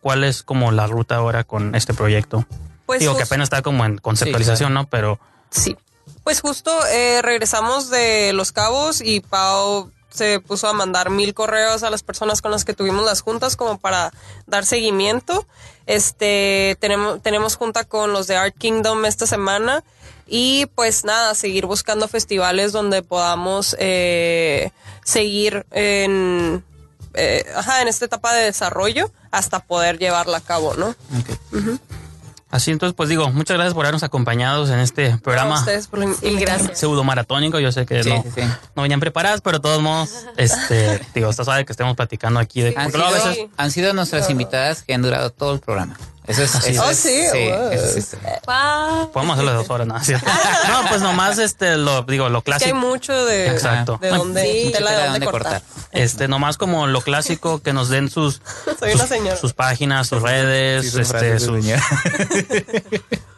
¿cuál 0.00 0.24
es 0.24 0.42
como 0.42 0.72
la 0.72 0.86
ruta 0.86 1.16
ahora 1.16 1.44
con 1.44 1.74
este 1.74 1.94
proyecto? 1.94 2.46
Pues 2.86 3.00
Digo 3.00 3.16
que 3.16 3.22
apenas 3.22 3.46
está 3.46 3.62
como 3.62 3.84
en 3.84 3.98
conceptualización, 3.98 4.74
¿no? 4.74 4.86
Pero 4.88 5.18
Sí. 5.50 5.76
Pues 6.24 6.40
justo 6.40 6.70
eh, 6.86 7.20
regresamos 7.22 7.90
de 7.90 8.32
Los 8.32 8.52
Cabos 8.52 9.00
y 9.00 9.20
Pau 9.20 9.90
se 10.10 10.40
puso 10.40 10.68
a 10.68 10.72
mandar 10.72 11.08
mil 11.10 11.32
correos 11.32 11.82
a 11.84 11.90
las 11.90 12.02
personas 12.02 12.42
con 12.42 12.50
las 12.50 12.64
que 12.64 12.74
tuvimos 12.74 13.04
las 13.04 13.22
juntas 13.22 13.56
como 13.56 13.78
para 13.78 14.12
dar 14.46 14.66
seguimiento. 14.66 15.46
Este 15.86 16.76
tenemos, 16.80 17.22
tenemos 17.22 17.56
junta 17.56 17.84
con 17.84 18.12
los 18.12 18.26
de 18.26 18.36
Art 18.36 18.54
Kingdom 18.58 19.04
esta 19.04 19.26
semana 19.26 19.82
y 20.34 20.64
pues 20.74 21.04
nada, 21.04 21.34
seguir 21.34 21.66
buscando 21.66 22.08
festivales 22.08 22.72
donde 22.72 23.02
podamos 23.02 23.76
eh, 23.78 24.70
seguir 25.04 25.66
en, 25.70 26.64
eh, 27.12 27.44
ajá, 27.54 27.82
en 27.82 27.88
esta 27.88 28.06
etapa 28.06 28.32
de 28.32 28.44
desarrollo 28.44 29.12
hasta 29.30 29.60
poder 29.60 29.98
llevarla 29.98 30.38
a 30.38 30.40
cabo, 30.40 30.72
¿no? 30.74 30.96
así 32.50 32.70
entonces, 32.70 32.94
pues 32.96 33.10
digo, 33.10 33.30
muchas 33.30 33.56
gracias 33.58 33.74
por 33.74 33.84
habernos 33.84 34.04
acompañado 34.04 34.66
en 34.72 34.78
este 34.78 35.12
A 35.12 35.18
programa 35.18 35.58
ustedes 35.58 35.86
por 35.86 35.98
la 35.98 36.14
gracias. 36.22 36.78
pseudo 36.78 37.04
maratónico. 37.04 37.60
Yo 37.60 37.70
sé 37.70 37.84
que 37.84 38.02
Sí, 38.02 38.08
no, 38.08 38.22
sí, 38.22 38.30
sí. 38.34 38.40
no 38.74 38.82
venían 38.82 39.00
preparadas, 39.00 39.42
pero 39.42 39.58
de 39.58 39.62
todos 39.62 39.82
modos, 39.82 40.24
este, 40.38 40.98
digo, 41.14 41.28
está 41.28 41.44
suave 41.44 41.66
que 41.66 41.74
estemos 41.74 41.94
platicando 41.94 42.40
aquí 42.40 42.62
de 42.62 42.72
Han 42.74 42.90
a 42.98 43.10
veces 43.10 43.38
han 43.58 43.70
sido 43.70 43.92
nuestras 43.92 44.30
invitadas 44.30 44.82
que 44.82 44.94
han 44.94 45.02
durado 45.02 45.28
todo 45.28 45.52
el 45.52 45.60
programa. 45.60 45.98
Eso 46.26 46.42
es. 46.44 46.54
eso 46.66 46.84
Oh, 46.84 46.90
es- 46.90 46.98
sí, 46.98 47.20
wow. 47.32 47.70
eso 47.72 47.98
es- 47.98 48.16
Pa- 48.44 49.08
podemos 49.12 49.34
hacerlo 49.34 49.50
de 49.52 49.56
dos 49.58 49.70
horas, 49.70 49.86
¿no? 49.88 49.94
No, 50.68 50.88
pues 50.88 51.00
nomás 51.02 51.38
este 51.38 51.76
lo 51.76 52.02
digo, 52.02 52.28
lo 52.28 52.38
Es 52.38 52.44
que 52.44 52.52
hay 52.52 52.58
clásico. 52.58 52.76
mucho 52.78 53.24
de, 53.26 53.48
Exacto. 53.48 53.98
de 54.00 54.08
dónde, 54.08 54.42
Sí, 54.42 54.64
de 54.66 54.70
tela 54.70 54.90
de 54.92 55.08
dónde 55.08 55.26
cortar. 55.26 55.62
cortar. 55.62 55.62
Este, 55.92 56.26
nomás 56.26 56.56
como 56.56 56.86
lo 56.86 57.02
clásico 57.02 57.60
que 57.60 57.72
nos 57.74 57.88
den 57.90 58.08
sus, 58.08 58.40
Soy 58.78 58.92
sus, 58.92 59.00
una 59.00 59.06
señora. 59.08 59.36
sus 59.36 59.52
páginas, 59.52 60.06
sus 60.06 60.22
redes, 60.22 60.84
Sí, 60.84 60.90
sus 60.90 61.00
este, 61.00 61.38
sus-. 61.38 61.64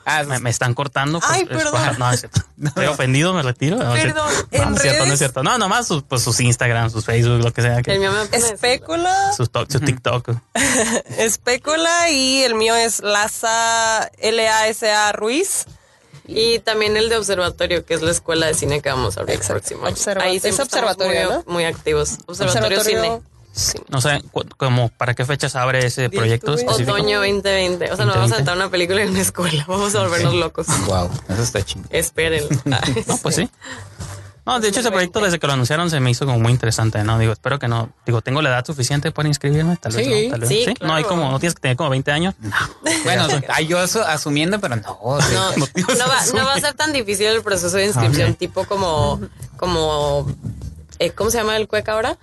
Ah, 0.07 0.23
me, 0.25 0.39
me 0.39 0.51
están 0.51 0.75
cortando. 0.75 1.21
pues, 1.21 1.33
Ay, 1.33 1.43
es- 1.43 1.49
perdón. 1.49 1.99
no, 1.99 2.11
es 2.13 2.21
cierto. 2.21 2.41
Estoy 2.65 2.87
ofendido, 2.87 3.33
me 3.35 3.43
retiro. 3.43 3.77
No, 3.77 3.95
es 3.95 4.15
No, 4.15 4.25
no 4.25 4.77
es 4.77 4.83
cierto, 4.83 5.07
no 5.07 5.13
es 5.13 5.19
cierto. 5.19 5.43
No, 5.43 5.57
nomás 5.59 5.87
sus, 5.87 6.03
pues, 6.03 6.23
sus 6.23 6.39
Instagram, 6.41 6.91
sus 6.91 7.05
Facebook, 7.05 7.43
lo 7.43 7.53
que 7.53 7.63
sea. 7.63 7.83
que- 7.83 7.93
El 7.93 8.01
mío 8.01 8.13
me 8.13 8.39
sus, 9.37 9.51
to- 9.51 9.67
su 9.69 9.81
TikTok. 9.81 10.31
espécula 11.19 12.11
y 12.11 12.43
el 12.43 12.55
mío 12.55 12.75
es 12.77 13.01
Laza, 13.03 14.11
L-A-S-A 14.19 15.13
Ruiz. 15.13 15.67
Y 16.27 16.61
también 16.61 16.97
el 16.97 17.11
de 17.11 17.19
observatorio, 17.19 17.85
que 17.85 17.93
es 17.93 18.01
la 18.01 18.11
escuela 18.11 18.47
de 18.47 18.55
cine 18.55 18.81
que 18.81 18.89
vamos 18.89 19.19
a 19.19 19.21
abrir 19.21 19.35
el 19.35 19.41
Exacto. 19.43 19.61
próximo 19.61 19.87
año. 19.87 20.23
Ahí 20.23 20.37
es 20.37 20.43
siempre 20.43 20.65
estamos 20.65 20.93
observatorio, 20.93 21.29
muy, 21.29 21.37
¿no? 21.45 21.53
muy 21.53 21.65
activos. 21.65 22.19
Observatorio, 22.27 22.83
Cine. 22.83 23.21
Sí. 23.55 23.79
No 23.89 24.01
sé, 24.01 24.21
como, 24.57 24.89
¿para 24.89 25.15
qué 25.15 25.25
fechas 25.25 25.55
abre 25.55 25.87
ese 25.87 26.11
proyecto 26.11 26.55
específico? 26.55 26.93
Otoño 26.93 27.19
2020. 27.21 27.93
O 27.93 27.97
sea, 27.97 28.05
nos 28.05 28.17
vamos 28.17 28.33
a 28.33 28.37
2020. 28.37 28.37
sentar 28.37 28.57
una 28.57 28.69
película 28.71 29.03
en 29.03 29.11
una 29.11 29.21
escuela. 29.21 29.65
Vamos 29.69 29.95
a 29.95 30.01
volvernos 30.01 30.35
locos. 30.35 30.67
Wow, 30.87 31.09
eso 31.29 31.43
está 31.43 31.63
chingón. 31.63 31.89
Espérenlo. 31.91 32.49
No, 33.07 33.17
pues 33.23 33.37
sí. 33.37 33.49
No, 34.47 34.61
de 34.61 34.69
hecho 34.69 34.81
ese 34.81 34.91
proyecto 34.91 35.21
desde 35.21 35.39
que 35.39 35.47
lo 35.47 35.55
anunciaron 35.55 35.89
se 35.89 36.01
me 36.01 36.11
hizo 36.11 36.27
como 36.27 36.39
muy 36.39 36.53
interesante, 36.53 37.03
¿no? 37.03 37.19
Digo, 37.19 37.33
espero 37.33 37.59
que 37.59 37.67
no, 37.67 37.89
digo, 38.05 38.21
tengo 38.21 38.43
la 38.43 38.51
edad 38.51 38.67
suficiente 38.67 39.11
para 39.11 39.27
inscribirme, 39.27 39.77
tal 39.79 39.93
vez 39.93 40.05
Sí, 40.05 40.25
no, 40.27 40.31
tal 40.33 40.41
vez 40.41 40.49
sí, 40.51 40.75
No 40.83 40.95
hay 40.95 41.05
como, 41.05 41.31
no 41.31 41.39
tienes 41.39 41.55
que 41.55 41.63
tener 41.63 41.77
como 41.79 41.89
20 41.89 42.13
años. 42.13 42.35
No. 42.41 42.53
Bueno, 43.05 43.27
ay, 43.49 43.67
yo 43.67 43.79
asu- 43.79 44.05
asumiendo, 44.05 44.61
pero 44.61 44.77
no. 44.77 44.83
No, 45.03 45.19
no, 45.57 46.09
va, 46.09 46.27
no 46.35 46.45
va 46.45 46.55
a 46.55 46.61
ser 46.61 46.75
tan 46.75 46.93
difícil 46.93 47.27
el 47.29 47.43
proceso 47.43 47.77
de 47.79 47.87
inscripción, 47.87 48.35
tipo 48.35 48.67
como, 48.67 49.19
como, 49.57 50.27
eh, 50.99 51.13
¿cómo 51.13 51.31
se 51.31 51.39
llama 51.39 51.57
el 51.57 51.67
cueca 51.67 51.93
ahora? 51.93 52.19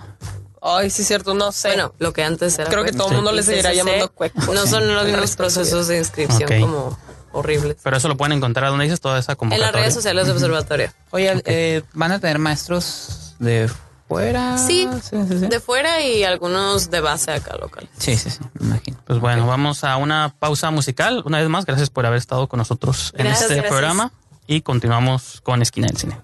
Ay, 0.62 0.89
sí, 0.91 1.04
cierto, 1.04 1.34
no 1.34 1.52
sé. 1.52 1.69
Bueno, 1.69 1.93
lo 2.00 2.13
que 2.13 2.24
antes 2.24 2.58
era. 2.60 2.69
Creo 2.69 2.84
que 2.84 2.91
todo 2.91 3.10
el 3.10 3.15
mundo 3.15 3.32
le 3.32 3.41
seguirá 3.43 3.74
llamando 3.74 4.12
cueca. 4.12 4.45
No 4.45 4.65
son 4.67 4.93
los 4.93 5.06
mismos 5.08 5.36
procesos 5.36 5.88
de 5.88 5.97
inscripción 5.97 6.47
como 6.62 6.97
horribles. 7.34 7.78
Pero 7.84 7.97
eso 7.97 8.08
lo 8.08 8.15
pueden 8.17 8.38
encontrar 8.38 8.69
donde 8.69 8.84
dices 8.86 9.02
toda 9.02 9.17
esa 9.19 9.32
En 9.32 9.38
convocatoria. 9.38 9.71
las 9.71 9.82
redes 9.82 9.93
sociales 9.93 10.28
de 10.28 10.34
observatorio. 10.34 10.91
Oye, 11.12 11.41
eh, 11.45 11.82
¿van 11.93 12.12
a 12.12 12.19
tener 12.19 12.38
maestros 12.39 13.36
de 13.39 13.71
fuera? 14.08 14.58
Sí, 14.58 14.88
sí, 15.02 15.17
sí. 15.28 15.39
sí. 15.39 15.47
de 15.47 15.60
fuera 15.62 16.02
y 16.02 16.24
algunos 16.26 16.91
de 16.91 17.00
base 17.00 17.32
acá 17.32 17.56
local. 17.58 17.89
Sí, 17.97 18.15
sí, 18.17 18.30
sí, 18.30 18.39
me 18.60 18.67
imagino. 18.67 18.97
Pues 19.06 19.19
bueno, 19.19 19.47
vamos 19.47 19.84
a 19.84 19.97
una 19.97 20.36
pausa 20.38 20.69
musical. 20.71 21.24
Una 21.26 21.39
vez 21.39 21.50
más, 21.50 21.65
gracias 21.65 21.89
por 21.89 22.06
haber 22.06 22.17
estado 22.19 22.47
con 22.47 22.58
nosotros 22.60 23.13
en 23.17 23.26
este 23.28 23.45
gracias. 23.47 23.67
programa 23.67 24.12
y 24.45 24.62
continuamos 24.62 25.39
con 25.41 25.62
Esquina 25.62 25.88
del 25.88 25.97
Cine. 25.97 26.17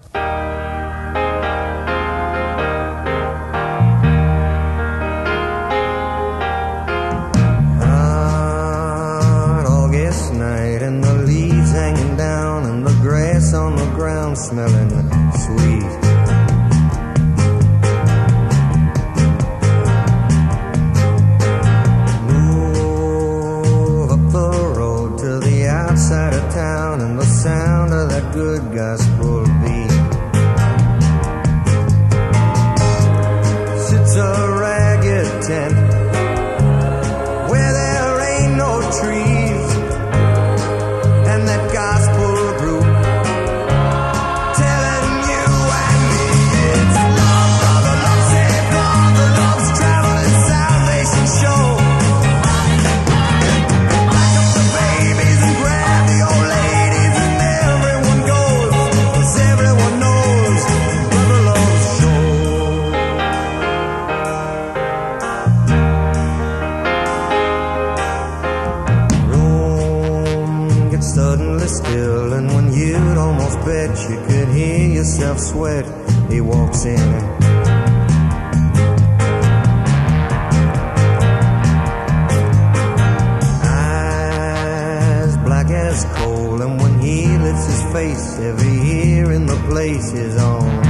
Smelling 14.38 14.97
still, 71.78 72.32
and 72.32 72.46
when 72.54 72.72
you'd 72.72 73.18
almost 73.18 73.58
bet 73.64 73.90
you 74.10 74.16
could 74.26 74.48
hear 74.48 74.88
yourself 74.88 75.38
sweat 75.38 75.86
he 76.30 76.40
walks 76.40 76.84
in. 76.84 77.08
Eyes 83.62 85.36
black 85.38 85.70
as 85.70 86.04
coal, 86.16 86.62
and 86.62 86.80
when 86.80 86.98
he 87.00 87.38
lifts 87.38 87.66
his 87.66 87.82
face, 87.92 88.38
every 88.40 88.76
ear 89.02 89.32
in 89.32 89.46
the 89.46 89.56
place 89.68 90.12
is 90.12 90.36
on 90.36 90.87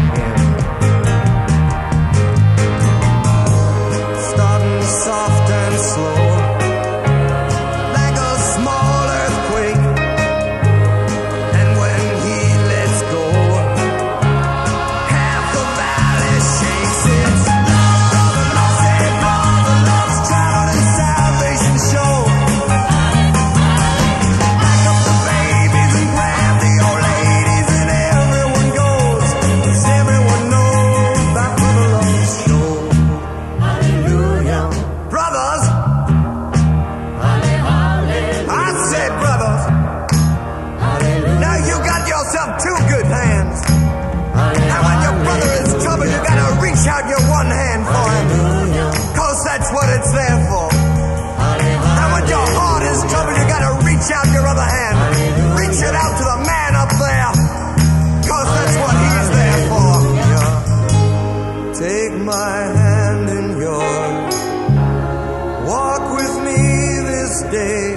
day. 67.50 67.87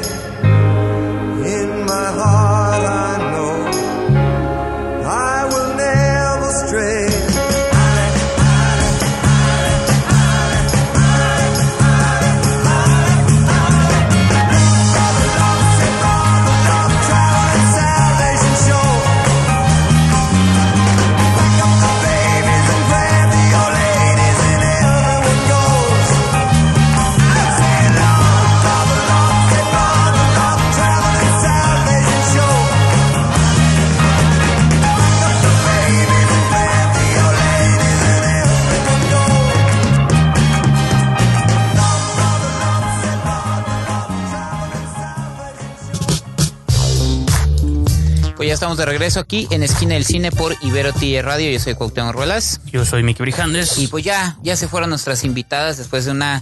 Estamos 48.71 48.85
de 48.85 48.85
regreso 48.85 49.19
aquí 49.19 49.49
en 49.51 49.63
Esquina 49.63 49.95
del 49.95 50.05
Cine 50.05 50.31
por 50.31 50.55
Ibero 50.61 50.93
TI 50.93 51.21
Radio. 51.21 51.51
Yo 51.51 51.59
soy 51.59 51.75
Cuauhtémoc 51.75 52.13
Ruelas. 52.13 52.61
Yo 52.67 52.85
soy 52.85 53.03
Miki 53.03 53.21
Brijandes. 53.21 53.77
Y 53.77 53.87
pues 53.87 54.05
ya, 54.05 54.37
ya 54.43 54.55
se 54.55 54.69
fueron 54.69 54.91
nuestras 54.91 55.25
invitadas 55.25 55.77
después 55.77 56.05
de 56.05 56.11
una, 56.11 56.41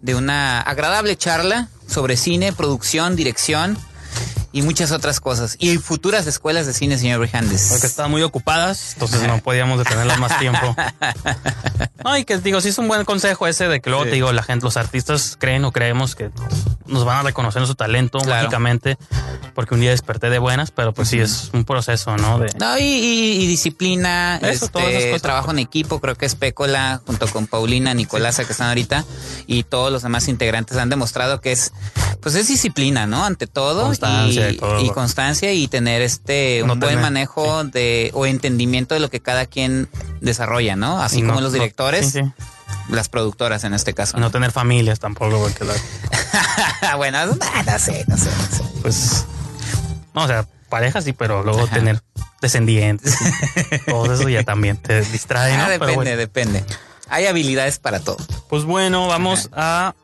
de 0.00 0.14
una 0.14 0.62
agradable 0.62 1.16
charla 1.16 1.68
sobre 1.86 2.16
cine, 2.16 2.54
producción, 2.54 3.14
dirección 3.14 3.76
y 4.56 4.62
muchas 4.62 4.90
otras 4.90 5.20
cosas. 5.20 5.56
Y 5.58 5.76
futuras 5.78 6.26
escuelas 6.26 6.66
de 6.66 6.72
cine, 6.72 6.96
señor 6.98 7.20
Brijandes. 7.20 7.66
Porque 7.70 7.86
estaban 7.86 8.10
muy 8.10 8.22
ocupadas, 8.22 8.94
entonces 8.94 9.22
no 9.26 9.38
podíamos 9.40 9.78
detenerlas 9.78 10.18
más 10.18 10.38
tiempo. 10.38 10.74
No, 12.04 12.16
y 12.16 12.24
que 12.24 12.38
digo, 12.38 12.60
sí 12.60 12.68
es 12.68 12.78
un 12.78 12.86
buen 12.86 13.04
consejo 13.04 13.48
ese 13.48 13.66
de 13.66 13.80
que 13.80 13.90
luego 13.90 14.04
Sí. 14.04 14.10
te 14.10 14.14
digo, 14.14 14.32
la 14.32 14.44
gente, 14.44 14.64
los 14.64 14.76
artistas 14.76 15.36
creen 15.40 15.64
o 15.64 15.72
creemos 15.72 16.14
que 16.14 16.30
nos 16.86 17.04
van 17.04 17.16
a 17.18 17.22
reconocer 17.24 17.66
su 17.66 17.74
talento 17.74 18.18
Claro. 18.20 18.42
mágicamente, 18.44 18.96
porque 19.56 19.74
un 19.74 19.80
día 19.80 19.90
desperté 19.90 20.30
de 20.30 20.38
buenas, 20.38 20.70
pero 20.70 20.92
pues 20.94 21.08
sí 21.08 21.18
es 21.18 21.50
un 21.52 21.64
proceso, 21.64 22.16
¿no? 22.16 22.38
De, 22.38 22.52
No, 22.60 22.78
y, 22.78 22.82
y- 22.82 23.42
y 23.42 23.46
disciplina, 23.48 24.36
Eso, 24.40 24.66
este, 24.66 25.06
cosas. 25.08 25.22
trabajo 25.22 25.50
en 25.50 25.58
equipo, 25.58 25.98
creo 26.00 26.14
que 26.14 26.26
es 26.26 26.36
Pécola 26.36 27.00
junto 27.06 27.26
con 27.26 27.48
Paulina, 27.48 27.92
Nicolasa 27.92 28.44
que 28.44 28.52
están 28.52 28.68
ahorita 28.68 29.04
y 29.48 29.64
todos 29.64 29.90
los 29.90 30.02
demás 30.02 30.28
integrantes 30.28 30.76
han 30.76 30.90
demostrado 30.90 31.40
que 31.40 31.50
es, 31.50 31.72
pues 32.26 32.34
es 32.34 32.48
disciplina, 32.48 33.06
¿no? 33.06 33.24
Ante 33.24 33.46
todo 33.46 33.84
Constancia 33.84 34.50
y, 34.50 34.54
y 34.54 34.56
todo. 34.58 34.80
y 34.84 34.90
constancia 34.90 35.52
y 35.52 35.68
tener 35.68 36.02
este 36.02 36.60
No 36.66 36.72
un 36.72 36.80
buen 36.80 36.94
tener- 36.96 37.02
manejo 37.04 37.62
de 37.62 38.10
o 38.14 38.26
entendimiento 38.26 38.94
de 38.94 39.00
lo 39.00 39.08
que 39.10 39.20
cada 39.20 39.46
quien 39.46 39.88
desarrolla, 40.20 40.74
¿no? 40.74 41.00
Así 41.00 41.22
no- 41.22 41.28
como 41.28 41.40
los 41.40 41.52
no- 41.52 41.58
directores, 41.60 42.10
sí, 42.10 42.22
sí. 42.24 42.32
las 42.88 43.08
productoras 43.08 43.62
en 43.62 43.74
este 43.74 43.94
caso. 43.94 44.18
No 44.18 44.32
tener 44.32 44.50
familias 44.50 44.98
tampoco, 44.98 45.38
porque 45.38 45.64
la- 45.64 46.96
bueno, 46.96 47.26
no, 47.26 47.34
no 47.36 47.78
sé, 47.78 48.04
no 48.08 48.16
sé, 48.16 48.28
no 48.36 48.56
sé. 48.56 48.64
pues, 48.82 49.24
no, 50.12 50.24
o 50.24 50.26
sea, 50.26 50.44
parejas 50.68 51.04
sí, 51.04 51.12
pero 51.12 51.44
luego 51.44 51.68
tener 51.68 52.02
descendientes, 52.42 53.14
todo 53.86 54.12
eso 54.12 54.28
ya 54.28 54.42
también 54.42 54.78
te 54.78 55.00
distrae, 55.02 55.56
¿no? 55.56 55.62
Ah, 55.62 55.66
Pero 55.68 55.78
depende, 55.86 55.94
bueno. 55.94 56.16
depende. 56.16 56.64
Hay 57.08 57.26
habilidades 57.26 57.78
para 57.78 58.00
todo. 58.00 58.16
Pues 58.48 58.64
bueno, 58.64 59.06
vamos 59.06 59.48
a 59.52 59.94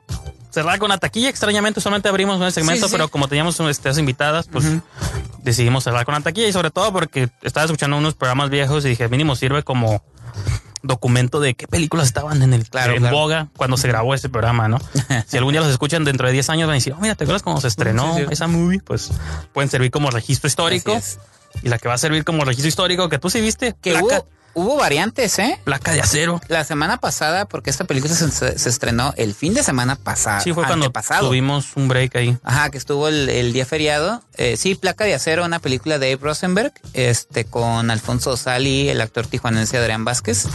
cerrar 0.52 0.78
con 0.78 0.88
la 0.90 0.98
taquilla. 0.98 1.28
Extrañamente 1.28 1.80
solamente 1.80 2.08
abrimos 2.08 2.40
un 2.40 2.52
segmento, 2.52 2.86
Sí, 2.86 2.90
sí. 2.90 2.96
pero 2.96 3.08
como 3.08 3.26
teníamos 3.28 3.58
estas 3.60 3.98
invitadas, 3.98 4.46
pues 4.48 4.64
decidimos 5.42 5.84
cerrar 5.84 6.04
con 6.04 6.14
la 6.14 6.20
taquilla 6.20 6.48
y 6.48 6.52
sobre 6.52 6.70
todo 6.70 6.92
porque 6.92 7.28
estaba 7.42 7.64
escuchando 7.64 7.96
unos 7.96 8.14
programas 8.14 8.50
viejos 8.50 8.84
y 8.84 8.90
dije, 8.90 9.08
mínimo 9.08 9.34
sirve 9.36 9.62
como 9.62 10.02
documento 10.84 11.38
de 11.38 11.54
qué 11.54 11.68
películas 11.68 12.06
estaban 12.08 12.42
en 12.42 12.52
el 12.54 12.68
Claro, 12.68 12.94
en 12.94 12.98
claro. 13.00 13.16
boga 13.16 13.48
cuando 13.56 13.76
se 13.76 13.86
grabó 13.86 14.14
ese 14.14 14.28
programa, 14.28 14.66
¿no? 14.68 14.78
si 15.26 15.36
algún 15.36 15.52
día 15.52 15.60
los 15.60 15.70
escuchan 15.70 16.04
dentro 16.04 16.26
de 16.26 16.32
10 16.32 16.50
años 16.50 16.66
van 16.66 16.72
a 16.72 16.74
decir, 16.74 16.92
oh, 16.96 17.00
mira, 17.00 17.14
¿te 17.14 17.24
acuerdas 17.24 17.42
cuando 17.42 17.60
se 17.60 17.68
estrenó 17.68 18.16
Sí, 18.16 18.24
esa 18.30 18.48
movie? 18.48 18.80
Pues 18.80 19.10
pueden 19.52 19.70
servir 19.70 19.90
como 19.90 20.10
registro 20.10 20.48
histórico. 20.48 20.98
Y 21.62 21.68
la 21.68 21.78
que 21.78 21.86
va 21.86 21.94
a 21.94 21.98
servir 21.98 22.24
como 22.24 22.44
registro 22.44 22.68
histórico, 22.68 23.08
que 23.08 23.18
tú 23.18 23.30
sí 23.30 23.40
viste, 23.40 23.74
Que 23.80 23.92
placa, 23.92 24.04
hubo, 24.06 24.26
hubo 24.54 24.76
variantes, 24.76 25.38
¿eh? 25.38 25.58
placa 25.64 25.92
de 25.92 26.00
acero. 26.00 26.40
La 26.48 26.64
semana 26.64 26.98
pasada, 26.98 27.46
porque 27.46 27.70
esta 27.70 27.84
película 27.84 28.14
se, 28.14 28.58
se 28.58 28.68
estrenó 28.68 29.14
el 29.16 29.34
fin 29.34 29.54
de 29.54 29.62
semana 29.62 29.96
pasado. 29.96 30.42
Sí, 30.42 30.52
fue 30.52 30.64
cuando 30.64 30.86
antepasado. 30.86 31.28
tuvimos 31.28 31.76
un 31.76 31.88
break 31.88 32.16
ahí. 32.16 32.36
Ajá, 32.42 32.70
que 32.70 32.78
estuvo 32.78 33.08
el, 33.08 33.28
el 33.28 33.52
día 33.52 33.66
feriado. 33.66 34.22
Eh, 34.36 34.56
sí, 34.56 34.74
Placa 34.74 35.04
de 35.04 35.14
Acero, 35.14 35.44
una 35.44 35.58
película 35.58 35.98
de 35.98 36.12
Abe 36.12 36.22
Rosenberg, 36.22 36.72
este, 36.92 37.44
con 37.44 37.90
Alfonso 37.90 38.36
Sali, 38.36 38.88
el 38.88 39.00
actor 39.00 39.26
tijuanense 39.26 39.76
Adrián 39.78 40.04
Vázquez. 40.04 40.46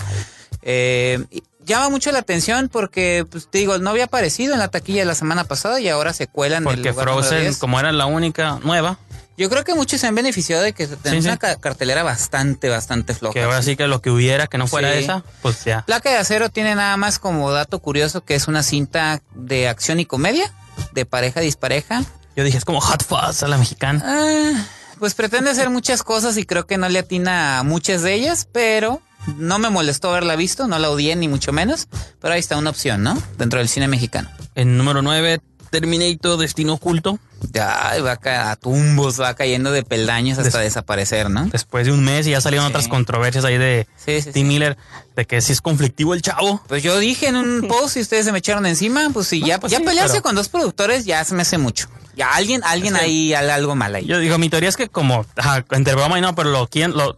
Eh, 0.62 1.24
llama 1.68 1.90
mucho 1.90 2.12
la 2.12 2.20
atención 2.20 2.70
porque, 2.72 3.26
pues 3.30 3.48
te 3.50 3.60
digo, 3.60 3.78
no 3.78 3.92
había 3.92 4.06
aparecido 4.06 4.54
en 4.54 4.60
la 4.60 4.70
taquilla 4.70 5.06
la 5.06 5.14
semana 5.14 5.44
pasada 5.44 5.80
y 5.80 5.88
ahora 5.90 6.14
se 6.14 6.26
cuela 6.28 6.58
en 6.58 6.64
el 6.64 6.74
Porque 6.76 6.90
lugar 6.90 7.08
Frozen, 7.10 7.42
10. 7.42 7.58
como 7.58 7.80
era 7.80 7.92
la 7.92 8.08
única 8.08 8.60
nueva, 8.64 8.98
Yo 9.38 9.52
creo 9.52 9.64
que 9.64 9.76
muchos 9.76 10.02
se 10.02 10.08
han 10.08 10.16
beneficiado 10.16 10.64
de 10.64 10.74
que 10.74 10.88
tenemos 10.88 11.24
sí. 11.26 11.30
una 11.30 11.38
ca- 11.38 11.58
cartelera 11.58 12.02
bastante, 12.02 12.70
bastante 12.70 13.14
floja. 13.14 13.34
que 13.36 13.44
ahora 13.44 13.62
sí 13.62 13.76
que 13.76 13.86
lo 13.86 14.02
que 14.02 14.10
hubiera 14.10 14.48
que 14.48 14.58
no 14.58 14.66
fuera 14.66 14.92
Sí. 14.94 15.00
esa, 15.04 15.24
pues 15.44 15.64
ya. 15.64 15.84
Placa 15.86 16.10
de 16.10 16.18
Acero 16.18 16.50
tiene 16.50 16.74
nada 16.74 16.98
más 16.98 17.20
como 17.20 17.52
dato 17.52 17.78
curioso 17.80 18.24
que 18.26 18.34
es 18.34 18.48
una 18.48 18.64
cinta 18.64 19.22
de 19.36 19.68
acción 19.68 20.00
y 20.00 20.06
comedia, 20.08 20.52
de 20.94 21.06
pareja 21.06 21.40
dispareja. 21.42 22.04
Yo 22.36 22.44
dije, 22.44 22.58
es 22.58 22.66
como 22.66 22.82
Hot 22.82 23.04
Fuzz 23.06 23.44
a 23.44 23.48
la 23.48 23.58
mexicana. 23.60 24.02
Ah, 24.04 24.66
pues 24.98 25.14
pretende 25.14 25.52
hacer 25.52 25.70
muchas 25.70 26.02
cosas 26.02 26.36
y 26.38 26.44
creo 26.46 26.66
que 26.66 26.78
no 26.80 26.90
le 26.90 26.98
atina 26.98 27.60
a 27.60 27.64
muchas 27.64 28.02
de 28.02 28.14
ellas, 28.16 28.48
pero 28.52 29.02
no 29.38 29.60
me 29.60 29.70
molestó 29.70 30.10
haberla 30.10 30.36
visto, 30.36 30.68
no 30.68 30.80
la 30.80 30.90
odié 30.90 31.16
ni 31.16 31.28
mucho 31.28 31.52
menos, 31.52 31.88
pero 32.22 32.34
ahí 32.34 32.40
está 32.40 32.58
una 32.58 32.70
opción, 32.70 33.04
¿no? 33.04 33.22
Dentro 33.38 33.60
del 33.60 33.68
cine 33.70 33.88
mexicano. 33.88 34.30
En 34.56 34.78
número 34.78 35.02
9, 35.02 35.40
Terminator 35.70 36.38
Destino 36.40 36.74
Oculto. 36.76 37.20
Ya 37.54 37.94
va 38.04 38.16
ca- 38.18 38.50
a 38.52 38.56
tumbos, 38.56 39.22
va 39.22 39.36
cayendo 39.36 39.72
de 39.72 39.84
peldaños 39.84 40.40
hasta 40.40 40.58
Des- 40.60 40.70
desaparecer, 40.70 41.30
¿no? 41.30 41.46
Después 41.52 41.86
de 41.86 41.92
un 41.92 42.04
mes 42.04 42.26
y 42.26 42.32
ya 42.32 42.42
salieron 42.42 42.66
Sí. 42.68 42.70
otras 42.72 42.88
controversias 42.88 43.46
ahí 43.46 43.58
de 43.60 43.88
Sí, 44.04 44.22
sí, 44.24 44.32
Tim. 44.32 44.48
Miller, 44.48 44.76
de 45.16 45.26
que 45.26 45.40
si 45.42 45.52
es 45.52 45.62
conflictivo 45.62 46.16
el 46.16 46.24
chavo. 46.24 46.64
Pues 46.68 46.82
yo 46.82 46.98
dije 46.98 47.28
en 47.28 47.36
un 47.36 47.68
post 47.68 47.98
y 47.98 48.00
ustedes 48.02 48.26
se 48.26 48.32
me 48.32 48.40
echaron 48.40 48.66
encima, 48.66 49.10
pues 49.14 49.28
sí, 49.28 49.42
ya, 49.46 49.60
pues 49.60 49.72
ya 49.72 49.80
pelearse 49.82 50.14
pero- 50.14 50.24
con 50.24 50.36
dos 50.36 50.50
productores 50.50 51.06
ya 51.06 51.24
se 51.26 51.36
me 51.36 51.44
hace 51.44 51.60
mucho. 51.60 51.88
Ya 52.18 52.34
alguien, 52.34 52.62
alguien 52.66 52.96
ahí, 52.96 53.34
algo 53.34 53.76
mal 53.76 53.94
ahí. 53.96 54.06
Yo 54.06 54.18
digo, 54.20 54.38
mi 54.40 54.50
teoría 54.50 54.68
es 54.70 54.76
que 54.76 54.90
como, 54.90 55.26
ajá, 55.36 55.64
entre 55.72 55.94
broma 55.94 56.18
y 56.18 56.22
no, 56.22 56.34
pero 56.36 56.50
lo 56.50 56.68
quién, 56.68 56.92
lo, 56.98 57.12
o 57.12 57.18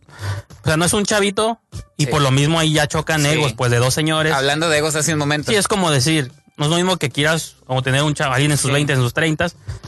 sea, 0.65 0.75
no 0.77 0.83
es 0.85 0.91
un 0.93 1.05
chavito 1.05 1.59
y 1.97 2.03
Sí. 2.05 2.11
por 2.11 2.21
lo 2.21 2.31
mismo 2.31 2.59
ahí 2.59 2.73
ya 2.73 2.85
chocan 2.85 3.21
Sí. 3.21 3.29
egos, 3.29 3.53
pues 3.53 3.71
de 3.71 3.77
dos 3.77 3.93
señores. 3.93 4.33
Hablando 4.33 4.69
de 4.69 4.77
egos 4.77 4.95
hace 4.95 5.13
un 5.13 5.19
momento. 5.19 5.49
Sí, 5.51 5.57
es 5.57 5.69
como 5.69 5.89
decir, 5.89 6.31
no 6.57 6.65
es 6.65 6.69
lo 6.71 6.75
mismo 6.75 6.97
que 6.97 7.09
quieras 7.09 7.55
como 7.65 7.81
tener 7.81 8.03
un 8.03 8.13
chaval 8.13 8.41
en 8.41 8.51
sus 8.51 8.67
Sí. 8.67 8.71
20, 8.73 8.91
en 8.91 8.99
sus 8.99 9.13
30, 9.13 9.47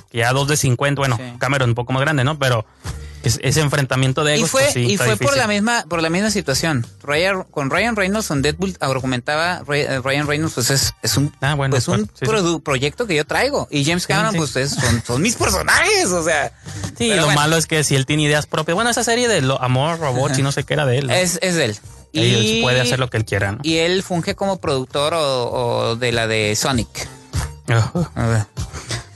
que 0.09 0.19
ya 0.19 0.31
dos 0.31 0.47
de 0.47 0.55
50, 0.55 0.99
bueno. 1.01 1.19
Cameron 1.39 1.71
un 1.71 1.75
poco 1.75 1.91
más 1.91 2.01
grande, 2.01 2.23
¿no? 2.23 2.39
Pero 2.39 2.65
es- 3.23 3.39
ese 3.41 3.61
enfrentamiento 3.61 4.23
de 4.23 4.35
Y 4.35 4.39
egos, 4.39 4.51
fue, 4.51 4.61
pues 4.61 4.73
sí, 4.73 4.79
y 4.81 4.93
está 4.93 5.05
fue 5.05 5.17
por 5.17 5.35
la 5.37 5.47
misma, 5.47 5.85
por 5.89 6.01
la 6.01 6.09
misma 6.09 6.31
situación. 6.31 6.85
Ryan- 7.03 7.43
con 7.51 7.69
Ryan 7.69 7.95
Reynolds 7.95 8.31
en 8.31 8.41
Deadpool 8.41 8.75
argumentaba 8.79 9.61
eh, 9.73 9.99
Ryan 10.03 10.27
Reynolds 10.27 10.53
pues 10.55 10.69
es, 10.69 10.93
es 11.01 11.17
un, 11.17 11.33
Ah, 11.41 11.55
bueno, 11.55 11.71
pues 11.71 11.87
un 11.87 12.05
sí, 12.05 12.11
sí. 12.21 12.25
produ- 12.25 12.61
proyecto 12.61 13.07
que 13.07 13.15
yo 13.15 13.25
traigo. 13.25 13.67
Y 13.71 13.85
James 13.85 14.07
Cameron, 14.07 14.35
pues 14.35 14.55
es- 14.55 14.71
son, 14.71 15.03
son 15.05 15.21
mis 15.21 15.35
personajes, 15.35 16.07
o 16.07 16.23
sea. 16.23 16.51
Sí, 16.97 17.09
lo 17.09 17.25
bueno, 17.25 17.39
malo 17.39 17.57
es 17.57 17.67
que 17.67 17.83
si 17.83 17.95
él 17.95 18.05
tiene 18.05 18.23
ideas 18.23 18.45
propias. 18.47 18.75
Bueno, 18.75 18.89
esa 18.89 19.03
serie 19.03 19.27
de 19.27 19.41
lo, 19.41 19.61
Amor, 19.61 19.99
Robots 19.99 20.37
y 20.39 20.41
no 20.41 20.51
sé 20.51 20.63
qué 20.63 20.73
era 20.73 20.85
de 20.85 20.97
él. 20.99 21.07
¿no? 21.07 21.13
Es, 21.13 21.39
es 21.41 21.55
de 21.55 21.65
él. 21.65 21.77
Él 22.13 22.59
puede 22.61 22.81
hacer 22.81 22.99
lo 22.99 23.09
que 23.09 23.17
él 23.17 23.23
quiera, 23.25 23.53
¿no? 23.53 23.59
Y 23.63 23.77
él 23.77 24.03
funge 24.03 24.35
como 24.35 24.59
productor 24.59 25.13
o, 25.13 25.49
o 25.91 25.95
de 25.95 26.11
la 26.11 26.27
de 26.27 26.55
Sonic. 26.57 27.07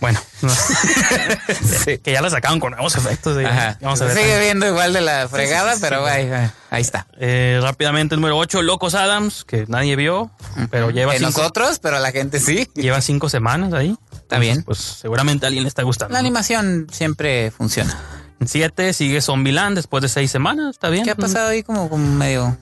Bueno, 0.05 0.19
no. 0.43 0.51
Sí. 1.83 1.97
que 1.97 2.11
ya 2.11 2.21
la 2.21 2.29
sacaron 2.29 2.59
con 2.59 2.71
nuevos 2.73 2.95
efectos. 2.95 3.43
Ajá. 3.43 3.79
Vamos 3.81 3.99
a 4.01 4.05
ver. 4.05 4.15
Sigue 4.17 4.39
viendo 4.39 4.67
igual 4.67 4.93
de 4.93 5.01
la 5.01 5.27
fregada, 5.27 5.71
sí, 5.73 5.79
sí, 5.79 5.81
pero 5.81 6.05
ahí, 6.05 6.29
ahí 6.69 6.81
está. 6.81 7.07
Eh, 7.17 7.59
rápidamente, 7.59 8.13
el 8.13 8.21
número 8.21 8.37
8, 8.37 8.61
Locos 8.61 8.93
Adams, 8.93 9.43
que 9.45 9.65
nadie 9.67 9.95
vio, 9.95 10.29
pero 10.69 10.91
lleva 10.91 11.13
De 11.13 11.17
cinco, 11.19 11.31
nosotros, 11.39 11.79
pero 11.79 11.97
la 11.97 12.11
gente 12.11 12.39
sí. 12.39 12.69
lleva 12.75 13.01
cinco 13.01 13.29
semanas 13.29 13.73
ahí. 13.73 13.97
Está 14.13 14.37
bien. 14.37 14.61
Pues 14.61 14.77
seguramente 14.77 15.45
a 15.45 15.47
alguien 15.47 15.63
le 15.63 15.69
está 15.69 15.81
gustando. 15.81 16.13
La 16.13 16.19
animación 16.19 16.85
siempre 16.91 17.49
funciona. 17.49 17.97
En 18.39 18.47
siete 18.47 18.93
sigue 18.93 19.21
Zombieland 19.21 19.75
después 19.75 20.03
de 20.03 20.09
seis 20.09 20.29
semanas, 20.29 20.69
está 20.75 20.89
bien. 20.89 21.03
¿Qué 21.03 21.11
ha 21.11 21.15
pasado 21.15 21.47
ahí 21.47 21.63
como, 21.63 21.89
como 21.89 22.05
medio 22.05 22.55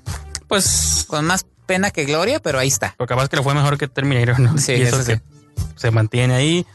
Pues, 0.47 1.03
con 1.09 1.25
más 1.25 1.45
pena 1.65 1.91
que 1.91 2.05
gloria, 2.05 2.39
pero 2.39 2.57
ahí 2.59 2.69
está. 2.69 2.95
lo 2.97 3.05
capaz 3.05 3.27
que 3.27 3.35
le 3.35 3.43
fue 3.43 3.53
mejor 3.53 3.77
que 3.77 3.89
Terminator, 3.89 4.39
¿no? 4.39 4.57
Sí, 4.57 4.73
Y 4.73 4.83
eso, 4.83 5.01
eso 5.01 5.05
que 5.11 5.21
se 5.75 5.91
mantiene 5.91 6.35
ahí. 6.35 6.65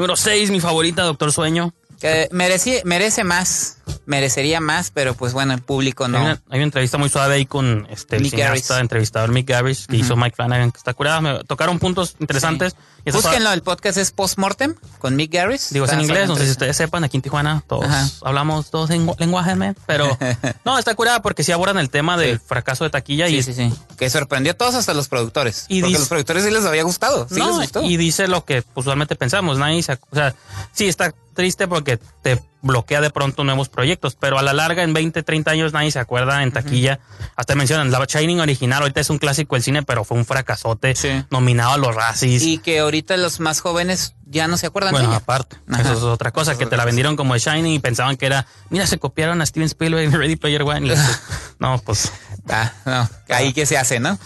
Número 0.00 0.16
6, 0.16 0.50
mi 0.50 0.60
favorita, 0.60 1.02
Doctor 1.02 1.30
Sueño. 1.30 1.74
Que 2.00 2.30
merece, 2.32 2.80
merece 2.86 3.22
más, 3.22 3.82
merecería 4.06 4.58
más, 4.58 4.90
pero 4.90 5.12
pues 5.12 5.34
bueno, 5.34 5.52
el 5.52 5.60
público 5.60 6.06
Hay, 6.06 6.12
no. 6.12 6.22
una, 6.22 6.30
hay 6.48 6.56
una 6.56 6.64
entrevista 6.64 6.96
muy 6.96 7.10
suave 7.10 7.34
ahí 7.34 7.44
con 7.44 7.86
este, 7.90 8.16
el 8.16 8.22
Mick 8.22 8.30
cineasta, 8.30 8.80
entrevistador 8.80 9.30
Mick 9.30 9.46
Garris, 9.46 9.86
que 9.86 9.96
hizo 9.96 10.16
Mike 10.16 10.36
Flanagan, 10.36 10.72
que 10.72 10.78
está 10.78 10.94
curada. 10.94 11.20
Me 11.20 11.44
tocaron 11.44 11.78
puntos 11.78 12.16
interesantes. 12.18 12.74
Búsquenlo, 13.04 13.52
el 13.52 13.62
podcast 13.62 13.98
es 13.98 14.10
Postmortem 14.12 14.74
con 14.98 15.16
Mick 15.16 15.32
Garris. 15.32 15.70
Digo, 15.70 15.86
es 15.86 15.92
en 15.92 16.00
inglés, 16.02 16.28
no 16.28 16.36
sé 16.36 16.44
si 16.44 16.50
ustedes 16.50 16.76
sepan, 16.76 17.02
aquí 17.04 17.16
en 17.16 17.22
Tijuana 17.22 17.62
todos 17.66 17.84
Ajá. 17.86 18.08
hablamos 18.22 18.70
dos 18.70 18.90
lengu- 18.90 19.16
lenguajes, 19.18 19.56
men, 19.56 19.76
pero 19.86 20.06
no, 20.64 20.78
está 20.78 20.94
curada 20.94 21.22
porque 21.22 21.42
sí 21.42 21.52
abordan 21.52 21.78
el 21.78 21.90
tema 21.90 22.16
del 22.16 22.38
Sí. 22.38 22.44
fracaso 22.46 22.84
de 22.84 22.90
taquilla 22.90 23.26
Sí, 23.28 23.36
y, 23.36 23.42
sí, 23.42 23.54
sí. 23.54 23.72
Que 23.96 24.10
sorprendió 24.10 24.52
a 24.52 24.54
todos 24.56 24.74
hasta 24.74 24.94
los 24.94 25.08
productores. 25.08 25.66
Y 25.68 25.80
porque 25.80 25.88
dice- 25.88 25.98
los 26.00 26.08
productores 26.08 26.44
sí 26.44 26.50
les 26.50 26.64
había 26.64 26.82
gustado. 26.82 27.26
Sí 27.28 27.36
no, 27.38 27.46
les 27.48 27.56
gustó. 27.56 27.82
y 27.82 27.96
dice 27.96 28.28
lo 28.28 28.44
que 28.44 28.62
usualmente 28.74 29.16
pensamos, 29.16 29.58
nadie 29.58 29.82
se 29.82 29.92
ac- 29.94 30.00
o 30.10 30.14
sea, 30.16 30.34
sí 30.72 30.86
está 30.88 31.12
triste 31.34 31.66
porque 31.68 31.98
te 32.22 32.42
bloquea 32.62 33.00
de 33.00 33.10
pronto 33.10 33.44
nuevos 33.44 33.68
proyectos, 33.68 34.16
pero 34.16 34.38
a 34.38 34.42
la 34.42 34.52
larga 34.52 34.82
en 34.82 34.92
20, 34.92 35.22
30 35.22 35.50
años 35.50 35.72
nadie 35.72 35.90
se 35.90 35.98
acuerda 35.98 36.42
en 36.42 36.52
taquilla. 36.52 37.00
Hasta 37.36 37.54
mencionan 37.54 37.90
la 37.90 38.04
Shining 38.04 38.40
original, 38.40 38.82
ahorita 38.82 39.00
es 39.00 39.10
un 39.10 39.18
clásico 39.18 39.56
del 39.56 39.62
cine, 39.62 39.82
pero 39.82 40.04
fue 40.04 40.16
un 40.18 40.24
fracasote, 40.24 40.94
Sí. 40.94 41.24
nominado 41.30 41.72
a 41.72 41.76
los 41.78 41.94
Razzies. 41.94 42.42
Y 42.42 42.58
que 42.58 42.80
ahorita 42.80 43.16
los 43.16 43.40
más 43.40 43.60
jóvenes 43.60 44.14
ya 44.30 44.46
no 44.48 44.56
se 44.56 44.66
acuerdan 44.66 44.92
Bueno, 44.92 45.08
de 45.08 45.14
ella. 45.14 45.22
aparte, 45.22 45.56
Ajá. 45.68 45.82
eso 45.82 45.92
es 45.92 46.02
otra 46.02 46.30
cosa, 46.30 46.56
que 46.56 46.64
te 46.66 46.76
la 46.76 46.84
vendieron 46.84 47.16
como 47.16 47.34
de 47.34 47.40
Shining 47.40 47.72
y 47.74 47.78
pensaban 47.80 48.16
que 48.16 48.26
era, 48.26 48.46
mira, 48.70 48.86
se 48.86 48.98
copiaron 48.98 49.42
a 49.42 49.46
Steven 49.46 49.66
Spielberg 49.66 50.04
en 50.04 50.12
Ready 50.12 50.36
Player 50.36 50.62
One. 50.62 50.86
Y 50.86 50.92
no, 51.58 51.78
pues, 51.84 52.12
Ah, 52.48 52.72
no, 52.84 53.08
ahí 53.34 53.52
que 53.52 53.66
se 53.66 53.76
hace, 53.78 54.00
¿no? 54.00 54.18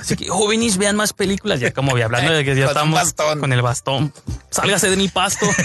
así 0.00 0.16
que 0.16 0.28
jóvenes 0.28 0.78
vean 0.78 0.96
más 0.96 1.12
películas, 1.12 1.60
ya 1.60 1.72
como 1.72 1.98
ya 1.98 2.04
hablando 2.06 2.32
de 2.32 2.44
que 2.44 2.54
ya 2.54 2.66
Con 2.66 2.94
estamos 2.94 3.14
con 3.40 3.52
el 3.52 3.60
bastón. 3.62 4.12
Sálgase 4.50 4.88
de 4.88 4.96
mi 4.96 5.08
pasto. 5.08 5.46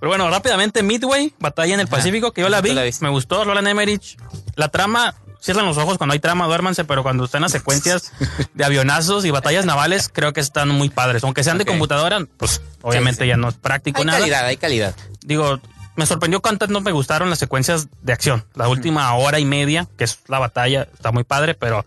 Pero 0.00 0.10
bueno, 0.10 0.28
rápidamente, 0.30 0.82
Midway, 0.82 1.34
Batalla 1.38 1.74
en 1.74 1.80
el 1.80 1.88
Pacífico, 1.88 2.32
que 2.32 2.40
yo 2.40 2.48
la 2.48 2.60
vi, 2.60 2.72
la 2.72 2.82
me 3.00 3.08
gustó, 3.10 3.44
Roland 3.44 3.68
Emmerich. 3.68 4.18
La 4.56 4.68
trama, 4.68 5.14
cierran 5.44 5.66
los 5.66 5.76
ojos 5.76 5.98
cuando 5.98 6.14
hay 6.14 6.18
trama, 6.20 6.46
duérmanse, 6.46 6.84
pero 6.84 7.02
cuando 7.02 7.24
están 7.26 7.42
las 7.42 7.52
secuencias 7.52 8.12
de 8.54 8.64
avionazos 8.64 9.24
y 9.26 9.30
batallas 9.30 9.66
navales, 9.66 10.08
creo 10.12 10.32
que 10.32 10.40
están 10.40 10.70
muy 10.70 10.88
padres. 10.88 11.22
Aunque 11.24 11.44
sean 11.44 11.56
Ok. 11.56 11.60
de 11.60 11.66
computadora, 11.66 12.18
pues 12.38 12.62
obviamente 12.82 13.24
sí. 13.24 13.28
ya 13.28 13.36
no 13.36 13.48
es 13.50 13.54
práctico 13.54 14.00
Hay 14.00 14.06
nada. 14.06 14.18
calidad, 14.20 14.46
hay 14.46 14.56
calidad. 14.56 14.94
Digo, 15.24 15.60
me 15.96 16.06
sorprendió 16.06 16.40
cuántas 16.40 16.70
no 16.70 16.80
me 16.80 16.92
gustaron 16.92 17.28
las 17.28 17.38
secuencias 17.38 17.88
de 18.02 18.12
acción. 18.14 18.44
La 18.54 18.68
última 18.68 19.12
hora 19.14 19.38
y 19.38 19.44
media, 19.44 19.86
que 19.98 20.04
es 20.04 20.18
la 20.28 20.38
batalla, 20.38 20.88
está 20.94 21.12
muy 21.12 21.24
padre, 21.24 21.54
pero 21.54 21.84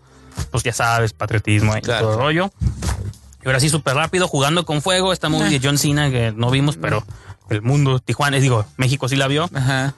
pues 0.52 0.62
ya 0.62 0.72
sabes, 0.72 1.12
patriotismo 1.12 1.76
y 1.76 1.80
Claro. 1.82 2.06
todo 2.06 2.12
el 2.14 2.18
rollo. 2.20 2.52
Y 3.44 3.46
ahora 3.48 3.58
sí, 3.60 3.68
súper 3.68 3.94
rápido, 3.96 4.28
jugando 4.28 4.64
con 4.64 4.82
fuego. 4.82 5.12
Esta 5.12 5.28
movie 5.28 5.50
de 5.58 5.60
John 5.66 5.78
Cena 5.78 6.10
que 6.10 6.32
no 6.34 6.50
vimos, 6.50 6.76
pero 6.76 7.04
el 7.50 7.62
mundo, 7.62 7.98
Tijuana, 7.98 8.36
digo, 8.38 8.64
México 8.76 9.08
sí 9.08 9.16
la 9.16 9.26
vio. 9.26 9.50
Ajá. 9.54 9.94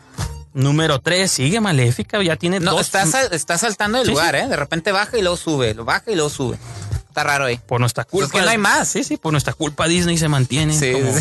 Número 0.52 0.98
3, 1.00 1.30
sigue 1.30 1.60
Maléfica, 1.60 2.22
ya 2.22 2.36
tiene 2.36 2.58
No, 2.60 2.72
dos. 2.72 2.80
está, 2.82 3.06
sal- 3.06 3.28
está 3.32 3.56
saltando 3.58 3.98
el 3.98 4.04
Sí, 4.04 4.10
lugar, 4.10 4.34
sí. 4.34 4.42
¿eh? 4.42 4.48
De 4.48 4.56
repente 4.56 4.90
baja 4.92 5.16
y 5.16 5.22
luego 5.22 5.36
sube, 5.36 5.74
lo 5.74 5.84
baja 5.84 6.10
y 6.10 6.14
luego 6.14 6.28
sube. 6.30 6.58
Está 7.08 7.24
raro 7.24 7.44
ahí. 7.46 7.58
Por 7.66 7.80
nuestra 7.80 8.04
culpa. 8.04 8.28
Pues 8.30 8.40
que 8.40 8.44
no 8.44 8.50
hay 8.50 8.58
más. 8.58 8.88
Sí, 8.88 9.04
sí, 9.04 9.16
por 9.16 9.32
nuestra 9.32 9.52
culpa 9.52 9.86
Disney 9.88 10.16
se 10.18 10.28
mantiene 10.28 10.72
Sí, 10.78 10.92
como 10.92 11.12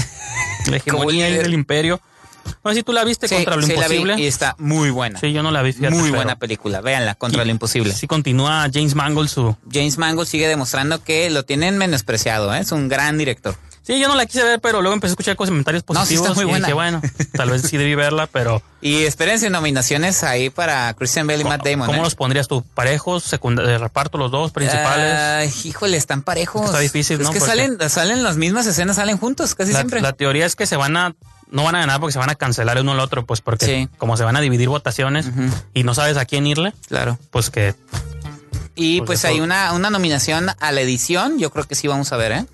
la 0.68 0.78
hegemonía 0.78 1.26
del 1.26 1.54
imperio. 1.54 2.00
No 2.64 2.72
sé 2.72 2.78
si 2.78 2.84
tú 2.84 2.94
la 2.94 3.04
viste 3.04 3.28
Sí, 3.28 3.36
contra 3.36 3.56
lo 3.56 3.62
sí 3.62 3.74
la 3.76 3.88
vi 3.88 3.96
imposible. 3.98 4.24
y 4.24 4.26
está 4.28 4.56
muy 4.58 4.90
buena. 4.90 5.20
Sí, 5.20 5.32
yo 5.34 5.44
no 5.44 5.52
la 5.52 5.62
vi, 5.62 5.74
fíjate, 5.74 5.94
muy 5.94 6.10
buena 6.10 6.38
película. 6.38 6.82
Véanla, 6.82 7.14
Contra 7.16 7.44
Y- 7.44 7.46
lo 7.46 7.52
Imposible. 7.52 7.94
Sí, 7.94 8.08
continúa 8.08 8.68
James 8.74 8.96
Mangold 8.96 9.30
su, 9.30 9.56
James 9.72 9.98
Mangold 10.00 10.28
sigue 10.28 10.48
demostrando 10.48 11.04
que 11.04 11.30
lo 11.30 11.44
tienen 11.46 11.78
menospreciado, 11.78 12.52
¿eh? 12.56 12.60
Es 12.60 12.72
un 12.72 12.88
gran 12.88 13.18
director. 13.20 13.56
Sí, 13.90 14.00
yo 14.00 14.08
no 14.08 14.14
la 14.14 14.28
quise 14.28 14.44
ver, 14.44 14.60
pero 14.62 14.82
luego 14.82 14.94
empecé 14.94 15.10
a 15.12 15.14
escuchar 15.14 15.36
comentarios 15.36 15.84
No, 15.88 15.94
sí 16.06 16.16
positivos 16.18 16.28
está 16.28 16.36
muy 16.36 16.44
y 16.44 16.50
buena. 16.52 16.68
dije, 16.68 16.74
bueno, 16.76 17.02
tal 17.34 17.50
vez 17.50 17.64
sí 17.64 17.76
debí 17.76 17.96
verla, 17.96 18.28
pero 18.28 18.62
Y 18.82 19.04
espérense 19.06 19.50
nominaciones 19.50 20.24
ahí 20.24 20.52
para 20.52 20.94
Christian 20.94 21.26
Bale 21.26 21.42
y 21.42 21.44
Matt 21.44 21.66
Damon. 21.66 21.88
¿cómo 21.88 22.00
¿eh? 22.00 22.04
los 22.04 22.14
pondrías 22.14 22.48
tú? 22.48 22.64
¿Parejos, 22.76 23.30
reparto 23.32 24.20
los 24.20 24.30
dos 24.30 24.52
principales? 24.52 25.16
Ay, 25.16 25.52
híjole, 25.64 25.98
están 25.98 26.22
parejos. 26.22 26.66
Está 26.66 26.80
difícil, 26.80 27.20
es 27.20 27.24
¿no? 27.26 27.32
que 27.34 27.40
Porque- 27.40 27.50
salen, 27.52 27.78
salen 27.90 28.22
las 28.24 28.38
mismas 28.38 28.68
escenas, 28.68 28.98
salen 28.98 29.18
juntos, 29.18 29.56
casi 29.56 29.72
la, 29.74 29.80
siempre. 29.80 30.02
la 30.02 30.14
teoría 30.14 30.46
es 30.46 30.56
que 30.56 30.68
se 30.68 30.76
van 30.78 30.96
a, 30.96 31.16
no 31.50 31.64
van 31.64 31.74
a 31.74 31.80
ganar 31.80 32.00
porque 32.00 32.14
se 32.14 32.20
van 32.20 32.30
a 32.30 32.36
cancelar 32.36 32.78
el 32.78 32.84
uno 32.84 32.92
al 32.92 33.00
otro, 33.00 33.26
pues 33.26 33.42
porque 33.42 33.66
Sí. 33.66 33.90
como 33.98 34.18
se 34.18 34.24
van 34.24 34.36
a 34.36 34.42
dividir 34.42 34.70
votaciones 34.70 35.26
y 35.74 35.82
no 35.84 35.96
sabes 35.96 36.16
a 36.18 36.26
quién 36.26 36.46
irle, 36.46 36.74
Claro. 36.90 37.18
pues 37.32 37.50
que 37.50 37.74
Y 38.76 39.00
Pues 39.00 39.08
pues, 39.22 39.26
hay 39.26 39.40
una, 39.42 39.74
una 39.74 39.90
nominación 39.90 40.48
a 40.60 40.72
la 40.72 40.80
edición, 40.82 41.40
yo 41.40 41.50
creo 41.50 41.66
que 41.66 41.74
sí 41.76 41.88
vamos 41.88 42.14
a 42.14 42.18
ver, 42.18 42.32
¿eh? 42.32 42.46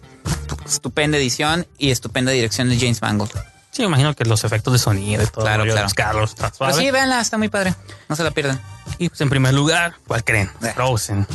Estupenda 0.66 1.18
edición 1.18 1.68
y 1.78 1.92
estupenda 1.92 2.32
dirección 2.32 2.70
de 2.70 2.78
James 2.80 3.02
Mangold. 3.02 3.32
sí, 3.72 3.82
me 3.82 3.86
imagino 3.88 4.14
que 4.16 4.26
los 4.26 4.44
efectos 4.44 4.74
de 4.74 4.80
sonido 4.80 5.22
y 5.24 5.28
todo, 5.28 5.44
Claro, 5.46 5.64
claro. 5.66 5.84
los 5.84 5.94
carros, 5.94 6.30
está 6.32 6.46
Pero 6.52 6.56
suave. 6.72 6.74
sí, 6.86 6.92
véanla, 6.92 7.22
está 7.22 7.38
muy 7.38 7.50
padre. 7.50 7.76
No 8.10 8.16
se 8.16 8.24
la 8.24 8.32
pierdan. 8.32 8.60
Y 8.98 9.10
pues 9.10 9.20
en 9.22 9.30
primer 9.30 9.54
lugar, 9.54 9.96
¿cuál 10.08 10.24
creen? 10.24 10.50
Eh. 10.64 10.72
Frozen. 10.74 11.28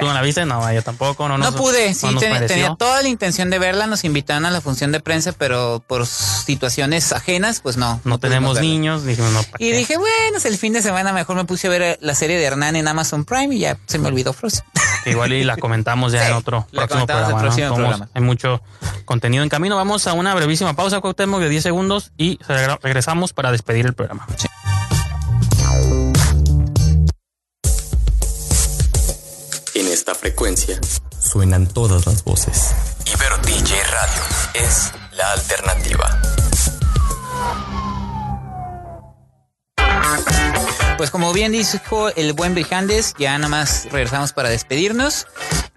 ¿Tú 0.00 0.06
no 0.06 0.14
la 0.14 0.22
viste? 0.22 0.44
No, 0.46 0.72
yo 0.72 0.82
tampoco. 0.82 1.28
No, 1.28 1.38
No, 1.38 1.50
nos- 1.50 1.54
pude, 1.60 1.94
sí, 1.94 2.06
no 2.10 2.18
ten- 2.20 2.46
tenía 2.46 2.74
toda 2.76 3.02
la 3.02 3.08
intención 3.08 3.50
de 3.50 3.58
verla, 3.58 3.86
nos 3.86 4.04
invitaron 4.04 4.46
a 4.46 4.50
la 4.50 4.60
función 4.60 4.90
de 4.92 5.00
prensa, 5.00 5.32
pero 5.32 5.82
por 5.86 6.06
situaciones 6.06 7.12
ajenas, 7.12 7.60
pues 7.60 7.76
no. 7.76 8.00
No 8.04 8.18
tenemos 8.18 8.60
niños, 8.60 9.04
dijimos 9.04 9.32
no. 9.32 9.42
¿para 9.42 9.56
Y 9.64 9.70
qué? 9.70 9.76
dije, 9.76 9.96
bueno, 9.98 10.36
es 10.38 10.44
el 10.44 10.56
fin 10.58 10.72
de 10.72 10.82
semana, 10.82 11.12
mejor 11.12 11.36
me 11.36 11.44
puse 11.44 11.66
a 11.66 11.70
ver 11.70 11.98
la 12.00 12.14
serie 12.14 12.36
de 12.38 12.44
Hernán 12.44 12.76
en 12.76 12.88
Amazon 12.88 13.24
Prime 13.24 13.54
y 13.54 13.60
ya 13.60 13.76
se 13.86 13.98
me 13.98 14.08
olvidó 14.08 14.32
Frozen. 14.32 14.64
Igual 15.06 15.32
y 15.32 15.44
la 15.44 15.56
comentamos 15.58 16.12
ya 16.12 16.20
Sí, 16.24 16.30
en 16.30 16.34
otro 16.36 16.66
próximo 16.70 17.66
el 17.68 17.74
programa. 17.74 18.08
Hay 18.14 18.22
mucho 18.22 18.62
contenido 19.04 19.42
en 19.42 19.48
camino. 19.48 19.76
Vamos 19.76 20.06
a 20.06 20.12
una 20.12 20.34
brevísima 20.34 20.74
pausa, 20.74 21.00
Cuauhtémoc, 21.00 21.40
de 21.40 21.48
10 21.48 21.62
segundos 21.62 22.12
y 22.16 22.38
regresamos 22.82 23.32
para 23.32 23.52
despedir 23.52 23.86
el 23.86 23.94
programa. 23.94 24.26
En 24.28 24.59
frecuencia 30.40 30.80
suenan 31.18 31.66
todas 31.66 32.06
las 32.06 32.24
voces. 32.24 32.74
Ibero 33.04 33.36
DJ 33.44 33.76
Radio 33.84 34.22
es 34.54 34.90
la 35.12 35.32
alternativa. 35.32 36.18
Pues 40.96 41.10
como 41.10 41.34
bien 41.34 41.52
dijo 41.52 42.08
el 42.16 42.32
buen 42.32 42.54
Brijandes, 42.54 43.14
ya 43.18 43.36
nada 43.36 43.50
más 43.50 43.86
regresamos 43.92 44.32
para 44.32 44.48
despedirnos 44.48 45.26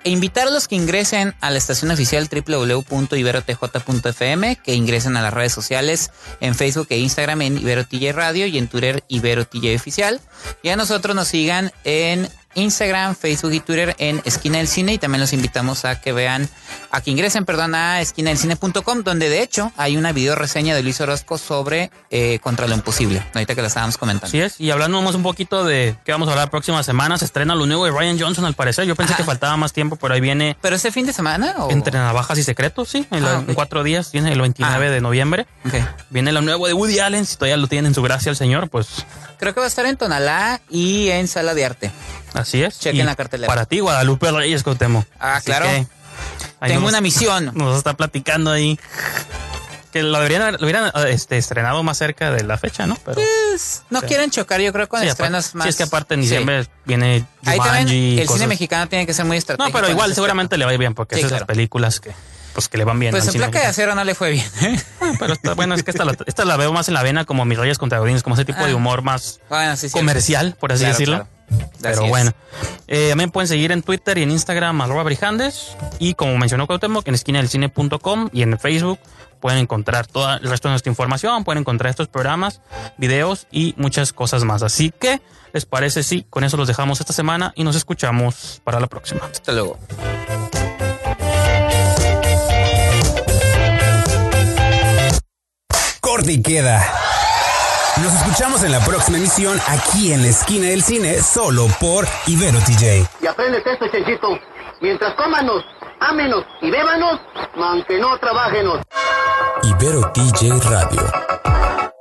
e 0.05 0.11
invitar 0.11 0.47
a 0.47 0.51
los 0.51 0.69
que 0.69 0.75
ingresen 0.75 1.35
a 1.41 1.49
la 1.49 1.57
estación 1.57 1.91
oficial 1.91 2.29
www.iberotj.fm, 2.29 4.55
que 4.57 4.75
ingresen 4.75 5.17
a 5.17 5.21
las 5.21 5.33
redes 5.33 5.51
sociales 5.51 6.11
en 6.39 6.55
Facebook 6.55 6.87
e 6.89 6.99
Instagram 6.99 7.41
en 7.41 7.57
Ibero 7.57 7.85
TJ 7.85 8.13
Radio 8.13 8.47
y 8.47 8.57
en 8.57 8.69
Twitter 8.69 9.03
Ibero 9.09 9.45
TJ 9.45 9.75
Oficial. 9.75 10.21
Y 10.61 10.69
a 10.69 10.77
nosotros 10.77 11.13
nos 11.15 11.27
sigan 11.27 11.73
en 11.83 12.29
Instagram, 12.55 13.15
Facebook 13.15 13.53
y 13.53 13.59
Twitter 13.59 13.95
en 13.97 14.21
Esquina 14.25 14.57
del 14.59 14.67
Cine 14.67 14.93
y 14.93 14.97
también 14.97 15.21
los 15.21 15.33
invitamos 15.33 15.85
a 15.85 15.99
que 16.01 16.11
vean, 16.13 16.47
a 16.91 17.01
que 17.01 17.11
ingresen, 17.11 17.45
perdón, 17.45 17.75
a 17.75 18.01
esquinadelcine.com 18.01 19.03
donde 19.03 19.29
de 19.29 19.41
hecho 19.41 19.71
hay 19.77 19.97
una 19.97 20.11
video 20.11 20.35
reseña 20.35 20.75
de 20.75 20.83
Luis 20.83 20.99
Orozco 21.01 21.37
sobre 21.37 21.91
eh, 22.09 22.39
Contra 22.39 22.67
lo 22.67 22.75
Imposible, 22.75 23.23
ahorita 23.33 23.55
que 23.55 23.61
la 23.61 23.67
estábamos 23.67 23.97
comentando. 23.97 24.27
Así 24.27 24.39
es, 24.41 24.59
y 24.59 24.71
hablando 24.71 25.01
más 25.01 25.15
un 25.15 25.23
poquito 25.23 25.63
de 25.63 25.95
qué 26.05 26.11
vamos 26.11 26.27
a 26.27 26.31
hablar 26.31 26.47
la 26.47 26.51
próxima 26.51 26.83
semana, 26.83 27.17
se 27.17 27.25
estrena 27.25 27.55
lo 27.55 27.65
nuevo 27.65 27.85
de 27.85 27.91
Ryan 27.91 28.19
Johnson 28.19 28.45
al 28.45 28.53
parecer. 28.53 28.85
Yo 28.85 28.95
pensé 28.95 29.13
Ah. 29.13 29.17
que 29.17 29.23
faltaba 29.23 29.55
más 29.57 29.73
tiempo, 29.73 29.95
pero 29.95 30.13
ahí 30.13 30.21
viene 30.21 30.57
¿Pero 30.61 30.75
ese 30.75 30.91
fin 30.91 31.05
de 31.05 31.13
semana? 31.13 31.55
O? 31.59 31.71
Entre 31.71 31.97
Navajas 31.97 32.37
y 32.37 32.43
Secretos, 32.43 32.89
sí, 32.89 33.05
en, 33.11 33.23
la- 33.23 33.33
Ah, 33.33 33.39
ok. 33.39 33.49
en 33.49 33.55
cuatro 33.55 33.83
días, 33.83 34.11
viene 34.11 34.31
el 34.31 34.39
29 34.41 34.87
Ah. 34.87 34.91
de 34.91 35.01
noviembre. 35.01 35.47
Ok. 35.65 35.73
Viene 36.09 36.31
lo 36.31 36.41
nuevo 36.41 36.67
de 36.67 36.73
Woody 36.73 36.99
Allen, 36.99 37.25
si 37.25 37.35
todavía 37.35 37.57
lo 37.57 37.67
tienen 37.67 37.87
en 37.87 37.93
su 37.95 38.01
gracia 38.01 38.29
el 38.29 38.35
señor, 38.35 38.69
pues 38.69 38.87
Creo 39.39 39.53
que 39.53 39.59
va 39.59 39.65
a 39.65 39.67
estar 39.69 39.85
en 39.85 39.97
Tonalá 39.97 40.61
y 40.69 41.09
en 41.09 41.27
Sala 41.27 41.53
de 41.53 41.65
Arte. 41.65 41.91
Así 42.33 42.63
es. 42.63 42.79
Chequen 42.79 43.01
Y 43.01 43.03
la 43.03 43.15
cartelera. 43.15 43.47
Para 43.47 43.65
ti, 43.65 43.79
Guadalupe 43.79 44.31
Reyes, 44.31 44.63
Cotemo. 44.63 45.05
Ah, 45.19 45.35
Así 45.37 45.45
claro. 45.45 45.65
Tengo 46.59 46.81
nos- 46.81 46.89
una 46.89 47.01
misión. 47.01 47.51
Nos 47.55 47.77
está 47.77 47.93
platicando 47.95 48.51
ahí. 48.51 48.79
Que 49.91 50.01
lo 50.01 50.17
deberían 50.17 50.53
lo 50.53 50.63
hubieran 50.63 50.91
este, 51.07 51.37
estrenado 51.37 51.83
más 51.83 51.99
cerca 51.99 52.31
de 52.31 52.43
la 52.43 52.57
fecha, 52.57 52.87
¿no? 52.87 52.95
Pero 53.05 53.21
Pues, 53.51 53.83
no 53.91 54.01
quieren 54.01 54.31
chocar, 54.31 54.59
yo 54.59 54.73
creo, 54.73 54.89
con 54.89 55.01
sí, 55.01 55.07
estrenos 55.07 55.45
aparte- 55.49 55.57
más. 55.57 55.63
sí, 55.65 55.69
es 55.69 55.75
que 55.75 55.83
aparte 55.83 56.13
en 56.15 56.21
Sí. 56.21 56.29
diciembre 56.29 56.67
viene 56.85 57.25
Ahí 57.45 57.59
también 57.59 57.87
el 57.89 58.25
cosas- 58.25 58.37
cine 58.39 58.47
mexicano 58.47 58.87
tiene 58.89 59.05
que 59.05 59.13
ser 59.13 59.25
muy 59.25 59.37
estratégico. 59.37 59.69
No, 59.77 59.81
pero 59.81 59.91
igual 59.91 60.15
seguramente 60.15 60.57
le 60.57 60.65
va 60.65 60.71
a 60.71 60.73
ir 60.73 60.79
bien 60.79 60.95
porque 60.95 61.13
Sí, 61.15 61.19
es 61.21 61.25
de 61.25 61.29
claro. 61.29 61.43
esas 61.43 61.47
películas 61.47 61.99
que 61.99 62.11
pues 62.55 62.69
que 62.69 62.77
le 62.77 62.85
van 62.85 62.99
bien. 62.99 63.11
Pues 63.11 63.27
en 63.27 63.33
placa 63.33 63.59
de 63.59 63.65
acero 63.65 63.93
no 63.95 64.03
le 64.03 64.13
fue 64.15 64.29
bien. 64.31 64.45
¿eh? 64.61 64.79
Pero 65.19 65.33
está 65.33 65.53
bueno, 65.55 65.73
es 65.75 65.81
que 65.83 65.89
esta 65.91 66.05
la, 66.05 66.15
esta 66.27 66.45
la 66.45 66.55
veo 66.57 66.71
más 66.73 66.87
en 66.87 66.93
la 66.95 67.01
vena 67.03 67.25
como 67.25 67.45
Mis 67.45 67.57
Reyes 67.59 67.77
contra 67.79 67.97
Godines, 67.99 68.21
como 68.23 68.35
ese 68.35 68.45
tipo 68.45 68.63
de 68.65 68.71
Ah. 68.71 68.75
humor 68.75 69.01
más 69.03 69.41
bueno, 69.49 69.75
sí, 69.75 69.89
sí. 69.89 69.93
comercial, 69.93 70.55
por 70.59 70.71
así 70.71 70.81
Claro, 70.81 70.93
decirlo. 70.93 71.15
claro. 71.17 71.29
Pero 71.81 72.01
Así 72.01 72.09
bueno, 72.09 72.31
eh, 72.87 73.09
también 73.09 73.29
pueden 73.31 73.47
seguir 73.47 73.71
en 73.71 73.83
Twitter 73.83 74.17
y 74.17 74.23
en 74.23 74.31
Instagram 74.31 74.81
arroba 74.81 75.03
brijandes 75.03 75.75
y 75.99 76.13
como 76.13 76.37
mencionó 76.37 76.65
Cuauhtémoc 76.65 77.07
en 77.07 77.15
esquina 77.15 77.39
del 77.39 77.49
cine.com 77.49 78.29
y 78.31 78.41
en 78.41 78.57
Facebook 78.57 78.99
pueden 79.43 79.59
encontrar 79.59 80.07
todo 80.07 80.35
el 80.35 80.49
resto 80.49 80.69
de 80.69 80.71
nuestra 80.71 80.89
información, 80.89 81.43
pueden 81.43 81.59
encontrar 81.59 81.89
estos 81.89 82.07
programas, 82.07 82.61
videos 82.97 83.47
y 83.51 83.73
muchas 83.75 84.13
cosas 84.13 84.45
más. 84.45 84.63
Así 84.63 84.89
que, 84.97 85.21
¿les 85.51 85.65
parece 85.65 86.01
si 86.01 86.23
con 86.23 86.45
eso 86.45 86.55
los 86.55 86.65
dejamos 86.65 87.01
esta 87.01 87.11
semana 87.11 87.51
y 87.57 87.65
nos 87.65 87.75
escuchamos 87.75 88.61
para 88.63 88.79
la 88.79 88.87
próxima? 88.87 89.25
Hasta 89.29 89.51
luego. 89.51 89.77
Corte 95.99 96.31
y 96.31 96.41
queda. 96.41 97.02
Nos 98.01 98.11
escuchamos 98.15 98.63
en 98.63 98.71
la 98.71 98.79
próxima 98.79 99.17
emisión 99.17 99.59
aquí 99.67 100.13
en 100.13 100.23
la 100.23 100.29
esquina 100.29 100.67
del 100.67 100.81
cine, 100.81 101.21
solo 101.21 101.67
por 101.79 102.07
Ibero 102.25 102.57
TJ. 102.59 103.07
Y 103.21 103.27
aprendes 103.27 103.65
esto, 103.67 103.87
Chenchito. 103.87 104.39
Mientras 104.81 105.13
cómanos, 105.13 105.63
ámenos 105.99 106.43
y 106.61 106.71
bébanos, 106.71 107.19
aunque 107.55 107.99
no 107.99 108.17
trabajenos. 108.17 108.79
Ibero 109.61 110.11
DJ 110.15 110.59
Radio. 110.71 111.92